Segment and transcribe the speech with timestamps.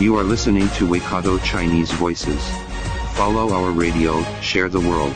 [0.00, 2.40] You are listening to Waikato Chinese Voices.
[3.12, 5.12] Follow our radio, share the world.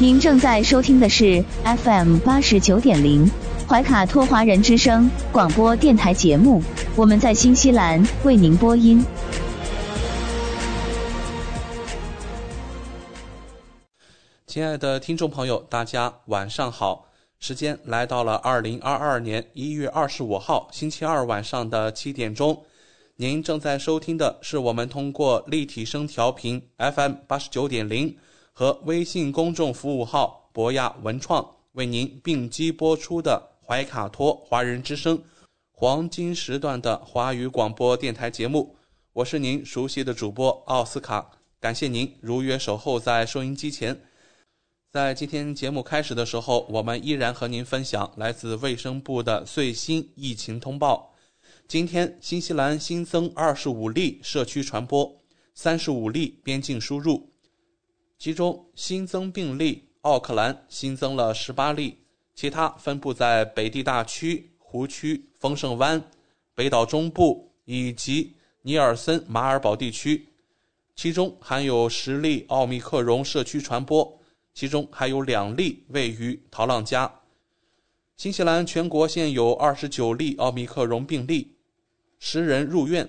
[0.00, 3.30] 您正在收听的是 FM 八十九点零
[3.68, 6.60] 怀卡托华人之声广播电台节目，
[6.96, 9.04] 我们在新西兰为您播音。
[14.48, 17.06] 亲爱的听众朋友，大家晚上好！
[17.38, 22.64] 时间来到了二零二二年一月二十五号星期二晚上的七点钟。
[23.20, 28.16] 您正在收听的是我们通过立体声调频 FM 八十九点零
[28.52, 35.20] 和微信公众服务号博雅文创为您并机播出的怀卡托华人之声
[35.72, 38.76] 黄金时段的华语广播电台节目。
[39.12, 44.00] 我是您熟悉的主播奥斯卡，感谢您如约守候在收音机前。
[44.92, 51.16] 在今天节目开始的时候，我们依然和您分享来自卫生部的最新疫情通报。
[51.68, 55.20] 今天，新西兰新增二十五例社区传播，
[55.52, 57.28] 三十五例边境输入，
[58.18, 61.98] 其中新增病例奥克兰新增了十八例，
[62.34, 66.02] 其他分布在北地大区、湖区、丰盛湾、
[66.54, 68.32] 北岛中部以及
[68.62, 70.26] 尼尔森马尔堡地区，
[70.96, 74.18] 其中含有十例奥密克戎社区传播。
[74.54, 77.20] 其中还有两例位于陶浪加。
[78.16, 81.56] 新西兰全国现有二十九例奥密克戎病例，
[82.18, 83.08] 十人入院，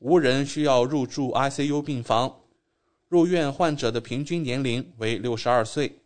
[0.00, 2.40] 无人需要入住 ICU 病房。
[3.08, 6.00] 入院患者的平均年龄为六十二岁。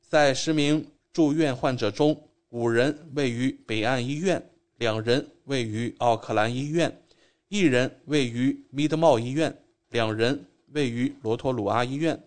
[0.00, 4.42] 在十名住院患者中，五人位于北岸医院，
[4.78, 7.02] 两人位于奥克兰医院，
[7.48, 9.54] 一人位于米德茂医院，
[9.90, 12.22] 两人位于罗托鲁阿医院。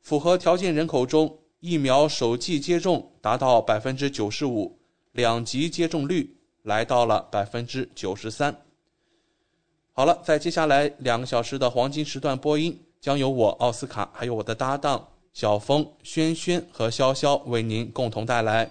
[0.00, 4.78] 符合条件人口中，疫苗首剂接种达到百分之九十五，
[5.12, 8.54] 两级接种率来到了百分之九十三。
[9.92, 18.70] 好了，在接下来两个小时的黄金时段播音，将由我奥斯卡还有我的搭档小峰、轩轩和潇潇为您共同带来。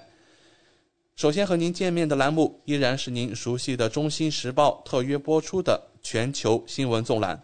[1.15, 7.43] 首先和您见面的栏目依然是您熟悉的《中新时报》特约播出的全球新闻纵览。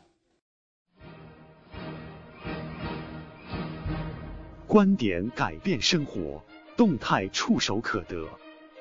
[4.66, 6.42] 观点改变生活，
[6.76, 8.28] 动态触手可得。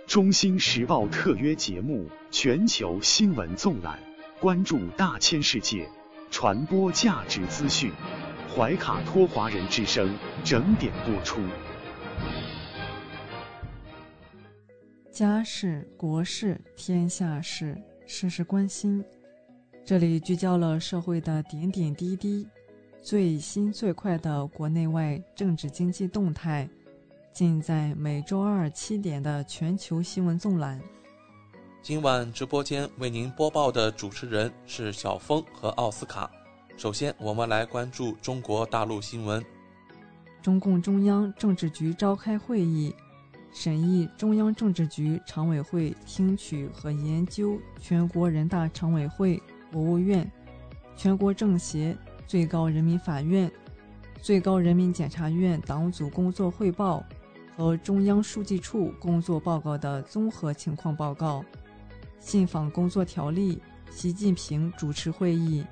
[0.07, 3.99] 中新时报特约节目《全球新闻纵览》，
[4.41, 5.89] 关注大千世界，
[6.31, 7.91] 传播价值资讯。
[8.55, 10.15] 怀卡托华人之声
[10.45, 11.41] 整点播出。
[15.11, 17.77] 家事、国事、天下事，
[18.07, 19.03] 事事关心。
[19.87, 22.47] 这里聚焦了社会的点点滴滴。
[23.03, 26.69] 最新最快的国内外政治经济动态，
[27.35, 30.81] 尽在每周二七点的全球新闻纵览。
[31.83, 36.31] 今晚直播间为您播报的主持人是小峰和奥斯卡。
[36.77, 39.45] 首先，我们来关注中国大陆新闻。
[40.41, 42.95] 中共中央政治局召开会议，
[43.53, 50.31] 审议中央政治局常委会听取和研究全国人大常委会、国务院、
[50.95, 51.97] 全国政协。
[52.29, 53.53] 最高人民法院、
[54.23, 57.05] 最高人民检察院党组工作汇报
[57.57, 61.45] 和中央书记处工作报告的综合情况报告。
[62.19, 63.61] 信访工作条例，
[63.91, 65.65] 习近平主持会议。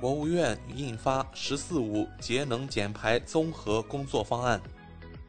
[0.00, 4.60] 国务院印发“十四五”节能减排综合工作方案。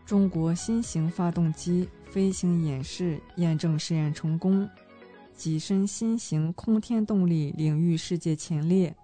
[0.06, 4.68] 中国新型发动机飞行演示验证试验成功，
[5.38, 8.96] 跻身新型空天动力领域世界前列。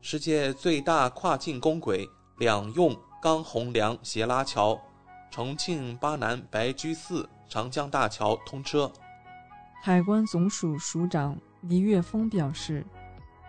[0.00, 2.08] 世界最大跨境公轨
[2.38, 4.80] 两用钢红梁斜拉桥——
[5.34, 8.88] 重庆巴南白居寺长江大桥通车。
[9.82, 12.86] 海关总署署长倪岳峰表示，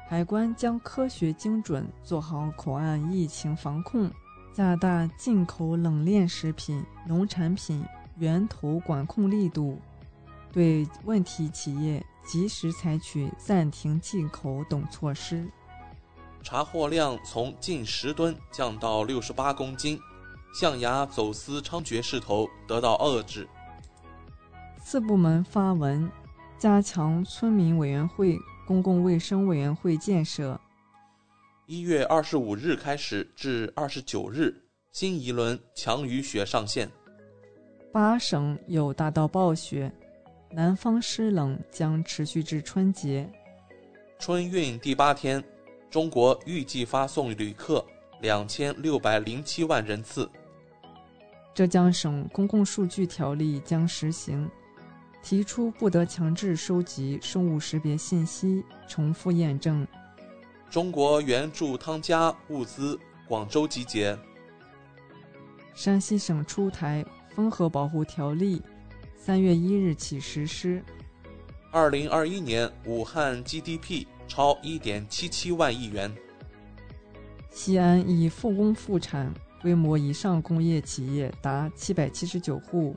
[0.09, 4.09] 海关将科学精准做好口岸疫情防控，
[4.51, 7.85] 加大进口冷链食品、农产品
[8.17, 9.79] 源头管控力度，
[10.51, 15.47] 对问题企业及时采取暂停进口等措施。
[16.41, 19.99] 查获量从近十吨降到六十八公斤，
[20.57, 23.45] 象牙走私猖獗势头得到遏制。
[24.81, 26.09] 四部门发文，
[26.57, 30.57] 加强村民委员会、公共卫生委员会建设。
[31.65, 34.55] 一月二十五日开始至二十九日，
[34.93, 36.89] 新一轮强雨雪上线。
[37.91, 39.91] 八省有大到暴雪，
[40.49, 43.29] 南方湿冷将持续至春节。
[44.17, 45.43] 春运第八天，
[45.89, 47.85] 中国预计发送旅客
[48.21, 50.29] 两千六百零七万人次。
[51.55, 54.51] 浙江省公共数据条例将实行，
[55.23, 59.87] 提出不得强制收集生物识别信息，重复验证。
[60.69, 64.17] 中国援助汤加物资广州集结。
[65.73, 68.61] 山西省出台风河保护条例，
[69.15, 70.83] 三月一日起实施。
[71.71, 76.13] 二零二一年武汉 GDP 超一点七七万亿元。
[77.49, 79.33] 西安已复工复产。
[79.65, 82.95] 规模以上工业企业达七百七十九户。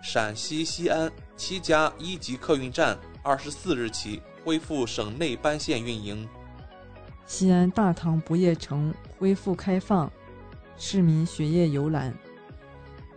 [0.00, 6.24] 陕西西安七家一级客运站二十四日起恢复省内班线运营。
[7.26, 10.08] 西安大唐不夜城恢复开放，
[10.76, 12.16] 市民雪夜游览。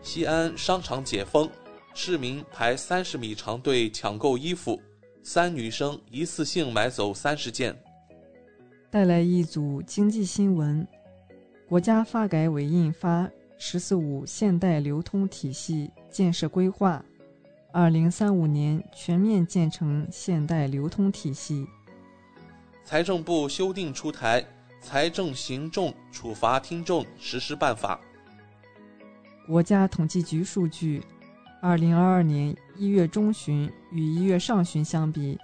[0.01, 1.47] 西安商场解封，
[1.93, 4.81] 市民排三十米长队抢购衣服，
[5.21, 7.79] 三女生一次性买走三十件。
[8.89, 10.87] 带来一组经济新闻。
[11.69, 13.25] 国家发改委印发
[13.59, 17.05] 《“十四五”现代流通体系建设规划》，
[17.71, 21.67] 二零三五年全面建成现代流通体系。
[22.83, 24.41] 财政部修订出台
[24.81, 28.01] 《财政行政处罚听证实施办法》。
[29.47, 31.03] 国家统计局数据，
[31.61, 35.37] 二零二二年一月中旬与一月上旬相比，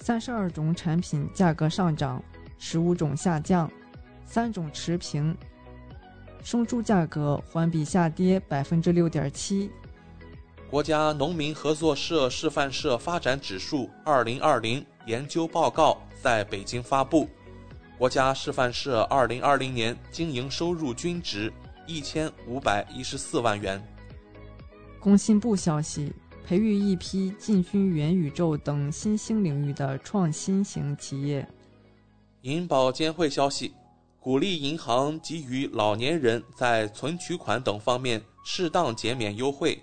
[0.00, 2.22] 三十二种产品价格上涨，
[2.58, 3.70] 十五种下降。
[4.26, 5.34] 三种持平，
[6.42, 9.70] 生猪价格环比下跌百分之六点七。
[10.68, 17.28] 国家农民合作社示范社发展指数二零二零研究报告在北京发布，
[17.96, 21.52] 国家示范社二零二零年经营收入均值
[21.86, 23.80] 一千五百一十四万元。
[24.98, 26.12] 工信部消息，
[26.44, 31.46] 培育一批进军元宇宙等新兴领域的创新型企业。
[32.42, 33.72] 银保监会消息。
[34.26, 39.80] 鼓励银行给予老年人在存取款等方面适当减免优惠，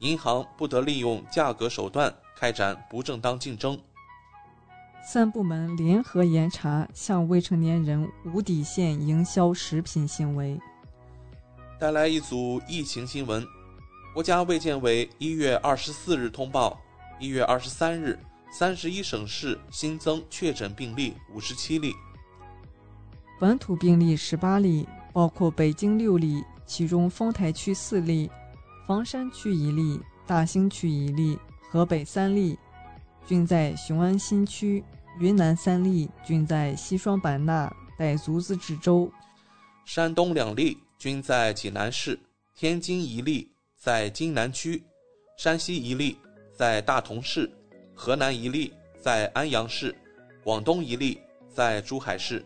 [0.00, 3.78] 银行不得利用价格手段开展不正当竞争。
[5.04, 10.58] 三部门联合严查向未成年人无底线营销食品行为。
[11.78, 13.46] 带来一组疫情新闻，
[14.12, 16.80] 国家卫健委一月二十四日通报，
[17.20, 18.18] 一月二十三日，
[18.50, 21.94] 三十一省市新增确诊病例五十七例。
[23.40, 28.30] 本土病例十八例，包括北京六例，其中丰台区四例，
[28.86, 31.36] 房山区一例，大兴区一例，
[31.68, 32.56] 河北三例，
[33.26, 34.82] 均在雄安新区；
[35.18, 39.10] 云南三例，均在西双版纳傣族自治州；
[39.84, 42.16] 山东两例，均在济南市；
[42.54, 44.80] 天津一例在津南区；
[45.36, 46.16] 山西一例
[46.56, 47.50] 在大同市；
[47.94, 48.72] 河南一例
[49.02, 49.92] 在安阳市；
[50.44, 51.20] 广东一例
[51.52, 52.44] 在珠海市。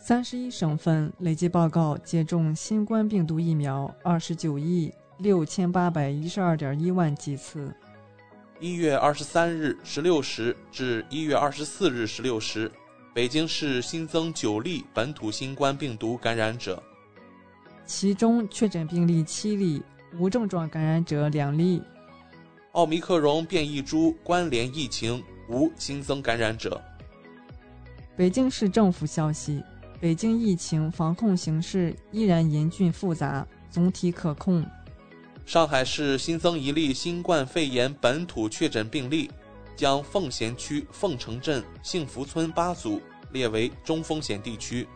[0.00, 7.74] 三十一省份累计报告接种新冠病毒疫苗二十九亿六千八百一十二点一万剂次。
[8.60, 12.70] 一月二十三日十六时至一月二十四日十六时，
[13.12, 16.80] 北京市新增九例本土新冠病毒感染者，
[17.84, 19.82] 其中确诊病例七例，
[20.16, 21.82] 无症状感染者两例。
[22.72, 26.80] 奥密克戎变异株关联疫情无新增感染者。
[28.16, 29.60] 北京市政府消息。
[30.00, 34.64] 北京疫情防控形势依然严峻复杂，总体可控。
[35.44, 39.28] 上海市新增一例新冠肺炎本土确诊病例，
[39.74, 43.00] 将奉贤区凤城镇幸福村八组
[43.32, 44.86] 列为中风险地区。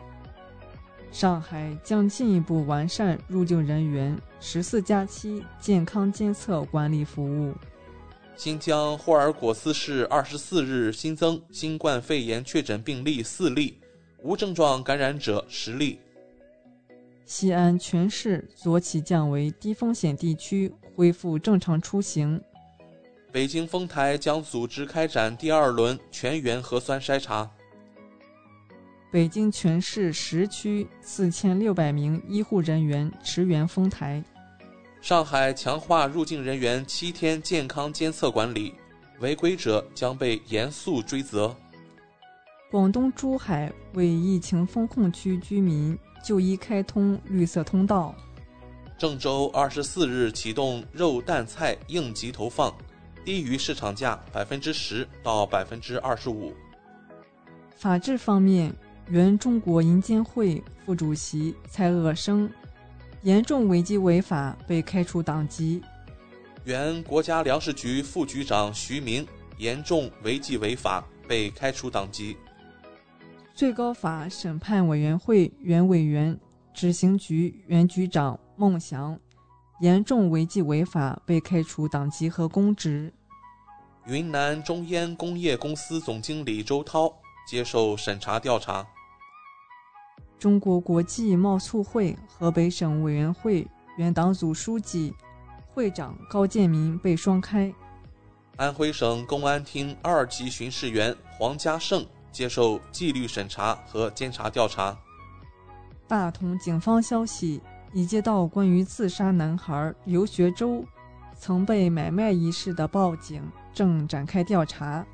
[1.11, 7.53] 上海将进一步完善入境人员十四加七健康监测管理服务。
[8.35, 13.77] 新疆霍尔果斯市二十四日新增新冠肺炎确诊病例四例。
[14.23, 15.99] 无症状感染者十例。
[17.25, 22.41] 西安全市昨起降为低风险地区，恢复正常出行。
[23.33, 27.49] 北京丰台将组织开展第二轮全员核酸筛查。
[29.11, 34.23] 北京全市十区四千六百名医护人员驰援丰台。
[35.01, 38.73] 上海强化入境人员七天健康监测管理，
[39.19, 41.53] 违规者将被严肃追责。
[42.73, 48.15] 广东珠海为疫情封控区居民就医开通绿色通道。
[48.97, 52.75] 郑州二十四日启动肉蛋菜应急投放，
[53.23, 56.51] 低于市场价百分之十到百分之二十五。
[57.75, 58.73] 法治方面，
[59.07, 62.49] 原中国银监会副主席蔡鄂生
[63.21, 65.79] 严重违纪违法被开除党籍；
[66.63, 69.27] 原国家粮食局副局长徐明
[69.59, 72.35] 严重违纪违法被开除党籍；
[73.55, 76.39] 最高法审判委员会原委员、
[76.73, 79.19] 执行局原局长孟祥
[79.79, 83.11] 严重违纪违法被开除党籍和公职；
[84.07, 87.13] 云南中烟工业公司总经理周涛
[87.47, 88.87] 接受审查调查。
[90.39, 93.67] 中国国际贸促会河北省委员会
[93.97, 95.13] 原党组书记、
[95.67, 97.71] 会长高建民被双开。
[98.55, 104.97] 安徽省公安厅二级巡视员黄家胜接受纪律审查和监察调查。
[106.05, 107.61] 大同警方消息，
[107.93, 110.83] 已接到关于自杀男孩刘学周
[111.39, 113.41] 曾被买卖一事的报警，
[113.73, 115.05] 正展开调查。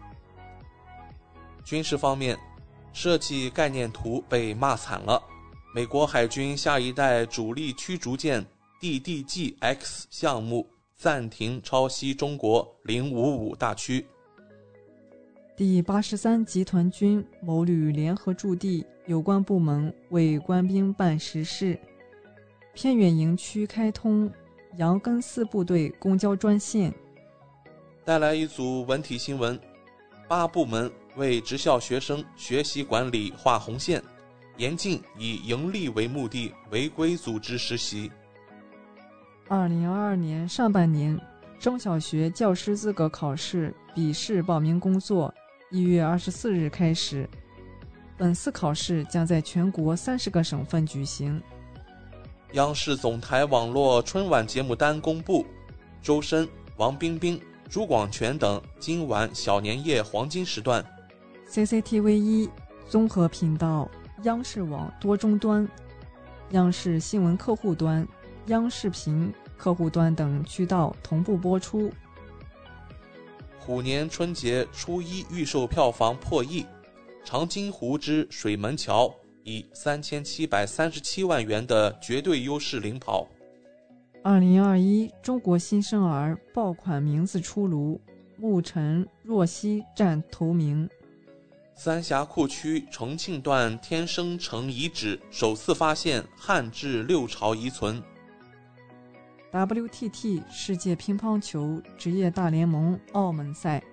[1.64, 2.36] 军事方面。
[2.92, 5.22] 设计概念图被骂惨了。
[5.76, 8.44] 美国海军下一代主力驱逐舰
[8.82, 14.06] DDG-X 项目暂停抄袭中国零五五大驱。
[15.60, 21.78] 第八十三集团军某旅联合驻地有关部门为官兵办实事，
[22.74, 24.32] 偏远营区开通
[24.78, 26.94] 杨根思部队公交专线。
[28.06, 29.60] 带来一组文体新闻，
[30.30, 30.90] 八部门。
[31.18, 34.02] 为职校学生学习管理画红线，
[34.56, 38.10] 严禁以盈利为目的违规组织实习。
[39.50, 41.20] 二零二二年上半年，
[41.60, 45.34] 中小学教师资格考试笔试报名工作
[45.72, 47.30] 一月二十四日开始，
[48.18, 51.40] 本次考试将在全国三十个省份举行。
[52.54, 55.46] 央视总台网络春晚节目单公布，
[56.02, 60.84] 周深、王冰冰、朱广权等今晚小年夜黄金时段。
[61.48, 62.50] CCTV 一
[62.88, 63.88] 综合频道、
[64.24, 65.68] 央视网多终端、
[66.50, 68.08] 央视新闻客户端、
[68.48, 71.92] 央视频客户端等渠道同步播出。
[73.70, 76.64] 虎年春节初一预售票房破亿，
[77.24, 79.06] 《长津湖之水门桥》
[79.44, 83.28] 以三千七百三十七万元的绝对优势领跑。
[84.24, 88.02] 二零二一中国新生儿爆款名字出炉，
[88.42, 90.90] 沐晨、若曦占头名。
[91.76, 98.02] 三峡库区重庆段天生城遗址首次发现汉至六朝遗存。
[99.52, 103.84] WTT 世界乒乓球职业大联盟澳门赛，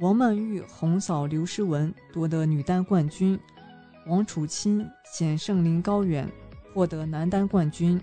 [0.00, 3.38] 王曼玉横扫刘诗雯夺得女单冠军，
[4.08, 6.28] 王楚钦险胜林高远
[6.74, 8.00] 获得男单冠军。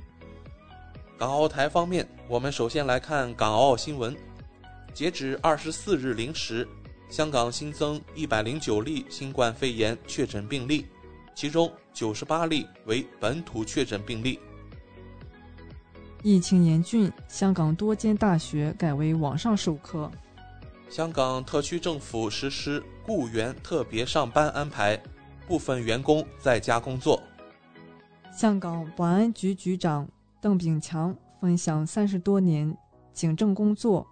[1.18, 4.16] 港澳台方面，我们首先来看港澳新闻。
[4.94, 6.68] 截止二十四日零时。
[7.10, 10.86] 香港新增一百零九例新冠肺炎确诊病例，
[11.34, 14.40] 其中九十八例为本土确诊病例。
[16.22, 20.12] 疫情严峻，香港多间大学改为网上授课。
[20.90, 25.02] 香港特区政府实施雇员特别上班安排，
[25.48, 27.22] 部分员工在家工作。
[28.36, 30.08] 香港保安局局长
[30.42, 32.76] 邓炳强分享三十多年
[33.14, 34.06] 警政工作。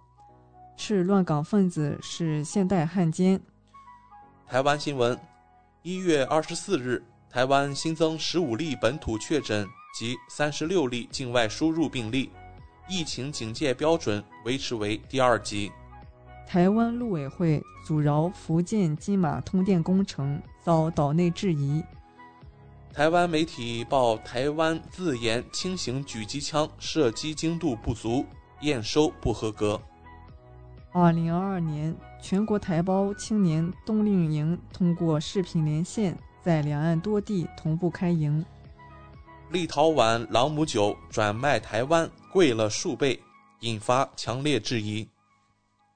[0.80, 3.40] 是乱港分子是现代汉奸。
[4.46, 5.18] 台湾新闻：
[5.82, 12.30] 一月二十四日，台湾新增十五例本土确诊及三十六例境外输入病例，
[12.88, 15.70] 疫情警戒标准维持为第二级。
[16.46, 21.82] 台湾陆委会阻挠福建金马通电工程遭岛内质疑。
[22.92, 28.24] 台湾媒体报台湾自研轻型狙击枪射击精度不足，
[28.62, 29.80] 验收不合格。
[30.90, 38.44] 二零二二年，全国台胞青年冬令营通过视频连线，在两岸多地同步开营。
[39.50, 43.18] 立陶宛朗姆酒转卖台湾贵了数倍，
[43.60, 45.08] 引发强烈质疑。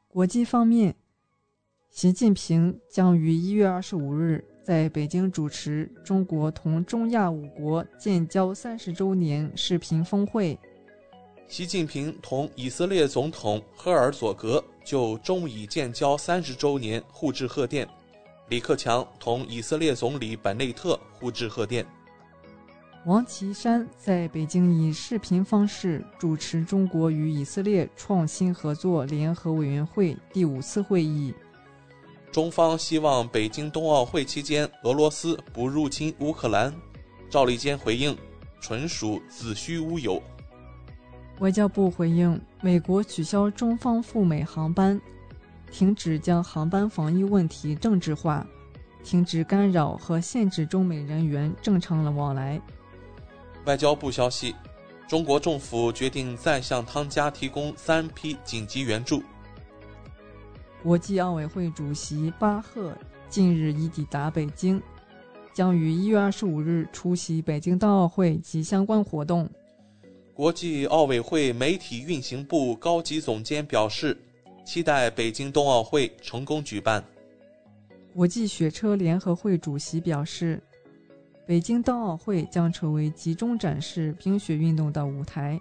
[0.09, 0.95] 国际方面，
[1.91, 10.59] 习近平将于一月二十五日在北京主持中国同中亚五国建交三十周年视频峰会。
[11.47, 17.87] 习近平同以色列总统赫尔佐格就中以建交三十周年互致贺电，
[18.49, 21.87] 李克强同以色列总理本内特互致贺电。
[23.05, 31.35] 王岐山在北京以视频方式主持中国与以色列创新合作联合委员会第五次会议。
[32.31, 36.73] 中方希望北京冬奥会期间俄罗斯不入侵乌克兰。
[37.29, 38.17] 赵立坚回应：
[38.61, 40.23] 纯属子虚乌有。
[41.41, 45.01] 外交部回应：美国取消中方赴美航班，
[45.73, 48.47] 停止将航班防疫问题政治化，
[49.03, 52.63] 停止干扰和限制中美人员正常的往来。
[53.65, 54.55] 外交部消息，
[55.07, 59.23] 中国政府决定再向汤加提供三批紧急援助。
[60.83, 62.93] 国际奥委会主席巴赫
[63.29, 64.83] 近日已抵达北京，
[65.55, 69.49] 将于一月二十五日出席北京冬奥会及相关活动。
[70.35, 74.19] 国际奥委会媒体运行部高级总监表示，
[74.65, 77.05] 期待北京冬奥会成功举办。
[78.13, 80.61] 国际雪车联合会主席表示，
[81.53, 85.61] 北京冬奥会将成为集中展示冰雪运动的舞台。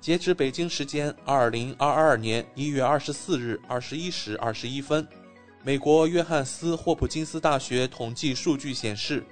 [0.00, 5.06] 截止北京时间二零二二年一月二十四日二十一时二十一分，
[5.62, 9.22] 美国约翰斯霍普金斯大学统计数据显示，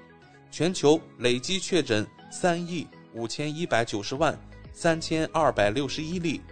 [0.50, 4.38] 全球累计确诊三亿五千一百九十万
[4.70, 6.42] 三千二百六十一例，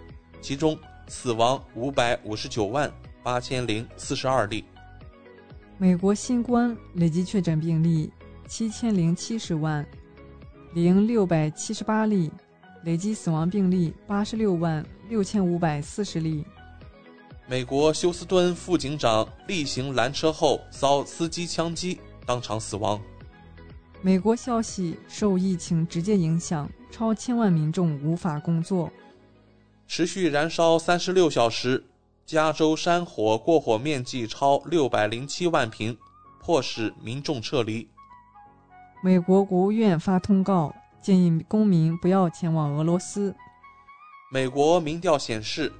[0.40, 0.74] 其中
[1.06, 2.90] 死亡五百五十九万
[3.22, 4.64] 八千零四十二例。
[5.76, 8.10] 美国新冠累计确诊病例
[8.54, 9.82] 七千零七十万
[10.74, 12.30] 零六百七十八例。
[12.82, 16.44] 累计死亡病例八十六万六千五百四十例。
[17.46, 23.00] 美国休斯敦副警长例行拦车后遭司机枪击，当场死亡。
[24.02, 28.92] 美国消息受疫情直接影响，超千万民众无法工作。
[29.88, 31.82] 持续燃烧三十六小时，
[32.26, 35.96] 加州山火过火面积超六百零七万平，
[36.38, 37.88] 迫使民众撤离。
[39.02, 40.74] 美国国务院发通告。
[41.02, 43.34] 建议公民不要前往俄罗斯。
[44.30, 45.72] 美国民调显示，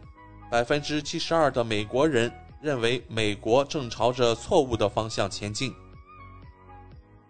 [0.50, 2.28] 百分之七十二的美国人
[2.60, 5.72] 认为美国正朝着错误的方向前进。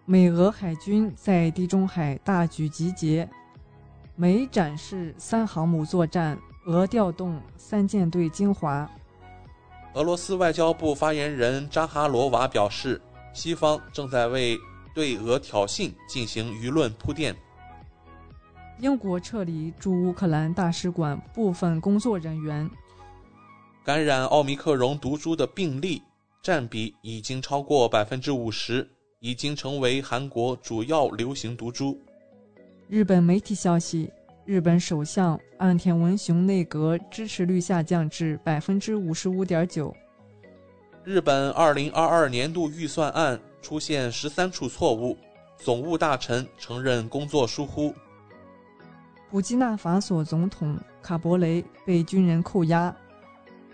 [0.06, 3.28] 美俄海军在地中海大举集结，
[4.16, 8.90] 美展示三航母作战，俄调动三舰队精华。
[9.92, 12.98] 俄罗斯外交部发言人扎哈罗娃表示，
[13.34, 14.58] 西方正在为
[14.94, 17.34] 对俄挑衅进行舆论铺垫。
[18.78, 22.68] 英国撤离驻乌克兰大使馆部分工作人员。
[23.84, 26.02] 感染奥密克戎毒株的病例
[26.42, 28.88] 占比已经超过百分之五十，
[29.20, 31.98] 已经成为韩国主要流行毒株。
[32.88, 34.10] 日本媒体消息，
[34.44, 39.94] 日本首相岸田文雄内阁支持率下降至百分之五十五点九。
[41.04, 45.16] 日本二零二二年度预算案出现十三处错误，
[45.56, 47.94] 总务大臣承认工作疏忽。
[49.30, 52.94] 布基纳法索总统卡博雷被军人扣押。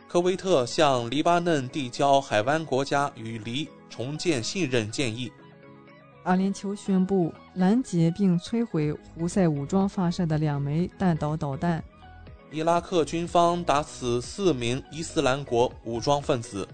[0.06, 5.32] 科威特向黎巴嫩递交海湾国家与黎重建信任建议。
[6.22, 11.82] 阿联酋宣布拦截并摧毁胡塞武装发射的两枚弹道导弹。
[12.50, 16.66] 伊拉克军方打死四名伊斯兰国武装分子。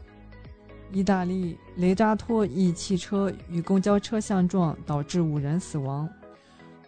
[0.95, 6.09] 意大利雷扎托一汽车与公交车相撞，导致五人死亡。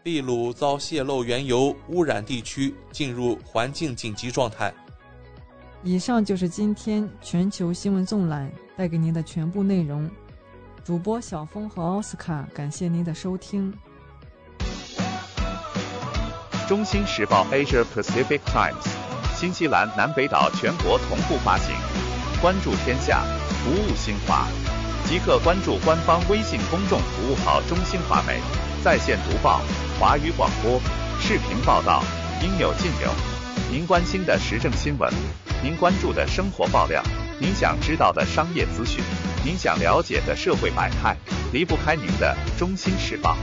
[0.05, 4.73] 秘鲁遭泄漏原油污染地区进入环境紧急状态。
[5.83, 10.09] 以上就是今天全球新闻纵览带给您的全部内容。
[10.85, 13.75] 主播小峰和奥斯卡，感谢您的收听。
[16.69, 18.87] 中新时报 Asia Pacific Times，
[19.35, 21.75] 新西兰南北岛全国同步发行。
[22.41, 23.25] 关注天下，
[23.67, 24.47] 服务新华，
[25.07, 28.41] 即刻关注官方微信公众服务号“中新华媒”，
[28.81, 29.61] 在线读报。
[29.99, 30.81] 华语广播、
[31.19, 32.01] 视频报道
[32.45, 33.11] 应有尽有。
[33.69, 35.13] 您关心的时政新闻，
[35.65, 37.03] 您关注的生活爆料，
[37.41, 39.03] 您想知道的商业资讯，
[39.45, 41.17] 您想了解的社会百态，
[41.53, 43.37] 离不开您的《中心时报》。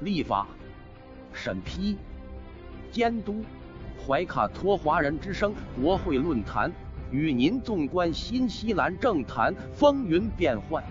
[0.00, 0.46] 立法、
[1.34, 1.98] 审批、
[2.90, 3.44] 监督，
[4.06, 6.72] 怀卡托华人之声国会论坛。
[7.10, 10.82] 与您纵观新西兰政坛风云变幻。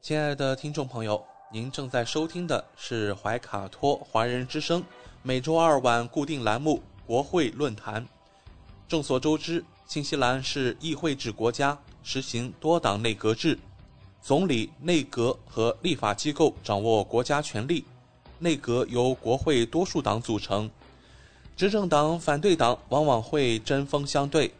[0.00, 4.82] 亲爱的听众朋友，您正在收听的是怀卡托华人之声
[5.22, 8.02] 每周二晚固定栏目《国会论坛》。
[8.88, 13.58] 众所周知，新西兰是议会制国家，实行多党内阁制，
[14.22, 17.84] 总理、内阁和立法机构掌握国家权力，
[18.42, 20.68] 内阁由国会多数党组成。
[21.56, 24.52] 执政党、反对党往往会针锋相对。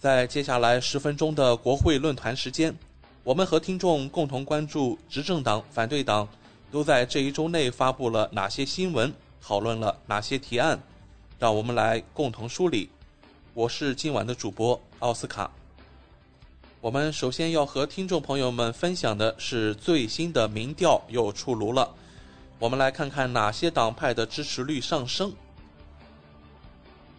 [0.00, 2.76] 在接下来十分钟的国会论坛时间，
[3.22, 6.28] 我们和听众共同关注执政党、反对党
[6.72, 10.80] 都在这一周内发布了哪些新闻，讨论了哪些提案。
[11.38, 12.90] 让我们来共同梳理。
[13.54, 15.48] 我是今晚的主播奥斯卡。
[16.80, 21.94] 我们首先要和听众朋友们分享的是最新的民调又出炉了。
[22.58, 25.32] 我们来看看哪些党派的支持率上升。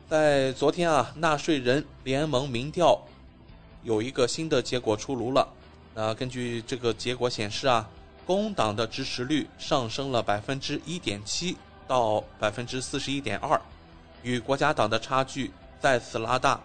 [0.10, 3.00] 在昨天啊，纳税人联盟民调
[3.84, 5.48] 有一个新的结果出炉了。
[5.96, 7.88] 那根据这个结果显示啊，
[8.26, 11.56] 工党的支持率上升了百分之一点七
[11.88, 13.60] 到百分之四十一点二，
[14.24, 16.60] 与国家党的差距再次拉大。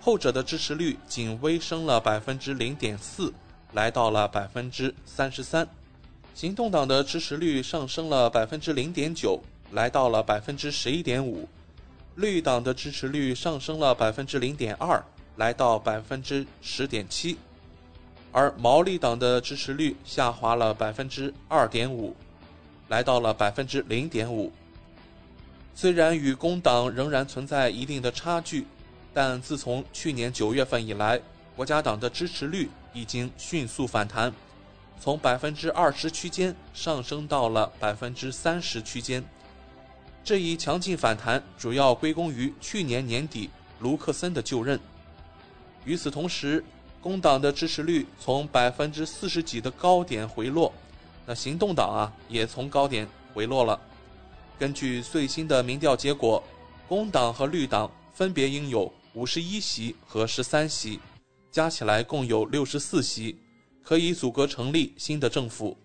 [0.00, 3.32] 后者的支持率仅微升了百分之零点四，
[3.72, 5.66] 来到了百分之三十三。
[6.34, 11.48] 行动党的支持率上升了百分之零点九，来到了百分之十一点五。
[12.16, 15.00] 绿党的支持率上升了百分之零点二，
[15.36, 17.36] 来到百分之十点七，
[18.32, 22.16] 而毛利党的支持率下滑了百分之二点五，
[22.88, 24.52] 来到了百分之零点五。
[25.72, 28.66] 虽然与工党仍然存在一定的差距，
[29.12, 31.20] 但自从去年九月份以来，
[31.54, 34.32] 国家党的支持率已经迅速反弹，
[35.00, 39.24] 从百分之二十区间上升到了百分之三十区间。
[40.22, 44.80] 这一强劲反弹主要归功于去年年底卢克森的就任。
[45.84, 46.64] 与此同时，
[47.02, 50.72] 工党的支持率从百分之四十几的高点回落，
[51.26, 53.78] 那行动党啊也从高点回落了。
[54.58, 56.42] 根据最新的民调结果，
[56.88, 60.98] 工党和绿党分别拥有五十一席和十三席，
[61.50, 63.36] 加起来共有六十四席，
[63.84, 65.76] 可以组阁成立新的政府。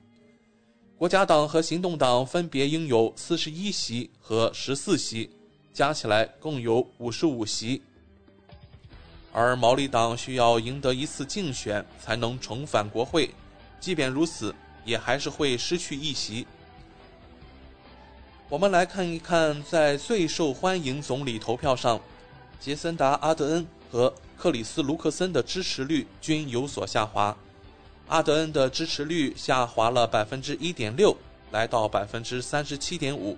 [0.97, 5.29] 国家党和行动党分别拥有四十一席和十四席，
[5.73, 7.81] 加起来共有五十五席。
[9.31, 13.29] 而毛利党需要赢得一次竞选才能重返国会，
[13.79, 16.47] 即便如此，也还是会失去一席。
[18.49, 22.01] 我们来看一看，在最受欢迎总理投票上，
[22.59, 27.37] 杰森达·阿德恩和克里斯·卢克森的支持率均有所下滑。
[28.09, 31.15] 阿德恩的支持率下滑了百分之一点六，
[31.51, 33.37] 来到百分之三十七点五；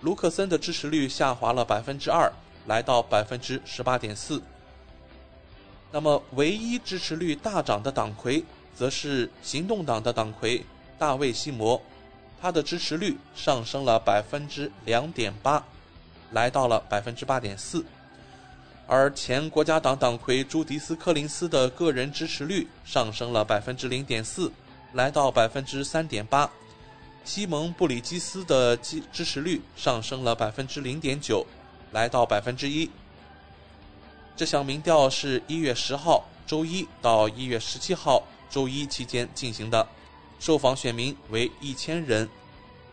[0.00, 2.32] 卢克森的支持率下滑了百分之二，
[2.66, 4.40] 来到百分之十八点四。
[5.90, 8.44] 那么，唯一支持率大涨的党魁，
[8.76, 10.64] 则是行动党的党魁
[10.96, 11.82] 大卫·西摩，
[12.40, 15.64] 他的支持率上升了百分之两点八，
[16.30, 17.84] 来到了百分之八点四。
[18.88, 24.52] 而前国家党党魁朱迪斯·柯林斯的个人支持率上升了百分之零点四，
[24.92, 26.48] 来到百分之三点八；
[27.24, 31.44] 西蒙·布里基斯的支支持率上升了百分之零点九，
[31.90, 32.88] 来到百分之一。
[34.36, 39.84] 这项民调是一月十号周一到一月十七号周一期间进行的，
[40.38, 42.28] 受访选民为一千人，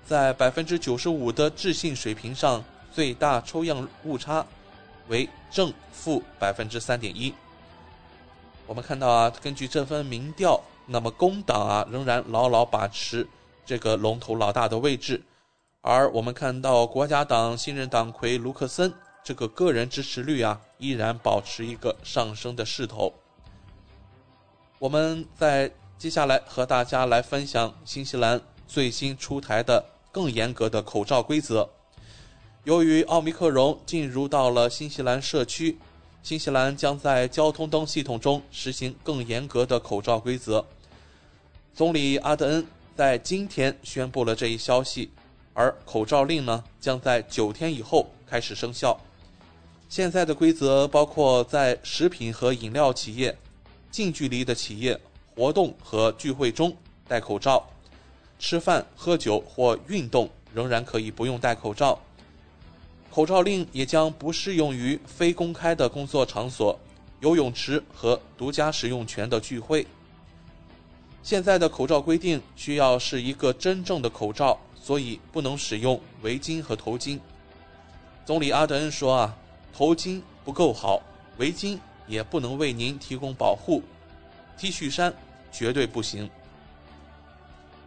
[0.07, 4.43] 在百分之九十五的置信水平上，最大抽样误差。
[5.07, 7.33] 为正负百分之三点一。
[8.65, 13.27] 我们看到啊，根据这份民调，那么工党啊仍然牢牢把持
[13.65, 15.21] 这个龙头老大的位置，
[15.81, 23.13] 而我们看到国家党新任党魁卢克森这个个人支持率啊依然保持一个上升的势头。
[24.79, 31.69] 我们在接下来和大家来分享新西兰最新出台的更严格的口罩规则。
[32.65, 35.77] 由于奥密克戎进入到了新西兰社区，
[36.21, 40.65] 新西兰将在交通灯系统中实行更严格的口罩规则。
[41.73, 45.11] 总理阿德恩在今天宣布了这一消息，
[45.53, 48.97] 而口罩令呢将在九天以后开始生效。
[49.89, 53.37] 现在的规则包括在食品和饮料企业、
[53.91, 54.97] 近距离的企业
[55.35, 56.73] 活动和聚会中
[57.09, 57.67] 戴口罩，
[58.39, 61.99] 吃饭、喝酒或运动仍然可以不用戴口罩。
[63.13, 66.79] 口罩令也将不适用于非公开的工作场所、
[67.19, 69.85] 游泳池和独家使用权的聚会。
[71.21, 77.19] 现在的口罩规定需要是一个真正的口罩，所以不能使用围巾和头巾。
[78.25, 79.37] 总理阿德恩说：“啊，
[79.71, 80.99] 头巾不够好，
[81.37, 83.83] 围巾也不能为您提供保护
[84.57, 85.13] ，T 恤衫
[85.51, 86.27] 绝对不行。”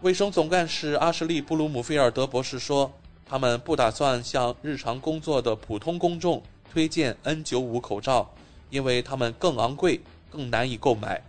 [0.03, 2.93] 卫生总干事阿什利·布鲁姆菲尔德博士说。
[3.29, 6.41] 他们不打算向日常工作的普通公众
[6.73, 8.33] 推荐 N95 口罩，
[8.71, 11.21] 因为它们更昂贵、更难以购买。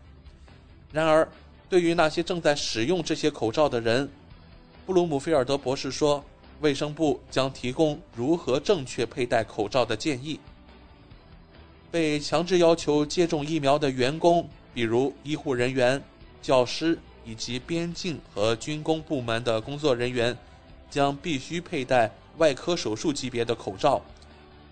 [0.92, 1.28] 然而，
[1.68, 4.08] 对于那些正在使用这些口罩的人，
[4.86, 6.24] 布鲁姆菲尔德博士说，
[6.62, 10.40] 卫生部将提供如何正确佩戴口罩的建议。
[11.90, 16.02] 被强制要求接种疫苗的员工，比如医护人员、
[16.44, 20.38] 教师以及边境和军工部门的工作人员。
[20.90, 24.02] 将必须佩戴外科手术级别的口罩，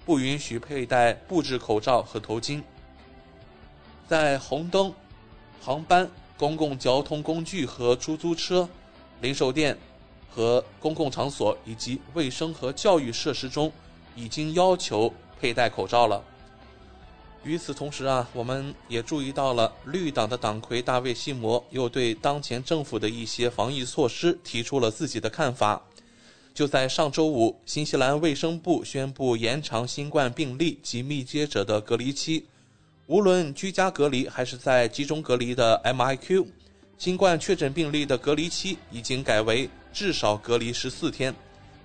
[0.06, 2.62] 不允许佩戴布制口罩和头巾。
[4.08, 4.93] 在红灯、
[5.62, 8.69] 航班、公共交通工具和出租车、
[9.21, 9.78] 零售店
[10.30, 13.71] 和公共场所以及卫生和教育设施中，
[14.15, 16.23] 已经要求佩戴口罩了。
[17.43, 25.82] 与此同时啊，我们也注意到了绿党的党魁大卫·西摩又对当前政府的一些防疫措施提出了自己的看法。
[26.55, 32.45] 就在上周五，新西兰卫生部宣布延长新冠病例及密接者的隔离期，
[33.07, 36.47] 无论居家隔离还是在集中隔离的 MIQ，
[36.97, 41.35] 新冠确诊病例的隔离期已经改为至少隔离十四天，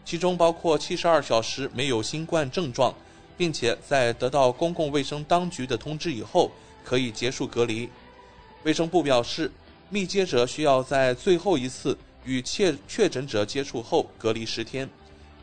[0.04, 2.94] 其中包括七十二小时没有新冠症状。
[3.36, 6.52] 并且在得到公共卫生当局的通知以后，
[6.84, 7.88] 可以结束隔离。
[8.64, 9.50] 卫生部表示，
[9.88, 11.96] 密接者需要在最后一次
[12.30, 14.88] 与确确诊者接触后隔离十天，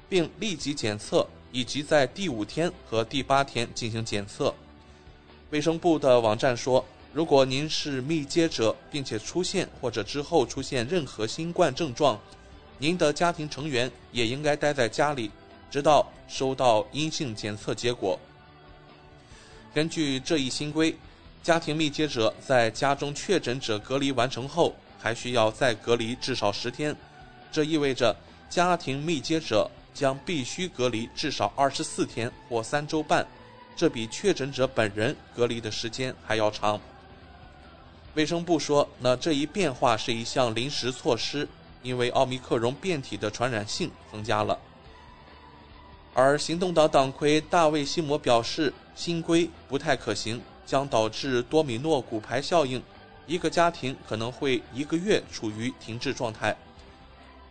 [0.07, 4.55] 并立即检测，以及在第五天和第八天进行检测。
[5.49, 12.17] 卫生部的网站说，如果您是密接者，并且出现或者之后出现任何新冠症状，
[12.77, 15.29] 您的家庭成员也应该待在家里。
[15.69, 18.17] 直到收到阴性检测结果。
[19.73, 20.95] 根据这一新规，
[21.43, 26.95] 家庭密接者在家中确诊者隔离完成后，还需要再隔离至少十天。
[27.51, 28.15] 这意味着
[28.49, 33.25] 家庭密接者将必须隔离至少二十四天或三周半，
[33.75, 36.79] 这比确诊者本人隔离的时间还要长。
[38.13, 41.47] 卫生部说，那这一变化是一项临时措施，
[41.83, 44.57] 因为奥密克戎变体的传染性增加了。
[46.13, 52.81] 而行动党党魁大卫·西摩表示，新规不太可行，将导致多米诺骨牌效应，
[53.27, 56.57] 一个家庭可能会一个月处于停滞状态。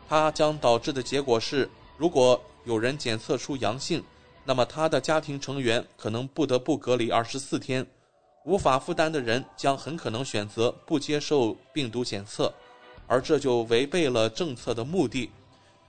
[0.08, 4.02] 它将导致的结果是，如果有人检测出阳性，
[4.44, 7.86] 那么他的家庭成员可能不得不隔离二十四天，
[8.44, 12.52] 无法负担的人将很可能选择不接受病毒检测，
[13.06, 15.30] 而这就违背了政策的目的。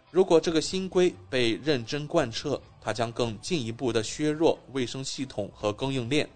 [0.10, 6.28] 如果这个新规被认真贯彻，它将更进一步的削弱卫生系统和供应链。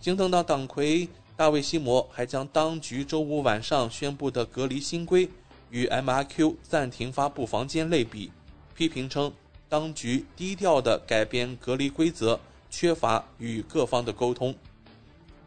[0.00, 5.28] 京东的党魁大卫·西摩还将当局周五晚上宣布的隔离新规
[5.70, 8.30] 与 MRQ 暂停发布房间类比，
[8.76, 9.32] 批评称
[9.68, 12.38] 当局低调地改变隔离规则，
[12.70, 14.54] 缺乏与各方的沟通。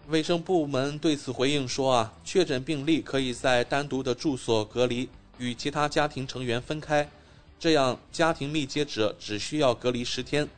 [0.09, 7.09] 卫生部门对此回应说：“啊，确诊病例可以在单独的住所隔离，与其他家庭成员分开。”
[7.57, 10.49] 这样，家庭密接者只需要隔离十天，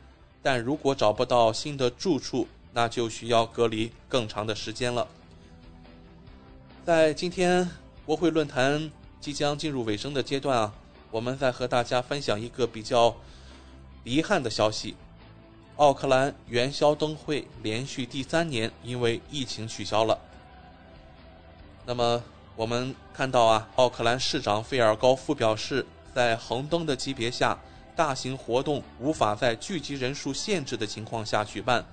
[0.42, 5.06] 但如果找不到新的住处，那就需要隔离更长的时间了。
[6.90, 7.70] 在今天
[8.04, 10.74] 国会论坛即将进入尾声的阶段啊，
[11.12, 13.14] 我们再和大家分享一个比较
[14.02, 14.96] 遗憾的消息：
[15.76, 20.18] 奥克兰元宵灯会连续第三年因为疫情取消了。
[21.86, 22.20] 那么，
[22.56, 25.86] 我们看到啊，奥克兰市长费尔高夫表示。
[26.12, 27.56] 在恒灯的级别下，
[27.94, 31.86] 大型活动无法在聚集人数限制的情况下举办。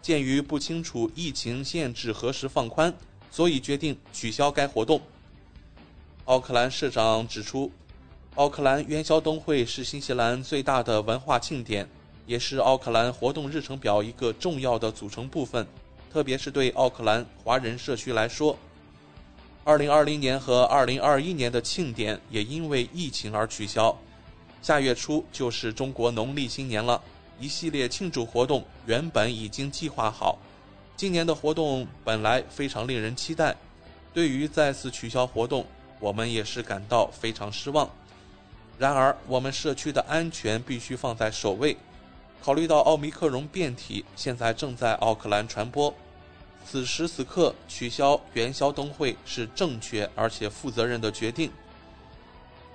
[0.00, 2.94] 鉴于不清楚疫情限制何时放宽，
[3.30, 5.00] 所以决定取消该活动。
[6.24, 7.70] 奥克兰市长指出，
[8.34, 11.88] 奥克兰元宵灯会是新西兰最大的文化庆典，
[12.26, 15.66] 也是奥克兰活动日程表一个重要的组成部分，
[16.12, 18.58] 特别是对奥克兰华人社区来说。
[19.64, 23.94] 二零二零年和二零二一年的庆典也因为疫情而取消。
[24.62, 27.00] 下月初就是中国农历新年了，
[27.38, 30.38] 一系列庆祝活动原本已经计划好。
[30.98, 33.54] 今年的活动本来非常令人期待，
[34.12, 35.64] 对于再次取消活动，
[36.00, 37.88] 我们也是感到非常失望。
[38.76, 41.76] 然而，我们社区的安全必须放在首位。
[42.42, 45.94] 考虑到奥密克戎变体现在正在奥克兰传播。
[46.66, 51.48] 此时此刻取消元宵灯会是正确而且负责任的决定。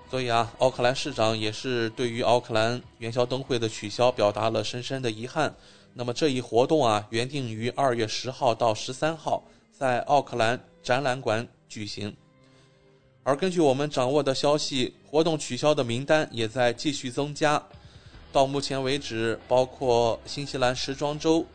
[0.09, 5.53] 所以啊，奥克兰市长也是对于奥克兰元宵灯会的取消表达了深深的遗憾。
[5.93, 12.15] 那么这一活动啊，原定于二月十号到十三号在奥克兰展览馆举行。
[13.23, 17.63] 而根据我们掌握的消息，活动取消的名单也在继续增加。
[18.31, 21.45] 到目前为止，包括新西兰时装周、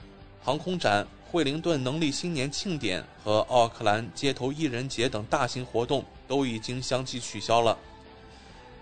[0.42, 1.06] 航空展。
[1.30, 7.76] 惠灵顿能力新年庆典和奥克兰街头艺人节等大型活动都已经相继取消了。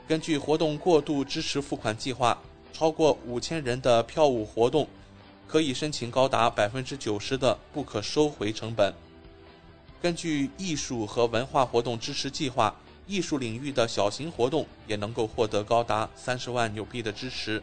[0.07, 2.40] 根据活动过度支持付款计划，
[2.73, 4.87] 超过五千人的票务活动
[5.48, 8.92] 可以申请高达百分之九十的不可收回成本。
[10.02, 12.74] 根据艺术和文化活动支持计划，
[13.06, 17.62] 艺术领域的小型活动也能够获得高达三十万纽币的支持。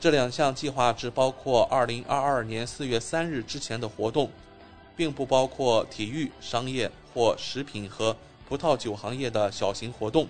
[0.00, 4.30] 这两项计划只包括2022年4月3日之前的活动，
[4.96, 8.16] 并不包括体育、商业或食品和
[8.48, 10.28] 葡萄酒行业的小型活动。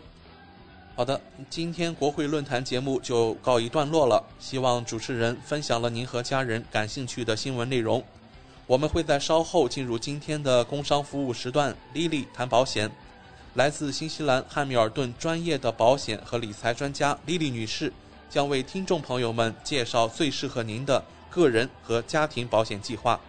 [0.98, 4.20] 好的，今天国会论坛节目就告一段落了。
[4.40, 8.02] 希望主持人分享了您和家人感兴趣的新闻内容。
[8.66, 12.90] 我们会在稍后进入今天的工商服务时段，Lily 谈保险。
[13.54, 17.92] 来自新西兰汉密尔顿专业的保险和理财专家 Lily 女士
[18.28, 23.20] 将为听众朋友们介绍最适合您的个人和家庭保险计划。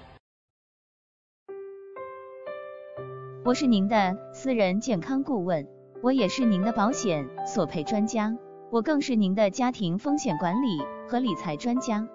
[3.46, 5.79] 我是您的私人健康顾问。
[6.02, 8.34] 我也是您的保险索赔专家，
[8.72, 12.08] 我更是您的家庭风险管理和理财专家。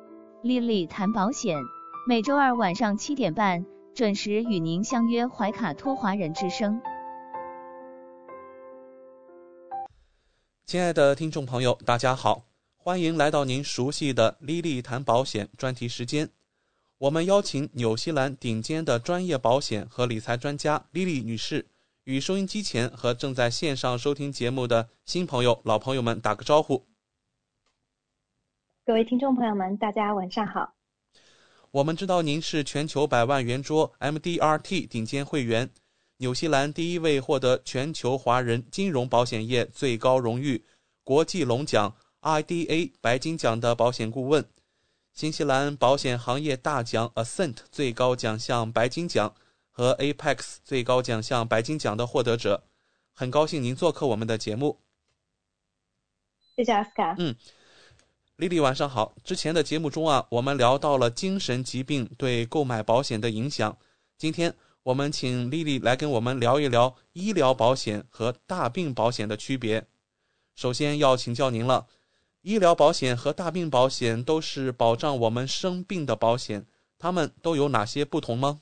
[0.42, 1.58] 丽丽谈保险，
[2.08, 6.80] 每周二晚上七点半准时与您相约怀卡托华人之声。
[10.64, 12.44] 亲爱的听众朋友，大家好，
[12.78, 16.30] 欢迎来到您熟悉的丽丽谈保险专题时间。
[16.96, 21.66] 我们邀请纽西兰顶尖的专业保险和理财专家莉莉女士。
[22.04, 26.86] 与收音机前和正在线上收听节目的新朋友、老朋友们打个招呼。
[28.84, 30.74] 各位听众朋友们，大家晚上好。
[31.70, 35.70] 我们知道您是全球百万圆桌 MDRT 顶尖会员，
[36.18, 40.62] 纽西兰第一位获得全球华人金融保险业最高荣誉
[41.02, 44.44] 国际龙奖 IDA 白金奖的保险顾问，
[45.14, 49.34] 新西兰保险行业大奖 Ascent 最高奖项白金奖。
[49.76, 52.62] 和 Apex 最高奖项白金奖的获得者，
[53.12, 54.78] 很高兴您做客我们的节目。
[56.54, 57.16] 谢谢阿斯卡。
[57.18, 57.34] 嗯，
[58.36, 59.16] 丽丽晚上好。
[59.24, 63.76] 之前的节目中啊，我们聊到了精神疾病对购买保险的影响。
[64.16, 69.84] 今天我们请丽丽来跟我们聊一聊医疗保险和大病保险的区别。
[70.54, 71.88] 首先要请教您了，
[72.42, 76.64] 医疗保险和大病保险都是保障我们生病的保险，
[76.96, 78.60] 它们都有哪些不同吗？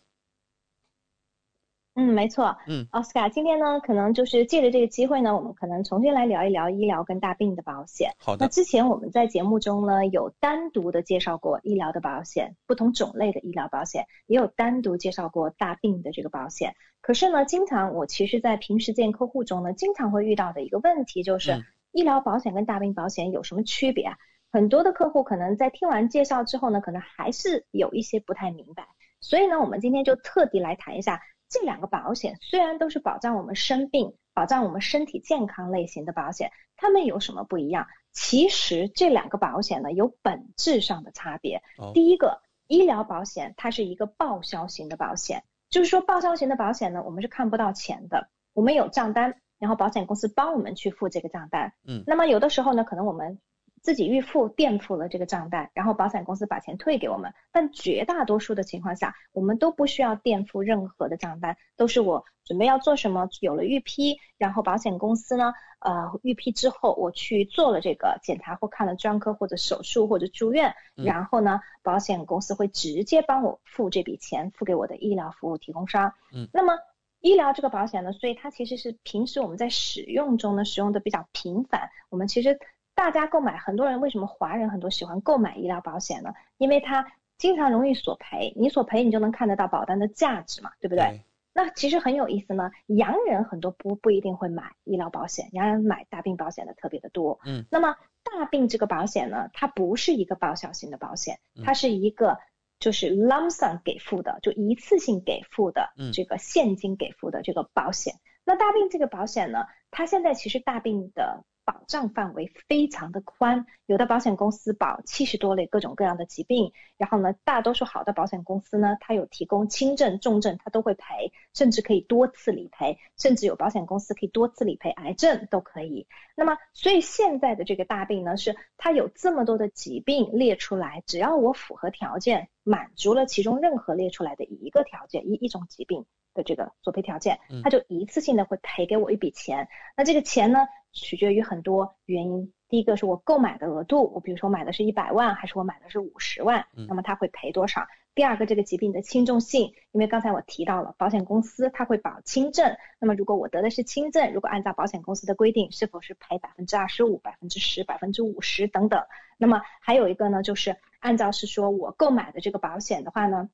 [1.95, 2.57] 嗯，没错。
[2.67, 8.11] 嗯，奥斯卡，今天呢，可能就是借着这个机会呢，我们可能重新来聊一聊医疗跟大病的保险。
[8.19, 8.47] 好的。
[8.47, 16.75] 那之前我们在节目中呢，有单独的介绍过医疗的保险，不同种类的医疗保险，也有单独介绍过大病的这个保险。
[17.03, 24.17] 可是呢，经常我其实，在平时见客户中呢，经常会遇到的一个问题就是，医疗保险跟大病保险有什么区别啊？
[24.51, 28.87] 很多的客户可能在听完介绍之后呢，可能还是有一些不太明白。
[29.21, 31.21] 所以呢，我们今天就特地来谈一下。
[31.53, 37.87] 这两个保险虽然都是保障我们生病、保障我们身体健康类型的保险，它们有什么不一样？
[38.11, 41.63] 其实这两个保险呢有本质上的差别。
[41.93, 51.75] 第一个，医疗保险它是一个报销型的保险，就是说报销型的保险呢，我们是看不到钱的，我们有账单，然后保险公司帮我们去付这个账单。
[51.87, 53.39] 嗯，那么有的时候呢，可能我们。
[53.83, 57.35] 自己预付垫付了这个账单，然后保险公司把钱退给我们。
[57.51, 76.15] 但绝大多数的情况下，我们都不需要垫付任何的账单，都是我准备要做什么，有了预批，然后保险公司呢，呃，预批之后我去做了这个检查或看了专科或者手术或者住院，然后呢，保险公司会直接帮我付这笔钱，付给我的医疗服务提供商。
[76.33, 76.79] 嗯，那么
[77.21, 82.61] 医疗这个保险呢，所以它其实是平时我们在使用中呢使用的比较频繁，我们其实。
[83.03, 86.33] 大家购买，很多人为什么华人很多喜欢购买医疗保险呢？
[86.57, 87.05] 因为它
[87.37, 91.25] 经常容易索赔，你索赔你就能看得到保单的价值嘛，对不对？
[91.53, 92.71] 那其实很有意思呢。
[92.87, 97.41] 洋人很多不不一定会买医疗保险，洋人买大病保险的特别的多。
[97.45, 102.39] 嗯，那么大病这个保险呢，它不是一个报销型的保险，它是一个
[102.79, 108.15] 就是 lump sum 给付的，就一次性给付的这个现金给付的这个保险。
[108.45, 111.45] 那大病这个保险呢，它现在其实大病的。
[111.65, 126.07] 保障范围非常的宽，有的保险公司保七十多类各种各样的疾病，然后呢，大多数好的保险公司呢，它有提供轻症、重症，它都会赔，甚至可以多次理赔，甚至有保险公司可以多次理赔癌症都可以。
[126.35, 136.07] 那么，所以现在的这个大病呢，是它有这么多的疾病列出来，只要我符合条件，满足了其中任何列出来的一个条件，一一种疾病。
[136.35, 139.69] 的这个索赔条件，他就一次性的会赔给我一笔钱。
[139.97, 140.61] 那这个钱呢，
[140.93, 142.53] 取决于很多原因。
[142.69, 147.87] 第一个是我购买的额度，我比如说买的是一百万，还是我买的是五十万，那么他会赔多少？
[148.15, 159.03] 第二个，这个疾病的轻重性，因为刚才我提到了保险公司他会保轻症，那么如果我得的是轻症，如果按照保险公司的规定，是否是赔百分之二十五、百分之十、百分之五十等等？
[159.37, 163.51] 那么还有一个呢，就是按照是说我购买的这个保险的话呢。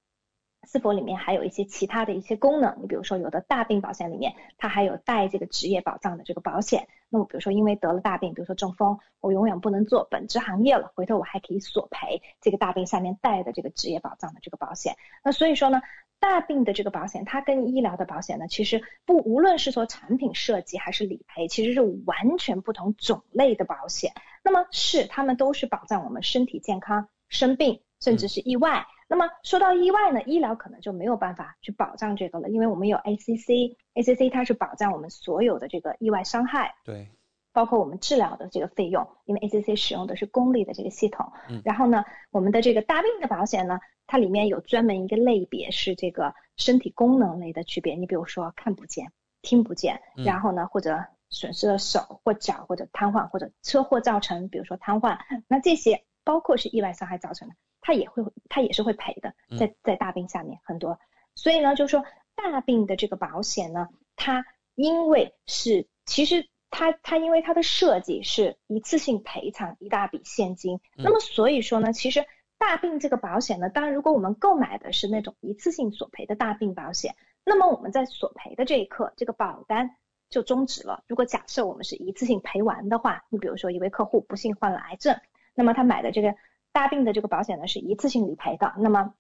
[0.67, 2.77] 是否里面还有一些其他的一些功能？
[2.81, 6.89] 你比如说，有的大病保险里面它还有带这个职业保障的这个保险。
[7.09, 14.97] 那么，比如说因为得了大病，比如说中风，我永远不能做本职行业了，回头我还可以索赔这个大病下面带的这个职业保障的这个保险。
[15.25, 15.81] 那所以说呢，
[16.21, 24.13] 大病的这个保险，它跟医疗的保险呢，其实不无论是说产品设计还是理赔，其实是完全不同种类的保险。
[24.43, 28.85] 那么是他们都是保障我们身体健康、生病甚至是意外。
[29.09, 36.75] 那么说到意外呢，医疗可能就没有办法去保障这个了，因为我们有 ACC，ACC 它是保障我们所有的这个意外伤害。
[36.85, 37.09] 对。
[37.51, 41.33] 包括我们治疗的这个费用，因为 ACC 使用的是公立的这个系统。
[41.49, 41.61] 嗯。
[41.65, 47.95] 然后呢，我们的这个大病的保险呢，它里面有专门一个类别是这个身体功能类的区别。
[47.95, 49.11] 你比如说看不见、
[49.43, 60.99] 听不见，然后呢或者损失了手或脚或者瘫痪或者车祸造成，比如说瘫痪，那这些包括是意外伤害造成的，它也会它也是会赔的，在在大病下面很多。
[61.35, 62.05] 所以呢，就是说
[62.35, 66.49] 大病的这个保险呢，它因为是其实。
[66.71, 72.27] 它它因为它的设计是一次性赔偿一大笔现金，那么所以说呢，其实
[72.59, 79.97] 大病这个保险呢，当然如果我们购买的是那种一次性索赔的大病保险，那么我们在索赔的这一刻，这个保单
[80.29, 81.03] 就终止了。
[81.07, 85.19] 如果假设我们是一次性赔完的话，你比如说一位客户不幸患了癌症，
[85.55, 86.35] 那么他买的这个
[86.73, 89.15] 大病的这个保险呢是一次性理赔的，那么。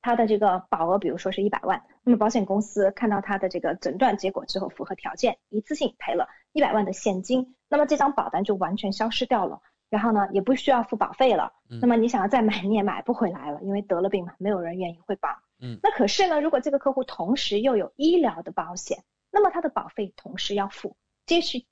[0.00, 9.60] 它的这个保额，比如说是一百万，那么保险公司看到它的这个诊断结果之后，符合条件，一次性赔了一百万的现金，那么这张保单就完全消失掉了，
[9.90, 11.52] 然后呢，也不需要付保费了。
[11.80, 15.30] 那么你想要再买，你也买不回来了，因为得了病嘛，没有人愿意会保。
[15.60, 15.80] 嗯。
[15.82, 19.02] 那可是呢，如果这个客户同时又有医疗的保险，
[19.32, 21.66] 那么他的保费同时要付，继续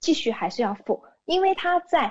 [0.00, 2.10] 继续还是要付，因为他在。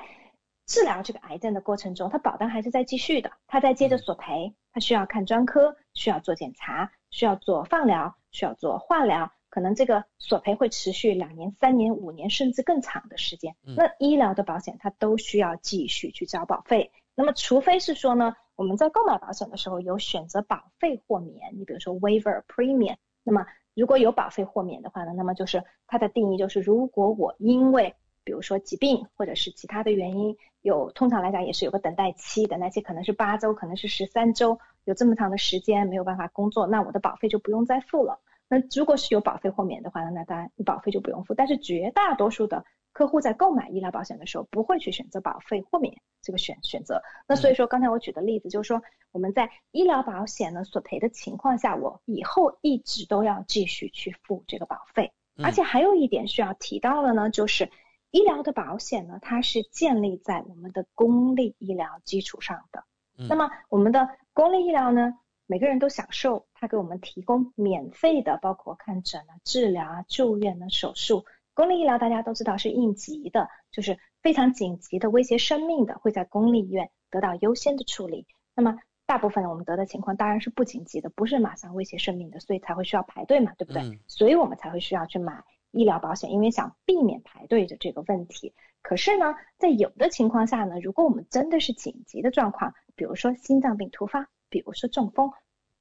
[0.66, 13.56] 治疗这个癌症的过程中，他保单还是在继续的，他在接着索赔，他需要看专科，需要做检查，需要做放疗，需要做化疗，可能这个索赔会持续两年、三年、五年甚至更长的时间。
[13.62, 16.92] 那医疗的保险它都需要继续去交保费。
[17.14, 27.96] 那么除非是说呢，我们在购买保险的时候有选择保费豁免，你比如说 waiver premium，那么如果有保费豁免的话呢，那么就是它的定义就是如果我因为
[28.26, 38.20] 比如说疾病或者是其他的原因，有通常来讲也是有个等待期，等待期可能是八周，可能是十三周，有这么长的时间没有办法工作，那我的保费就不用再付了。
[38.50, 41.34] 那如果是有保费豁免的话呢，那当然你保费就不用付。
[41.34, 47.02] 但是绝大多数的客户在购买医疗保险的时候，不会去选择保费豁免这个选选择。
[47.28, 55.12] 那所以说刚才我举的例子就是说，我们在医疗保险呢索赔的情况下，我以后一直都要继续去付这个保费。
[55.44, 57.70] 而且还有一点需要提到的呢，就是。
[58.16, 62.86] 医疗的保险呢，它是建立在我们的公立医疗基础上的。
[63.28, 71.26] 那么我们的公立医疗呢，每个人都享受它给我们提供免费的，包括看诊啊、治疗啊、住院啊手术。
[71.54, 78.26] 公立医疗大家都知道是应急的，就是非常紧急的、威胁生命的，会在公立医院得到优先的处理。
[78.56, 84.00] 那么大部分我们得的情况当然是不紧急的，不是马上威胁生命的，所以才会需要排队嘛，对不对？
[84.08, 85.44] 所以我们才会需要去买。
[85.76, 88.54] 医疗保险，因为想避免排队的这个问题。
[88.82, 95.32] 可是呢，在有的情况下呢，如果我们真的是紧急的状况，比如说心脏病突发，比如说中风，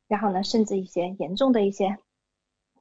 [0.08, 1.98] 然后呢，甚至一些严重的一些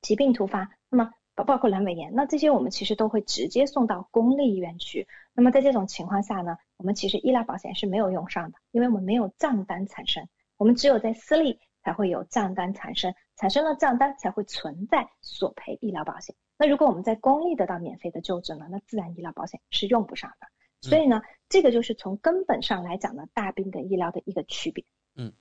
[0.01, 5.07] 疾病突发，那么包包括阑尾炎，那这些我们其实都会直接送到公立医院去。
[5.34, 16.34] 那么在这种情况下呢，我们其实医疗保险是没有用上的，因为我们没有账单产生，我们只有在私立才会有账单产生，产生了账单才会存在索赔医疗保险。
[16.58, 20.47] 那如果我们在公立得到免费的救治呢，那自然医疗保险是用不上的。
[20.82, 24.84] 所以呢，这个就是从根本上来讲呢，大病跟医疗的一个区别。
[25.16, 25.32] 嗯，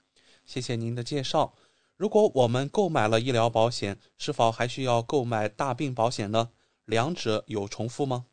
[0.45, 1.53] 谢谢您的介绍。
[1.97, 6.51] 如果我们购买了医疗保险，是否还需要购买大病保险呢？
[6.85, 8.27] 两者有重复吗？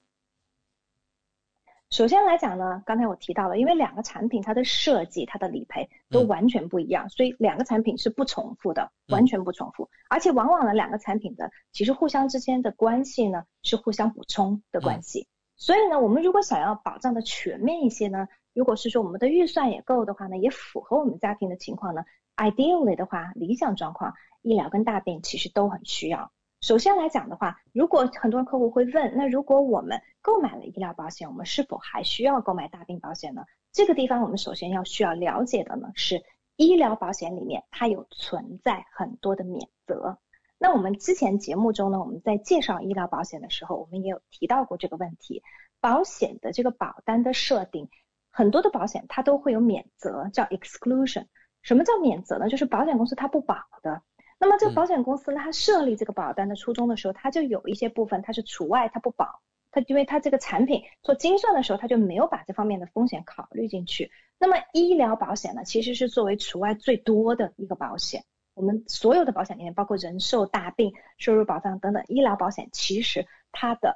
[1.89, 9.89] 首先来讲呢，刚才我提到了，因为两个产品它的设计、它的理赔都完全不一样，所以两个产品是不重复的，完全不重复。
[10.07, 15.27] 而且往往呢，两个产品的其实互相之间的关系呢是互相补充的关系。
[15.55, 22.05] 所以呢，我们如果想要保障的全面一些呢，如果是说我们的预算也够的话呢，也符合我们家庭的情况呢
[22.37, 24.13] ，ideally 的话，理想状况，
[24.43, 26.31] 医疗跟大病其实都很需要。
[26.61, 33.45] 首先来讲的话，如果很多客户会问，那如果我们购买了医疗保险，我们是否还需要购买大病保险呢？
[33.71, 36.21] 这个地方我们首先要需要了解的呢是，
[36.57, 40.17] 医疗保险里面它有存在很多的免责。
[40.57, 45.41] 那我们之前节目中呢，我们在介绍医疗保险的时候，我们也有提到过这个问题。
[45.79, 47.89] 保险的这个保单的设定，
[48.31, 51.27] 很多的保险它都会有免责，叫 exclusion。
[51.61, 52.49] 什么叫免责呢？
[52.49, 54.01] 就是保险公司它不保的。
[54.39, 64.09] 那么这个保险公司呢，它设立这个保单的初衷的时候，它就有一些部分它是除外，它不保，它因为它这个产品做精算的时候，它就没有把这方面的风险考虑进去。
[64.39, 68.23] 那么医疗保险呢，其实是作为除外最多的一个保险。
[68.53, 73.95] 我们所有的保险里面，包括人寿、大病、收入保障等等医疗保险，其实它的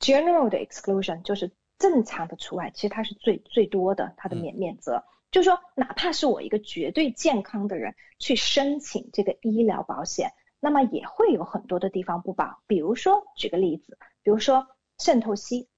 [0.00, 5.04] general 的 exclusion 就是正常的除外，其实它是最最多的，它的免免责。
[5.32, 10.30] 就是说，哪怕是我一个绝对健康的人去申请这个医疗保险，
[10.60, 12.60] 那么也会有很多的地方不保。
[12.68, 14.68] 比如说，举个例子，比如说
[14.98, 15.68] 肾透析，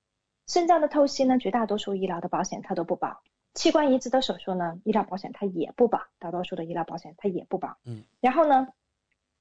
[0.48, 3.22] 肾脏的透析呢，绝大多数医疗的保险它都不保。
[3.54, 7.76] 器官移植的手术呢，医疗保险它也不保，大多数的医疗保险它也不保。
[7.86, 8.02] 嗯。
[8.20, 8.66] 然后呢，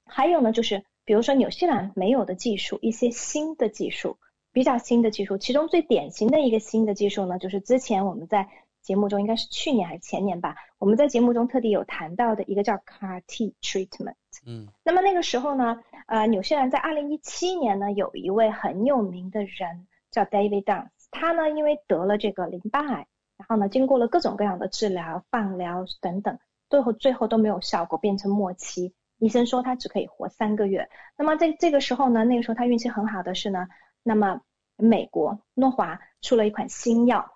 [0.06, 4.16] 还有呢，就是比如说纽西兰没有的技术，一些新的技术，
[4.52, 8.48] 比较新的技术，其中最典型的一个新的技术呢，就是之前我们在
[8.84, 14.14] 节目中应该是去年还是前年吧，我们在节目中特地有谈到的一个叫 CAR T treatment。
[14.46, 14.68] 嗯。
[14.84, 23.06] 那么那个时候呢，呃，纽西兰在二零一七年呢，有一位很有名的人叫 David Dance，他呢因为得了这个淋巴癌。
[23.36, 26.38] 然后呢，经过了各种各样的治疗、放疗等等，
[26.70, 28.94] 最后最后都没有效果，变成末期。
[29.18, 30.88] 医生说他只可以活三个月。
[31.16, 33.66] 那么在这个时候呢，那个时候他运气很好的是呢，
[34.04, 34.40] 那么
[34.76, 37.33] 美国诺华出了一款新药。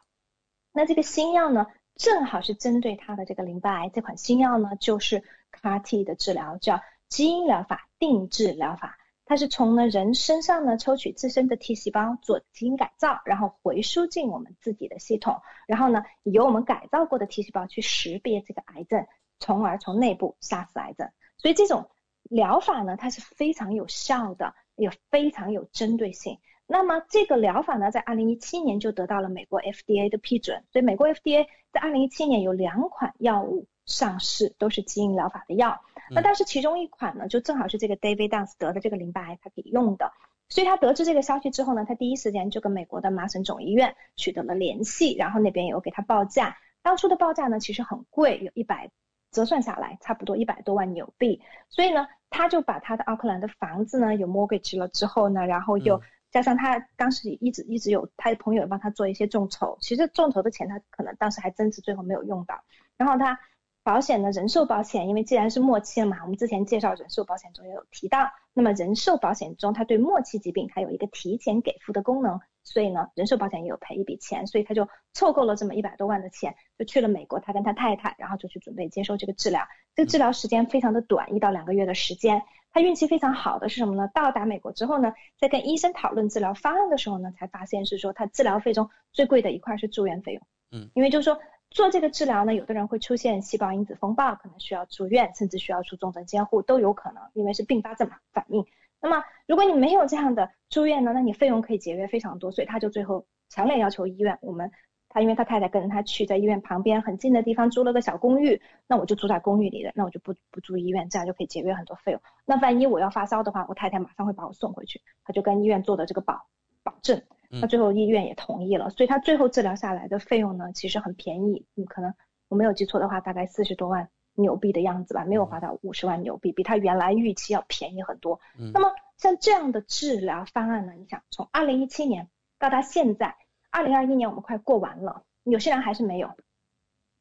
[0.73, 1.67] 那这个新药呢，
[1.97, 3.89] 正好是针对他的这个淋巴癌。
[3.89, 8.97] 这款新药呢，就是 CAR T 的治疗，叫基因疗法定制疗法。
[9.25, 19.07] 它是从呢人身上呢抽取自身的 T 细胞做基因改造，然后回输进我们自己的系统，然后呢由我们改造过的 T 细胞去识别这个癌症，
[19.39, 21.11] 从而从内部杀死癌症。
[21.37, 21.91] 所以这种
[22.23, 26.39] 疗法呢，它是非常有效的，也非常有针对性。
[26.69, 30.63] 那么这个疗法呢，在二零一七年就得到了美国 FDA 的批准。
[30.71, 33.67] 所以美国 FDA 在二零一七年有两款药物。
[33.89, 40.13] 上市都是基因疗法的药，那但是其中一款呢，就正好是这个 David Dance 得的这个淋巴癌，他可以用的。
[40.51, 46.59] 所以他得知这个消息之后呢，他第一时间就跟美国的麻省总医院取得了联系，然后那边有给他报价。
[46.83, 48.91] 当初的报价呢，其实很贵，有一百
[49.31, 51.41] 折算下来差不多一百多万纽币。
[51.71, 62.63] 所以呢，他就把他的奥克兰的房子呢有 mortgage 了之后呢，然后又加上他当时一直一直有他的朋友帮他做一些众筹，其实众筹的钱他可能当时还真是最后没有用到。
[62.97, 63.39] 然后他。
[63.85, 79.67] 保险的人寿保险，因为既然是末期了嘛，我们之前介绍人寿保险中也有提到，那么人寿保险中它对末期疾病它有一个提前给付的功能，所以呢，人寿保险也有赔一笔钱，所以他就凑够了这么一百多万的钱，就去了美国，他跟他太太，然后就去准备接受这个治疗。
[79.95, 82.43] 这个治疗时间非常的短，一到两个月的时间。
[82.73, 84.09] 他运气非常好的是什么呢？
[84.15, 90.43] 到达美国之后呢，在跟医生讨论治疗方案的时候呢，才发现是说他治疗费中最贵的一块是住院费用。
[90.71, 91.39] 嗯，因为就是说。
[91.71, 98.65] 做这个治疗呢，有的人会出现细胞因子风暴，可能需要住院，甚至需要出重症监护都有可能，因为是并发症嘛反应。
[99.03, 104.73] 那么如果你没有这样的住院呢，那你费用可以节约非常多，所以他就最后强烈要求医院，我们
[105.09, 112.21] 他因为他太太跟着他去，在医院旁边很近的地方租了个小公寓，那我就住在公寓里的，那我就不不住医院，这样就可以节约很多费用。
[112.45, 116.47] 那万一我要发烧的话，我太太马上会把我送回去，他就跟医院做的这个保
[116.83, 117.23] 保证。
[117.51, 122.13] 那最后医院也同意了，所以他最后治疗下来的费用呢，其实很便宜，嗯，可能
[122.49, 128.39] 我没有记错的话，大概四十多万纽币的样子吧，没有花到五十万纽币，比他原来预期要便宜很多。
[128.75, 132.29] 那么像这样的治疗方案呢，你想从二零一七年
[132.59, 133.35] 到他现在
[133.71, 136.31] 二零二一年，我们快过完了，纽西兰还是没有。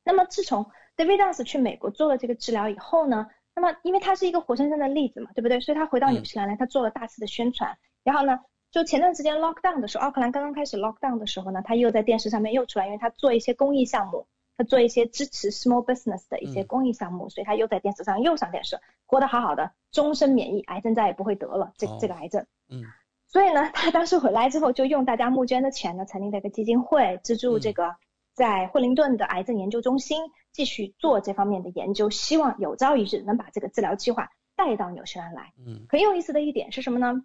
[0.04, 5.60] 那么自从 David Dance 去美国做了这个治疗以后呢，那么因为他是一个活生生的例子嘛，对不对？
[5.60, 8.40] 所以他回到纽西兰来，他做了大肆的宣传，然后呢。
[8.70, 14.28] 就前段时间 lockdown 的时候，奥克兰刚刚开始 lockdown 的时候呢，他又在电视上面又出来，因为他做一些公益项目，
[14.58, 22.46] 他做一些支持 small business 的一些公益项目，所以他又在电视上又上电视，活得好好的，终身免疫，癌症再也不会得了，这这个癌症。
[22.68, 22.84] 嗯。
[23.38, 27.96] 所以呢， 他当时回来之后，就用大家募捐的钱呢，成立了一个基金会，资助这个
[28.34, 35.54] 在惠灵顿的癌症研究中心继续做这方面的研究，希望有朝一日能把这个治疗计划带到纽西兰来。
[35.64, 35.86] 嗯。
[35.88, 37.22] 很有意思的一点是什么呢？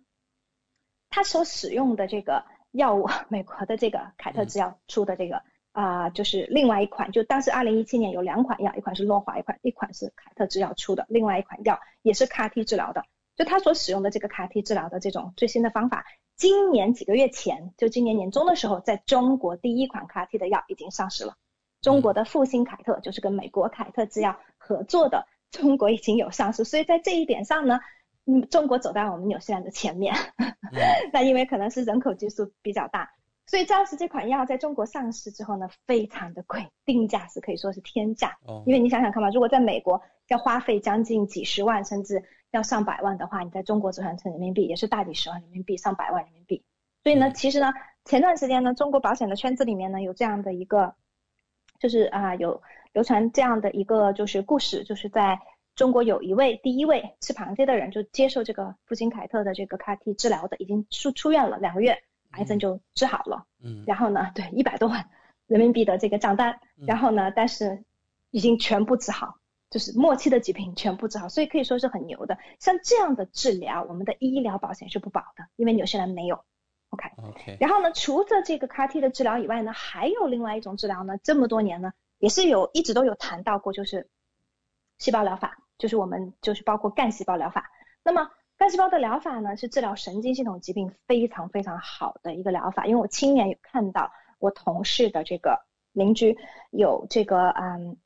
[1.09, 5.43] 他所使用的这个药物， 美国的这个凯特制药出的这个
[5.73, 13.03] 啊，就是另外一款，就当时二零一七年有两款药，一款是诺华，一款一款是凯特制药出的，另外一款药也是 CAR T 治疗的。
[13.37, 16.05] 就他所使用的这个 CAR T 治疗的这种最新的方法，
[16.37, 21.35] 今年几个月前，就今年年中的时候，在中国第一款 CAR T 的药已经上市了。
[21.81, 27.81] 中国的复星凯特就是跟美国凯特制药合作的，中国已经有上市，所以在这一点上呢。
[28.25, 30.15] 嗯，中国走在我们纽西兰的前面，
[31.13, 33.11] 那因为可能是人口基数比较大，
[33.47, 38.39] 所以当时这款药在中国上市之后呢，非常的贵，定价是可以说是天价。
[38.47, 38.63] 哦。
[38.65, 40.01] 因为你想想看嘛，如果在美国
[40.33, 46.65] 要花费将近几十万，甚至要上百万的话，你在中国折算成人民币也是大几十万人民币，上百万人民币。
[47.03, 47.73] 所以呢，其实呢，
[48.05, 50.95] 前段时间呢，中国保险的圈子里面呢，有这样的一个，
[51.79, 52.63] 就是啊，有
[52.93, 55.39] 流传这样的一个就是故事，就是在。
[55.75, 61.97] 中国有一位第一位吃螃蟹的人就接受这个复星凯特的这个 CAR-T 治疗的，已经出出院了两个月，
[62.33, 63.47] 癌症就治好了。
[63.65, 65.09] 嗯，然后呢，对一百多万
[65.47, 67.85] 人民币的这个账单，然后呢，但是
[68.31, 69.37] 已经全部治好，
[69.73, 72.39] 就是末期的疾病全部治好，所以可以说是很牛的。
[72.61, 76.45] 像这样的治疗，我们的医疗保险是不保的，因为纽西兰没有。
[76.91, 77.57] OK OK。
[77.59, 84.11] 然后呢，除了这个 CAR-T 的治疗以外呢，还有另外一种治疗呢，这么多年呢，也是有一直都有谈到过，就是
[84.99, 85.57] 细胞疗法。
[85.79, 87.69] 就是我们就是包括干细胞疗法，
[88.05, 92.87] 那么干细胞的疗法呢，是治疗神经系统疾病非常非常好的一个疗法。
[92.87, 96.39] 因为我亲眼有看到我同事的这个邻居
[96.71, 97.97] 有这个嗯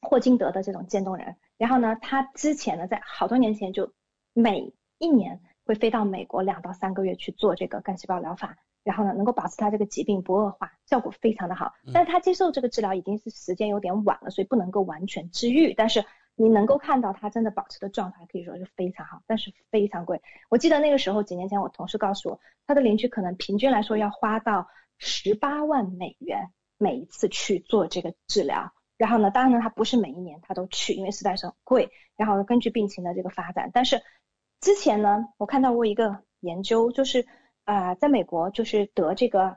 [0.00, 3.92] 霍金德的这种渐冻人，然后呢，他之前呢在好多年前就
[4.32, 11.72] 每一年会飞到美国两到三个月去做这个干细胞疗法，然后呢能够保持他这个疾病不恶化，效果非常的好。
[11.92, 16.04] 但是他接受这个治疗已经是时间有点晚了，所以不能够完全治愈，但是。
[16.40, 20.22] 你能够看到他真的保持的状态可以说是非常好，但是非常贵。
[20.48, 24.68] 我记得那个时候几年前，我同事告诉我，他的邻居可能平均来说要花到
[24.98, 28.72] 十八万美元每一次去做这个治疗。
[28.98, 31.90] 然后呢，当然呢，他不是每一年他都去，因为实在是很贵。
[32.16, 34.02] 然后根据病情的这个发展，但是
[34.60, 37.26] 之前呢，我看到过一个研究，就是
[37.64, 39.56] 啊，在美国就是得这个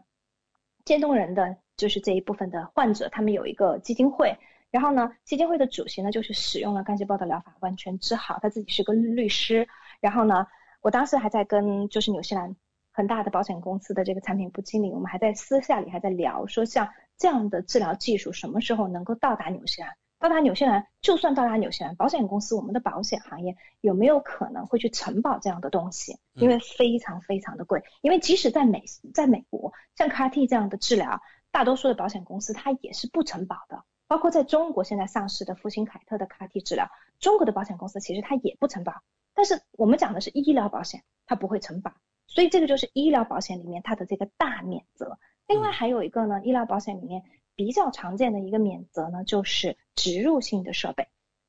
[0.86, 4.38] 渐冻人的就是这一部分的患者，他们有一个基金会。
[4.70, 8.40] 然后呢，基金会的主席呢，就是使用了干细胞的疗法，完全治好。
[8.42, 9.68] 他自己是个律师。
[10.00, 10.48] 然后呢，
[10.82, 12.56] 我当时还在跟就是纽西兰
[12.94, 16.88] 很大的保险公司的这个产品部经理，我们还在私下里还在聊，说像
[17.22, 19.96] 这样的治疗技术什么时候能够到达纽西兰？
[20.18, 26.18] 到达纽西兰，就算到达纽西兰，保险公司我们的保险行业有没有可能会去承保这样的东西？
[26.34, 27.84] 因为非常非常的贵。
[28.02, 33.84] 因为即使在美在美国，像 CAR-T 这样的治疗，大多数的保险公司它也是不承保的。
[34.08, 39.04] 包括在中国现在上市的复星凯特的 CAR-T 治疗，中国的保险公司其实它也不承保。
[39.36, 41.94] 但是我们讲的是医疗保险，它不会承保，
[42.26, 45.20] 所以这个就是医疗保险里面它的这个大免责。
[45.52, 47.24] 另外还有一个呢，医疗保险里面
[47.56, 51.08] 比较常见的一个免责呢，就是植入性的设备。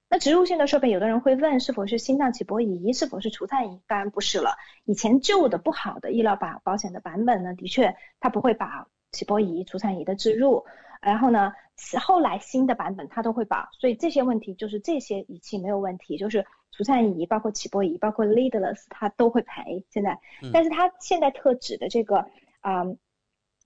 [0.09, 3.81] 那植入性的设备，有的人会问是否是心脏起搏仪，是否是除颤仪？
[3.87, 4.57] 当然不是了。
[4.85, 10.67] 以前旧的不好的医疗保保险的版本呢，的确它不会把起搏仪、除颤仪的植入。
[11.01, 11.53] 然后呢，
[12.01, 19.85] 后来新的版本它都会把，所以这些问题就是这些仪器没有问题，就是除颤仪、包括起搏仪、包括 leadless 它都会赔。
[19.89, 20.21] 现在，
[20.53, 22.27] 但是它现在特指的这个
[22.61, 22.85] 啊，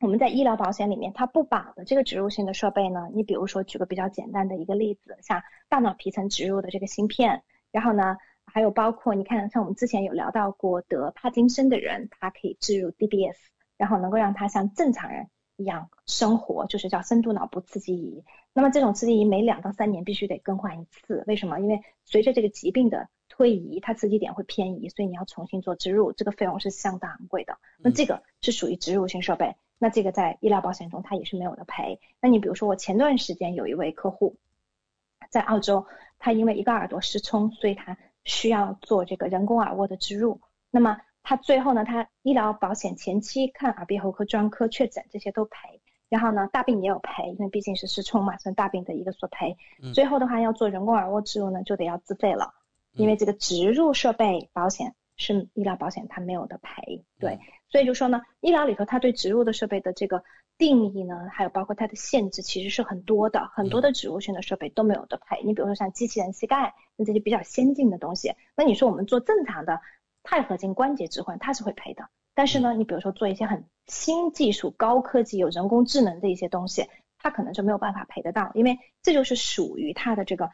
[0.01, 7.43] 我们在医疗保险里面它不保的这个植入性的设备呢，你比如说举个比较简单的一个例子，像大脑皮层植入的这个芯片，
[7.73, 13.37] 然后呢，还有包括你看，像我们之前有聊到过得帕金森的人，他可以置入 DBS，
[13.77, 15.29] 然后能够让他像正常人。
[15.59, 18.23] 一样生活就是叫深度脑部刺激仪，
[18.53, 21.59] 那么这种刺激仪每两到三年必须得更换一次，为什么？
[21.61, 27.57] 因为随着这个疾病的推移，它刺激点会偏移，所以你要重新做植入，这个费用是相当昂贵的。
[27.79, 32.01] 那这个是属于植入性设备，那这个在医疗保险中它也是没有的赔。
[32.21, 34.37] 那你比如说我前段时间有一位客户
[35.31, 35.87] 在澳洲，
[36.19, 41.01] 他因为一个耳朵失聪，所以他需要做这个人工耳蜗的植入，那么。
[41.29, 49.57] 他最后呢，他医疗保险前期看耳鼻喉科专科确诊这些都赔，然后呢大病也有赔，因为毕竟是失聪嘛，算大病的一个索赔。
[49.93, 52.55] 最后的话要做人工耳蜗植入呢，就得要自费了，
[52.93, 57.05] 因为这个植入设备保险是医疗保险它没有的赔。
[57.19, 57.39] 对，
[57.69, 60.23] 所以就说呢，医疗里头它对植入的设备的这个
[60.59, 65.43] 定义呢，还有包括它的限制其实是很多的，很多的植入性的设备都没有的赔。
[65.45, 69.81] 你比如说像机器人膝盖，那这些比较先进的东西，那你说我们做正常的。
[70.29, 80.51] 钛合金关节置换它是会赔的，但是呢，你比如说做一些很新技术、高科技、有人工智能的一些东西，它可能就没有办法赔得到，因为这就是属于它的这个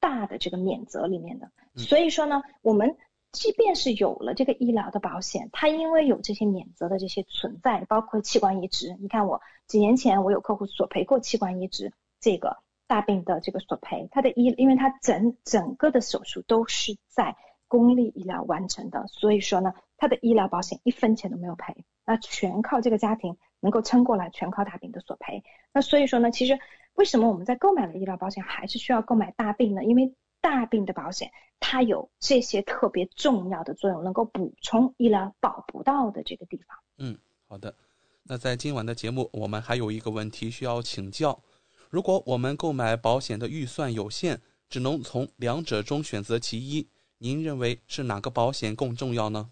[0.00, 1.52] 大的这个免责里面的。
[1.76, 2.96] 所以说呢，我们
[3.36, 12.56] 即便是有了这个医疗的保险，它因为有这些免责的这些存在，包括器官移植，你看我几年前我有客户索赔过器官移植这个
[12.86, 17.36] 大病的这个索赔，他的医，因为他整整个的手术都是在。
[17.68, 25.42] 公立医疗完成的，所以说呢，他的医疗保险一分钱都没有赔，那全靠这个家庭能够撑过来，全靠大病的索赔。
[25.72, 26.60] 那所以说呢，其实
[26.94, 29.82] 为什么我们在购买了医疗保险还是需要购买大病呢？
[29.82, 30.14] 因为
[30.46, 31.28] 大病的保险
[31.58, 36.78] 它有这些特别重要的作用，能够补充医疗保不到的这个地方。
[36.98, 37.18] 嗯，
[37.48, 37.74] 好的。
[38.22, 41.42] 那在今晚的节目，我们还有一个问题需要请教：
[41.90, 46.88] 如果我们购买保险的预算有限，只能从两者中选择其一。
[47.18, 49.50] 您认为是哪个保险更重要呢？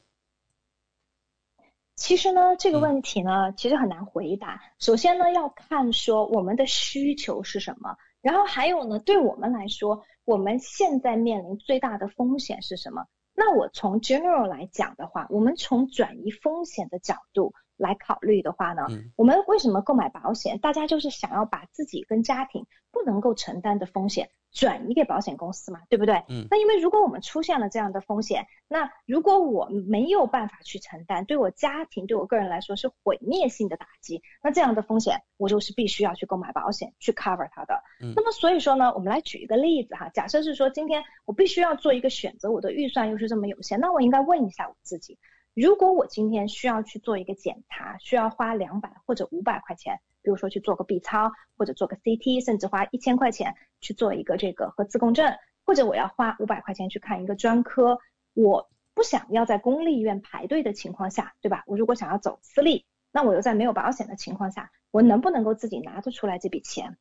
[1.97, 4.63] 其实呢，这个问题呢，其实很难回答。
[4.79, 7.97] 首先呢，要看说我们的需求是什么。
[8.21, 13.07] 然后还有呢，对我们来说，我们现在面临最大的风险是什么？
[13.35, 20.59] 那我从 general 来讲的话，我们从转移风险的角度来考虑的话呢，我们为什么购买保险？
[20.59, 24.31] 大家就是想要把自己跟家庭不能够承担的风险。
[24.55, 26.23] 转移给保险公司嘛，对不对？
[26.29, 26.47] 嗯。
[26.49, 37.83] 那因为如果我们出现了这样的风险，那如果我没有办法去承担，对我家庭、对我个人来说是毁灭性的打击，那这样的风险我就是必须要去购买保险去 cover 它的。
[38.01, 38.13] 嗯。
[38.15, 45.19] 那么所以说呢，我们来举一个例子哈，假设是说今天我必须要做一个选择，我的预算又是这么有限，那我应该问一下我自己，
[45.53, 49.99] 如果我今天需要去做一个检查，需要花两百或者五百块钱。
[50.25, 57.99] 比如说去做个 B 超，或者做个 CT，甚至花一千块钱去做一个这个核磁共振，或者我要花五百块钱去看一个专科，
[58.33, 61.63] 我不想要在公立医院排队的情况下，对吧？
[61.67, 66.97] 我如果想要走私立，那我又在没有保险的情况下，我能不能够自己拿得出来这笔钱？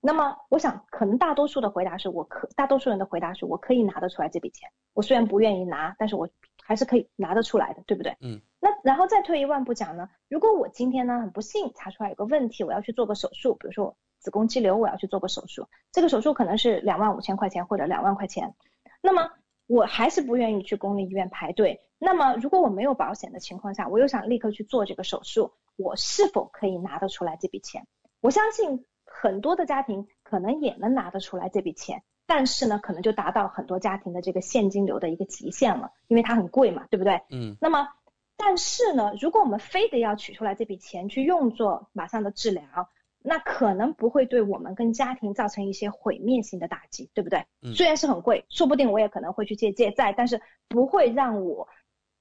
[0.00, 4.70] 那么我想，可能大多数的回答是我可，大多数人的回答是我可以拿得出来这笔钱。
[4.94, 6.28] 我虽然不愿意拿，但是我
[6.62, 8.16] 还是可以拿得出来的，对不对？
[8.20, 8.40] 嗯。
[8.60, 18.54] 那然后再退一万步讲呢，如果我今天呢很不幸查出来有个问题，我要去做个手术，比如说子宫肌瘤，我要去做个手术，这个手术可能是两万五千块钱或者两万块钱，
[19.00, 19.30] 那么
[19.68, 21.80] 我还是不愿意去公立医院排队。
[22.00, 27.86] 那么如果我没有保险的情况下，我又想立刻去做这个手术，我是否可以拿得出来这笔钱？
[28.20, 37.22] 我相信很多的家庭可能也能拿得出来这笔钱，但是呢，可能就达到很多家庭的这个现金流的一个极限了，因为它很贵嘛，对不对？
[37.30, 37.56] 嗯。
[37.60, 37.86] 那么。
[38.40, 42.64] 但是呢，如果我们非得要取出来这笔钱去用作马上的治疗，
[43.20, 47.44] 那可能不会对我们跟家庭造成一些毁灭性的打击，对不对？
[47.74, 51.68] 虽然是很贵，说不定我也可能会去借借债，但是不会让我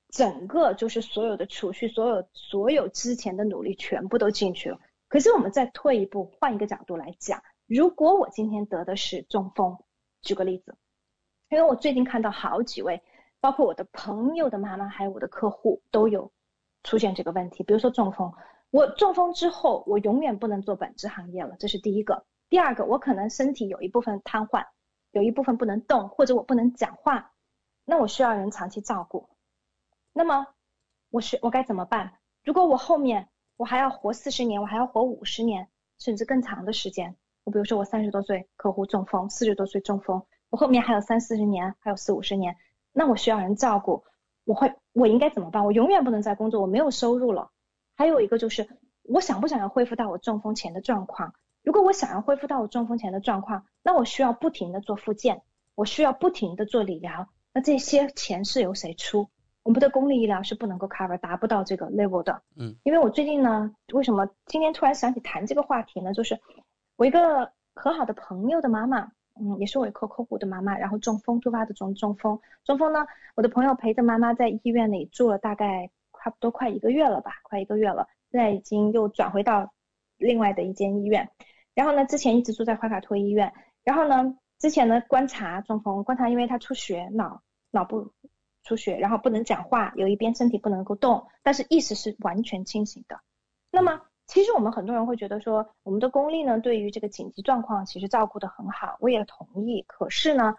[0.09, 4.79] 整个就是所有的储蓄、所有所有之前的努力全部都进去了。
[5.07, 9.77] 可是我们再退一步，换一个角度来讲，如果我今天得的是中风，
[10.23, 10.75] 举个例子，
[11.49, 13.03] 因为我最近看到好几位。
[13.47, 16.29] 包括我的朋友的妈妈，还有我的客户都有
[16.83, 17.63] 出现这个问题。
[17.63, 18.33] 比如说中风，
[18.71, 22.25] 我中风之后，我永远不能做本职行业了，这是第一个。
[22.49, 24.65] 第二个，我可能身体有一部分瘫痪，
[25.11, 27.31] 有一部分不能动，或者我不能讲话，
[27.85, 29.29] 那我需要人长期照顾。
[30.11, 30.47] 那么，
[31.09, 32.15] 我是我该怎么办？
[32.43, 35.69] 如果我后面我还要活四十年，我还要活五十年，
[35.99, 37.15] 甚至更长的时间。
[37.45, 42.53] 我比如说我三十多岁客户中风，四十多岁中风，我后面还有三四十年，还有四五十年。
[42.97, 44.03] 那我需要人照顾，
[44.43, 45.63] 我会我应该怎么办？
[45.63, 47.51] 我永远不能再工作，我没有收入了。
[47.95, 48.67] 还有一个就是，
[49.03, 51.35] 我想不想要恢复到我中风前的状况？
[51.61, 55.43] 如果我想要恢复到我中风前的状况，那我需要不停的做复健，
[55.75, 57.27] 我需要不停的做理疗。
[57.53, 59.29] 那这些钱是由谁出？
[59.61, 62.41] 我们的公立医疗是不能够 cover，达不到这个 level 的。
[62.55, 62.75] 嗯。
[62.83, 66.15] 因为我最近呢，为什么今天突然想起谈这个话题呢？
[66.15, 66.39] 就是
[66.95, 69.11] 我一个很好的朋友的妈妈。
[69.39, 75.89] 嗯，也是我一个客户的妈妈，然后中风突发的中中风，中风呢，我的朋友陪着妈妈在医院里住了大概
[76.23, 79.71] 差不多快一个月了吧，快一个月了，现在已经又转回到
[80.17, 81.29] 另外的一间医院，
[81.73, 88.11] 然后呢，之前一直住在怀卡托医院，然后呢，之前呢观察中风，观察因为他出血，脑脑部
[88.63, 93.19] 出血，然后不能讲话，有一边身体不能够动，但是意识是完全清醒的，
[93.71, 94.01] 那么。
[94.27, 99.83] 其实我们很多人会觉得说，我们的公立呢，对于这个紧急状况其实照顾的很好，我也同意。
[99.87, 100.53] 可是呢，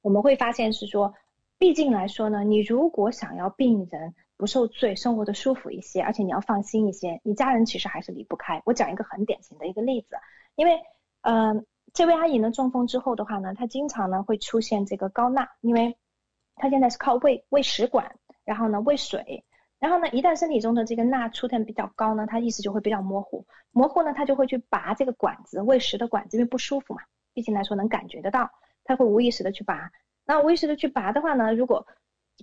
[0.00, 1.14] 我们会发现是说，
[1.56, 8.60] 毕竟来说呢，你如果想要病人不受罪，生活的舒服一些，而且你要放心一些，你家人其实还是离不开。
[8.64, 10.16] 我讲一个很典型的一个例子，
[10.56, 10.80] 因为，
[11.20, 15.96] 嗯，这位阿姨呢中风之后的话呢，她经常呢会出现这个高钠，因为
[16.56, 19.44] 她现在是靠喂喂食管，然后呢喂水。
[19.82, 27.02] 然后呢，一旦身体中的这个钠出现比较高呢，他意识就会比较模糊，模糊呢，他就会去拔这个管子，喂食的管子，因为不舒服嘛，
[27.34, 28.48] 毕竟来说能感觉得到，
[28.84, 29.90] 他会无意识的去拔。
[30.24, 31.84] 那无意识的去拔的话呢，如果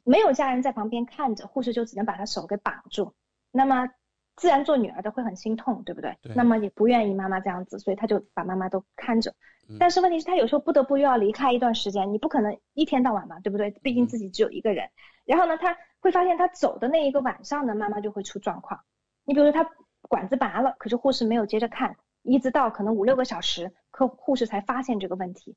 [0.04, 3.14] 没有家人在旁边看着，护士就只能把他手给绑住。
[3.54, 3.88] 那么
[4.36, 6.18] 自然做女儿的会很心痛，对不对？
[6.36, 9.34] 那么也不愿意妈妈这样子，所以他就把妈妈都看着。
[9.80, 13.72] 但是问题是，他有时候不得不又要离开一段时间，你不可能一天到晚嘛，对不对？
[13.82, 14.90] 毕竟自己只有一个人。
[15.26, 18.80] 然后呢，他会发现他走的那一个晚上呢，妈妈就会出状况。
[19.26, 19.70] 你比如说他
[20.02, 25.56] 管子拔了，可是护士没有接着看，一直到可能五六个小时，可护士才发现这个问题。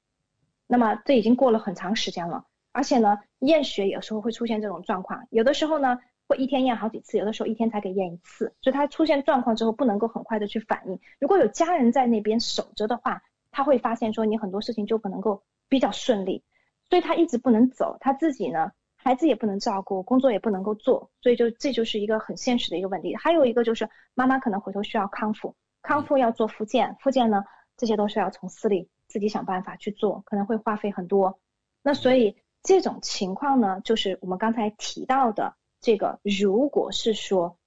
[0.66, 8.53] 那么这已经过了很长时间了，而且呢，验血有时候会出现这种状况，有的时候呢会一天验好几次，有的时候一天才给验一次。
[8.61, 10.99] 所以他出现状况之后，不能够很快的去反应。
[11.20, 16.43] 如果有家人在那边守着的话，他会发现说你很多事情就不能够比较顺利，
[16.88, 18.72] 所以他一直不能走，他自己呢。
[19.03, 23.16] 孩子也不能照顾，工作也不能够做，所以就这就是一个很现实的一个问题。
[23.16, 27.42] 还有一个就是妈妈可能回头需要康复，康复要做复健，复健呢
[27.76, 31.40] 这些都是要从私立自己想办法去做，可能会花费很多。
[31.82, 37.59] 那所以这种情况呢，就是我们刚才提到的这个，如果是说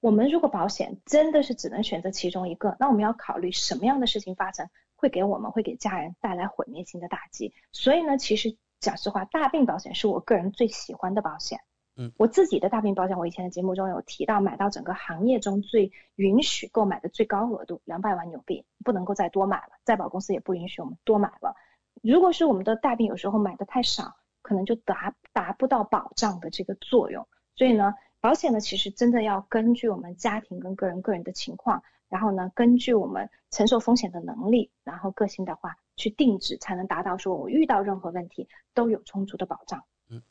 [0.00, 7.52] 我们如果保险真的是只能选择其中一个，那我们要考虑什么样的事情发生会给我们会给家人带来毁灭性的打击。
[7.72, 11.60] 所以呢，其实讲实话，大病保险是我个人最喜欢的保险。
[11.98, 21.56] 嗯，我自己的大病保险，我以前的节目中有提到，买到整个行业中最允许购买的最高额度两百万纽币，不能够再多买了，在保公司也不允许我们多买了。
[22.02, 27.26] 如果是我们的大病，有时候买的太少，可能就达达不到保障的这个作用。
[27.54, 39.82] 所以呢，保险呢其实真的要根据我们家庭跟个人个人的情况，然后呢根据我们承受风险的能力，然后个性的话去定制，才能达到说我遇到任何问题都有充足的保障。
[40.08, 40.22] 嗯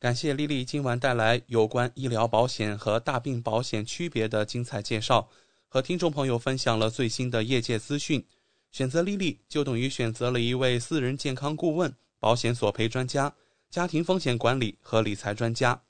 [0.00, 5.28] 感谢丽丽今晚带来有关医疗保险和大病保险区别的精彩介绍，
[5.66, 8.24] 和听众朋友分享了最新的业界资讯。
[8.70, 13.34] 选择丽丽就等于选择了一位私人健康顾问、保险索赔专家、
[13.70, 15.82] 家庭风险管理和理财专家。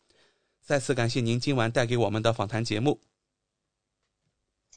[0.62, 3.00] 再次感谢您今晚带给我们的访谈节目。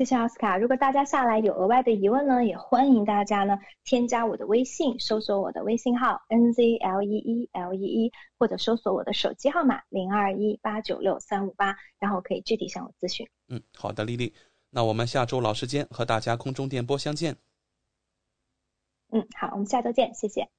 [0.02, 0.58] 谢谢奥斯卡。
[0.58, 13.30] 如果大家下来有额外的疑问呢，也欢迎大家呢添加我的微信，搜索我的微信号 n z l e e l e e，或者搜索我的手机号码零二一八九六三五八，然后可以具体向我咨询。
[13.48, 14.34] 嗯，好的，丽丽。
[14.72, 17.38] 那我们下周老时间和大家空中电波相见。
[19.12, 20.50] 嗯，好，我们下周见，谢谢。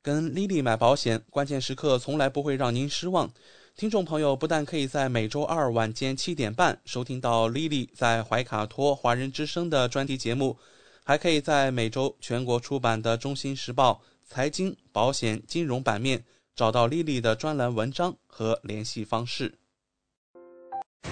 [0.00, 3.30] 跟丽丽买保险，关键时刻从来不会让您失望。
[3.76, 10.56] 听众朋友不但可以在每周二晚间七点半收听到 Lily 在怀卡托华人之声的专题节目，
[11.02, 14.00] 还可以在每周全国出版的《中心时报》
[14.32, 16.22] 财经、保险、金融版面
[16.54, 19.52] 找到 Lily 的专栏文章和联系方式。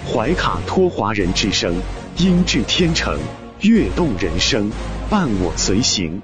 [0.07, 1.75] 怀卡托华人之声，
[2.17, 3.19] 音质天成，
[3.63, 4.71] 悦动人生，
[5.11, 6.23] 伴我随行。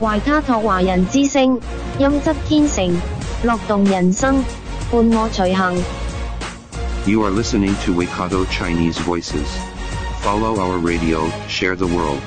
[0.00, 1.60] 怀卡托华人之声，
[2.00, 2.92] 音质天成，
[3.44, 4.42] 乐动人生。
[4.90, 5.76] 伴我随行。
[7.06, 9.46] You are listening to Waikato Chinese Voices.
[10.22, 12.20] Follow our radio, share the world.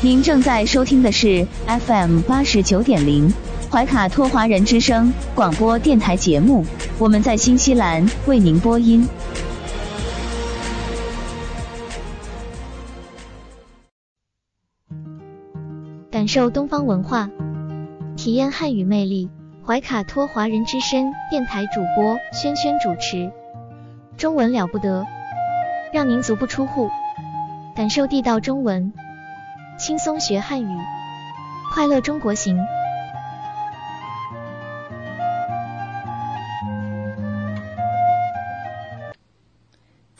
[0.00, 3.32] 您正在收听的是 FM 八十九点零
[3.70, 6.66] 怀卡托华人之声广播电台节目，
[6.98, 9.08] 我们在新西兰为您播音。
[16.10, 17.30] 感受东方文化，
[18.16, 19.30] 体验汉语魅力。
[19.64, 23.30] 怀卡托华人之声电台主播轩轩主持，
[24.16, 25.06] 中文了不得，
[25.92, 26.90] 让您足不出户，
[27.76, 28.92] 感受地道中文，
[29.78, 30.78] 轻松学汉语，
[31.72, 32.58] 快乐中国行。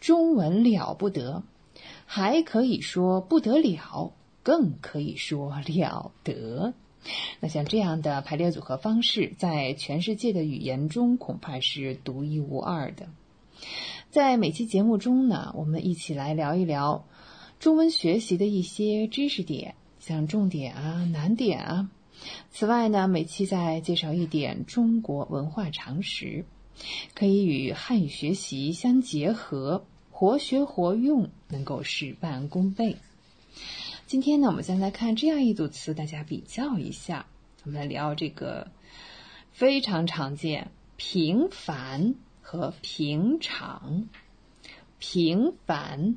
[0.00, 1.42] 中文了不得，
[2.06, 6.74] 还可以说不得了，更可以说了得。
[7.40, 13.08] 那像这样的排列组合方式，在全世界的语言中恐怕是独一无二的。
[14.10, 17.04] 在每期节目中呢，我们一起来聊一聊
[17.58, 21.90] 中文学习的一些知识点，像重点啊、难点啊。
[22.50, 26.44] 此外呢，每期再介绍一点中国文化常识。
[27.14, 32.96] 可以与汉语学习相结合，活学活用，能够事半功倍。
[34.06, 37.26] 今天呢，我们先来看这样一组词，大家比较一下。
[37.64, 38.70] 我们来聊这个
[39.52, 44.08] 非常常见“平凡”和“平常”。
[44.98, 46.16] 平凡、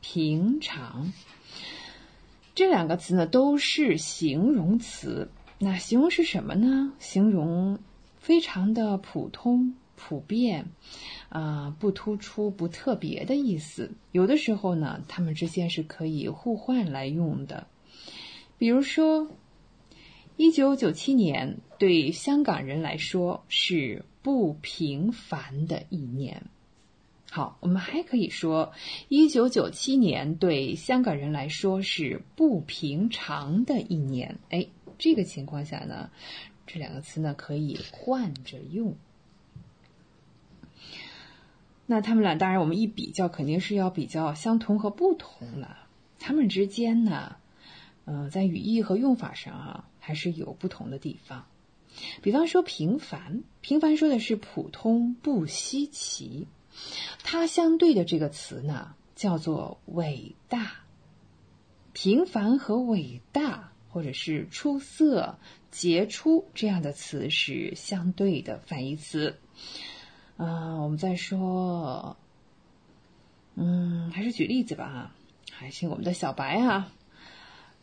[0.00, 1.12] 平常
[2.54, 5.30] 这两个词呢，都是形容词。
[5.58, 6.92] 那形容是什么呢？
[6.98, 7.78] 形容
[8.18, 9.74] 非常的普通。
[10.08, 10.66] 普遍，
[11.28, 13.92] 啊，不突出、不特别的意思。
[14.10, 17.68] 有的时候呢，它们之间是可以互换来用的。
[18.58, 19.30] 比如说，
[20.36, 26.42] 一九九七年对香港人来说是不平凡的一年。
[27.30, 28.72] 好，我们还可以说，
[29.08, 34.38] 一九九七年对香港人来说是不平常的一年。
[34.50, 34.66] 哎，
[34.98, 36.10] 这个情况下呢，
[36.66, 38.96] 这两个词呢可以换着用。
[41.92, 45.76] 那他们俩当然，我们一比较，肯定是要比较相同和不同了。
[46.18, 47.36] 他们之间呢，
[48.06, 51.44] 呃，在语义和用法上啊，还是有不同的地方。
[52.22, 56.46] 比方说平凡，平凡说的是普通不稀奇，
[57.22, 60.72] 它相对的这个词呢叫做伟大。
[61.92, 65.38] 平凡和伟大，或者是出色、
[65.70, 69.38] 杰出这样的词是相对的反义词。
[70.36, 72.16] 啊，我们再说，
[73.54, 75.14] 嗯，还是举例子吧。
[75.50, 76.92] 还请我们的小白啊，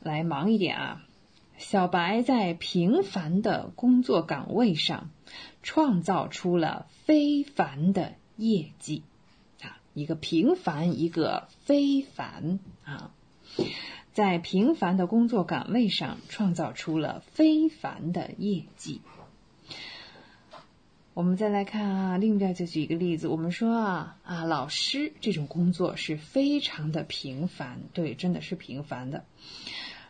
[0.02, 1.06] 来忙一点啊。
[1.58, 5.10] 小白在平凡的工作岗位上，
[5.62, 9.04] 创造出了非凡的业绩
[9.62, 9.78] 啊！
[9.94, 13.12] 一个平凡，一个非凡啊！
[14.14, 19.02] 在平凡的工作岗位上，创造出了非凡的业绩。
[21.14, 29.26] 我们再来看啊，另外再举一个例子，我们说啊啊，老师这种工作是非常的平凡，对，真的是平凡的。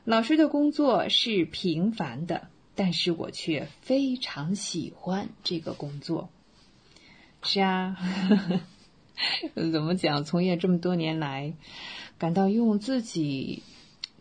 [0.04, 6.30] 老师的工作是平凡的，但是我却非常喜欢这个工作。
[7.42, 7.98] 是啊，
[9.56, 10.24] 怎么讲？
[10.24, 11.54] 从业这么多年来，
[12.20, 13.64] 感到用自己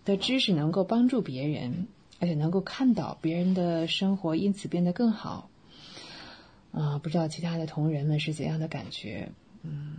[0.06, 5.47] 的知识能够帮助别人，而且能够看到别人的生活因此变得更好。
[6.72, 9.32] 啊，不知道其他的同仁们是怎样的感觉？
[9.62, 9.96] 嗯，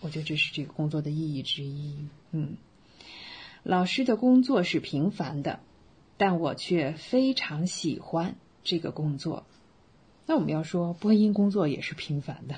[0.00, 2.08] 我觉得这是这个工作的意义之一。
[2.30, 2.56] 嗯。
[3.62, 5.58] 老师的工作是平凡的，
[6.16, 9.44] 但我却非常喜欢这个工作。
[10.24, 12.54] 那我们要说播音工作也是平凡的，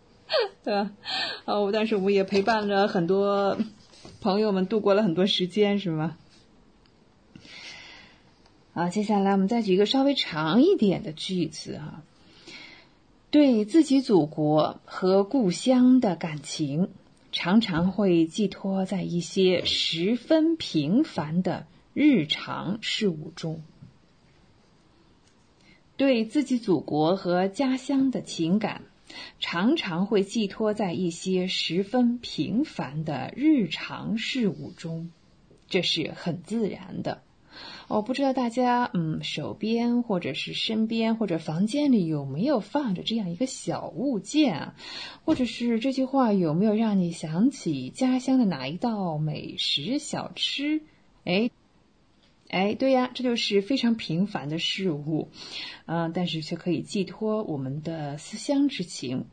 [0.64, 0.90] 对吧？
[1.44, 3.58] 哦，但是我也陪伴着很多
[4.22, 6.16] 朋友们度过了很多时间，是吗？
[8.72, 12.02] 啊，接下来我们再举一个稍微长一点的句子啊，
[13.30, 16.90] 对自己祖国和故乡的感情。
[17.30, 23.62] 常常会寄托在一些十分平凡的日常事物中，
[25.98, 28.82] 对自己祖国和家乡的情感，
[29.40, 35.10] 常常会寄托在一些十分平凡的日常事物中，
[35.68, 37.22] 这是很自然的。
[37.88, 44.74] 我不知道大家，嗯，手边或者是身边或者房间里有没有放着这样一个小物件啊？
[45.24, 50.82] 或者是这句话有没有让你想起家乡的哪一道美食小吃？
[51.24, 51.50] 哎，
[52.48, 55.30] 哎，对呀，这就是非常平凡的事物，
[55.86, 59.24] 嗯，但是却可以寄托我们的思乡之情。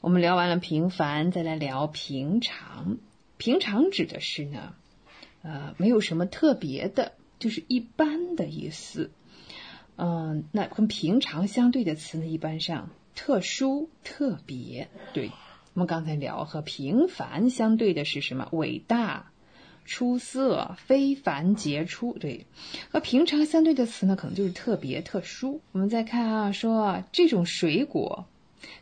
[0.00, 2.98] 我们聊完了平凡，再来聊平常。
[3.38, 4.74] 平常指的是呢？
[5.46, 9.12] 呃，没有什么特别的，就是一般的意思。
[9.96, 14.88] 嗯，那跟平常相对的词呢，一般上特殊、特别。
[15.14, 15.30] 对
[15.74, 18.48] 我们刚才聊和平凡相对的是什么？
[18.50, 19.30] 伟大、
[19.84, 22.12] 出色、非凡、杰出。
[22.18, 22.46] 对，
[22.90, 25.60] 和平常相对的词呢，可能就是特别、特殊。
[25.70, 28.26] 我们再看啊，说这种水果。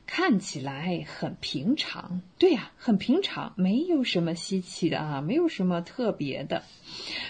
[0.07, 6.62] 看起来很平常，对呀，很平常，没有什么稀奇的啊，没有什么特别的。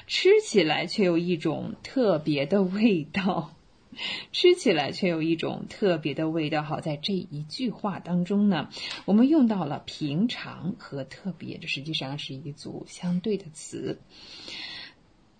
[0.06, 3.54] 吃起来却有一种特别的味道，
[4.32, 6.62] 吃起来却有一种特别的味道。
[6.62, 8.68] 好在这一句话当中呢，
[9.04, 14.00] 我们用到了平常和特别，这实际上是一组相对的词。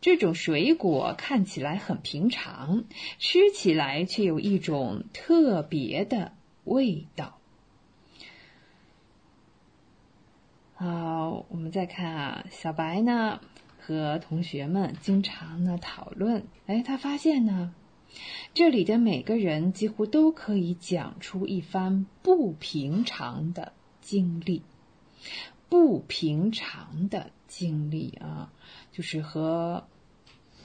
[0.01, 2.85] 这种水果看起来很平常，
[3.19, 6.33] 吃起来却有一种特别的。
[6.65, 7.39] 味道。
[10.75, 13.41] 好，我们再看啊，小白呢
[13.79, 17.73] 和同学们经常呢讨论，哎，他发现呢，
[18.53, 24.63] 这里的每个人几乎都可以讲出一番不平常的经历，
[25.69, 28.53] 不平常的经历啊，
[28.91, 29.87] 就是和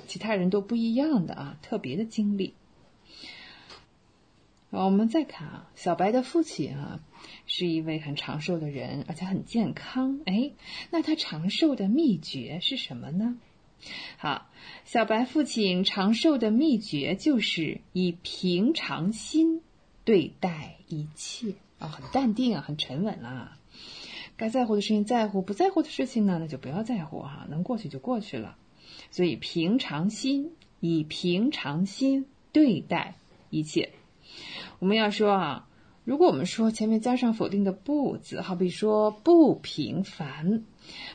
[0.07, 2.55] 其他人都不一样的啊，特别的经历。
[4.71, 6.99] 我们再看啊，小白的父亲啊，
[7.47, 10.21] 是一位很长寿的人，而且很健康。
[10.25, 10.51] 哎，
[10.91, 13.37] 那他长寿的秘诀是什么呢？
[14.17, 14.49] 好，
[14.85, 19.61] 小白父亲长寿的秘诀就是以平常心
[20.03, 23.57] 对待一切啊，很淡定啊，很沉稳啊。
[24.37, 28.55] 该在乎的事情在乎，不在乎的事情呢，那就不要在乎哈，能过去就过去了。
[29.11, 33.15] 所以平常心，以平常心对待
[33.49, 33.91] 一切。
[34.79, 35.67] 我们要说啊，
[36.05, 40.63] 如果我们说前面加上否定的“不”字，好比说不平凡，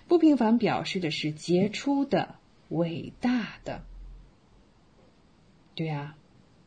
[0.07, 2.37] 不平凡表示的是杰出的、
[2.69, 3.83] 伟大的，
[5.75, 6.15] 对呀，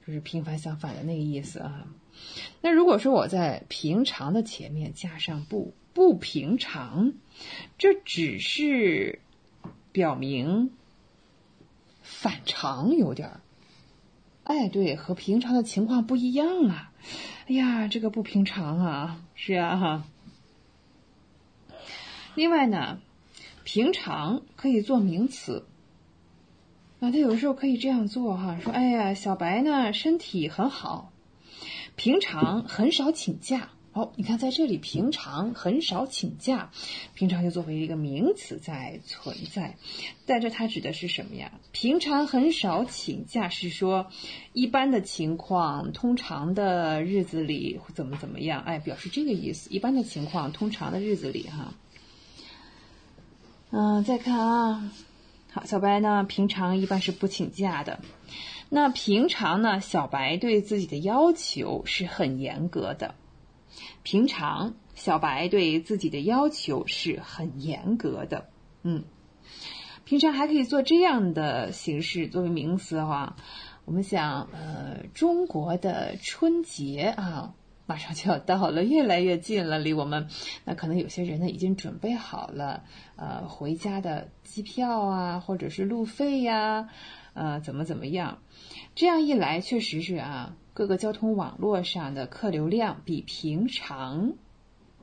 [0.06, 1.88] 就是平凡相反的那个意思啊。
[2.62, 7.14] 那如果说我在平常的前面加上“不”，不平常，
[7.78, 9.20] 这只是
[9.91, 10.72] 表明
[12.02, 13.41] 反常有点儿。
[14.48, 16.93] 哎，对，和平常的情况不一样啊！
[17.48, 19.22] 哎呀，这个不平常啊！
[19.36, 20.04] 是啊，哈。
[22.34, 23.00] 另外呢，
[23.66, 25.66] 平常可以做名词。
[27.02, 31.12] 啊，他有时候可以这样做哈，说：“哎呀，小白呢身体很好，
[31.98, 36.70] 平常很少请假。”哦，你看在这里，平常很少请假，
[37.16, 39.76] 平常就作为一个名词在存在。
[40.24, 41.52] 在这它指的是什么呀？
[41.72, 44.06] 平常很少请假是说
[44.54, 48.62] 一般的情况，通常的日子里怎么怎么样？
[48.62, 49.68] 哎，表示这个意思。
[49.72, 51.74] 一般的情况，通常的日子里哈。
[53.72, 54.91] 嗯，再看啊，
[55.52, 58.00] 好，小白呢平常一般是不请假的。
[58.70, 63.16] 那平常呢，小白对自己的要求是很严格的。
[64.10, 68.47] 平常，小白对自己的要求是很严格的。
[68.82, 69.03] 嗯，
[70.05, 73.36] 平常还可以做这样的形式作为名词哈，
[73.84, 77.53] 我们想，呃，中国的春节啊，
[77.86, 80.30] 马上就要到了，越来越近了，离我们，
[80.64, 82.86] 那可能有些人呢已经准备好了，
[83.18, 86.88] 呃，回家的机票啊，或者是路费呀，
[87.34, 88.38] 呃，怎么怎么样？
[88.95, 90.55] 这样一来，确实是啊。
[90.78, 94.36] 各个交通网络上的客流量比平常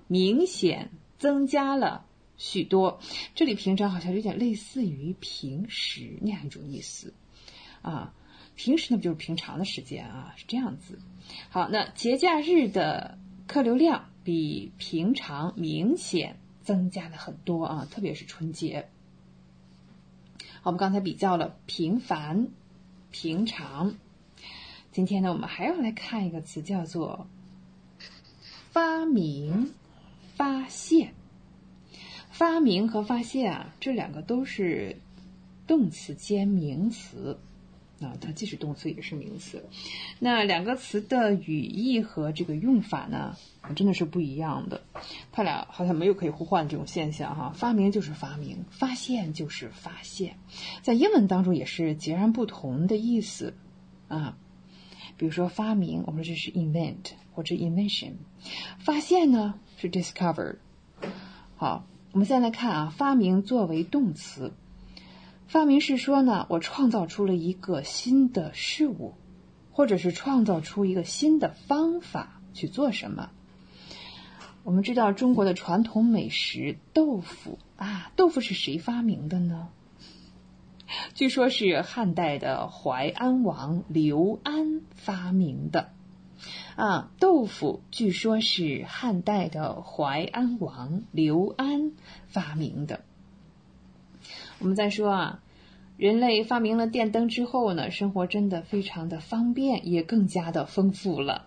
[0.07, 2.07] 明显增加了
[2.37, 3.01] 许多。
[3.35, 7.13] 这里平常好像有点类似于平时那样一种意思
[7.83, 8.15] 啊。
[8.55, 10.33] 平时呢不就是平常的时间啊？
[10.37, 11.01] 是这样子。
[11.49, 13.19] 好，那节假日的
[13.49, 18.87] 客流量比平常明显增加了很多啊，特别是春节。
[20.63, 22.47] 我们刚才比较了平凡、
[23.11, 23.97] 平常。
[24.95, 27.27] 今天呢，我们还要来看一个词，叫做
[28.71, 29.73] “发明”、
[30.37, 31.15] “发现”。
[32.31, 34.99] 发明和发现啊，这两个都是
[35.67, 37.41] 动词兼名词
[38.01, 39.65] 啊，它既是动词也是名词。
[40.21, 43.37] 那两个词的语义和这个用法呢，
[43.75, 44.81] 真的是不一样的。
[45.33, 47.53] 它俩好像没有可以互换这种现象哈。
[47.57, 50.37] 发明就是发明，发现就是发现，
[50.83, 53.55] 在英文当中也是截然不同的意思
[54.07, 54.39] 啊。
[55.17, 58.13] 比如说发明，我们说这是 invent 或者 invention；
[58.79, 60.57] 发现呢是 discover。
[61.57, 64.53] 好，我们再来看啊，发明作为动词，
[65.47, 69.15] 发明是说呢，我创造出了一个新的事物，
[69.71, 73.31] 或者是创造出一个新的方法去做什么。
[74.63, 79.69] 我们知道中国的传统美食豆腐啊，豆腐是谁发明的呢？
[81.15, 85.91] 据说，是汉代的淮安王刘安发明的。
[86.77, 91.93] 啊，豆腐据说是汉代的淮安王刘安
[92.27, 93.01] 发明的。
[94.59, 95.41] 我们再说啊，
[95.97, 101.47] 人类发明了电灯之后呢，生活真的非常的方便，也更加的丰富了。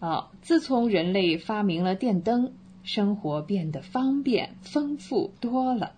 [0.00, 5.92] 啊，自从人类发明了电灯，生活变得方便、丰富多了。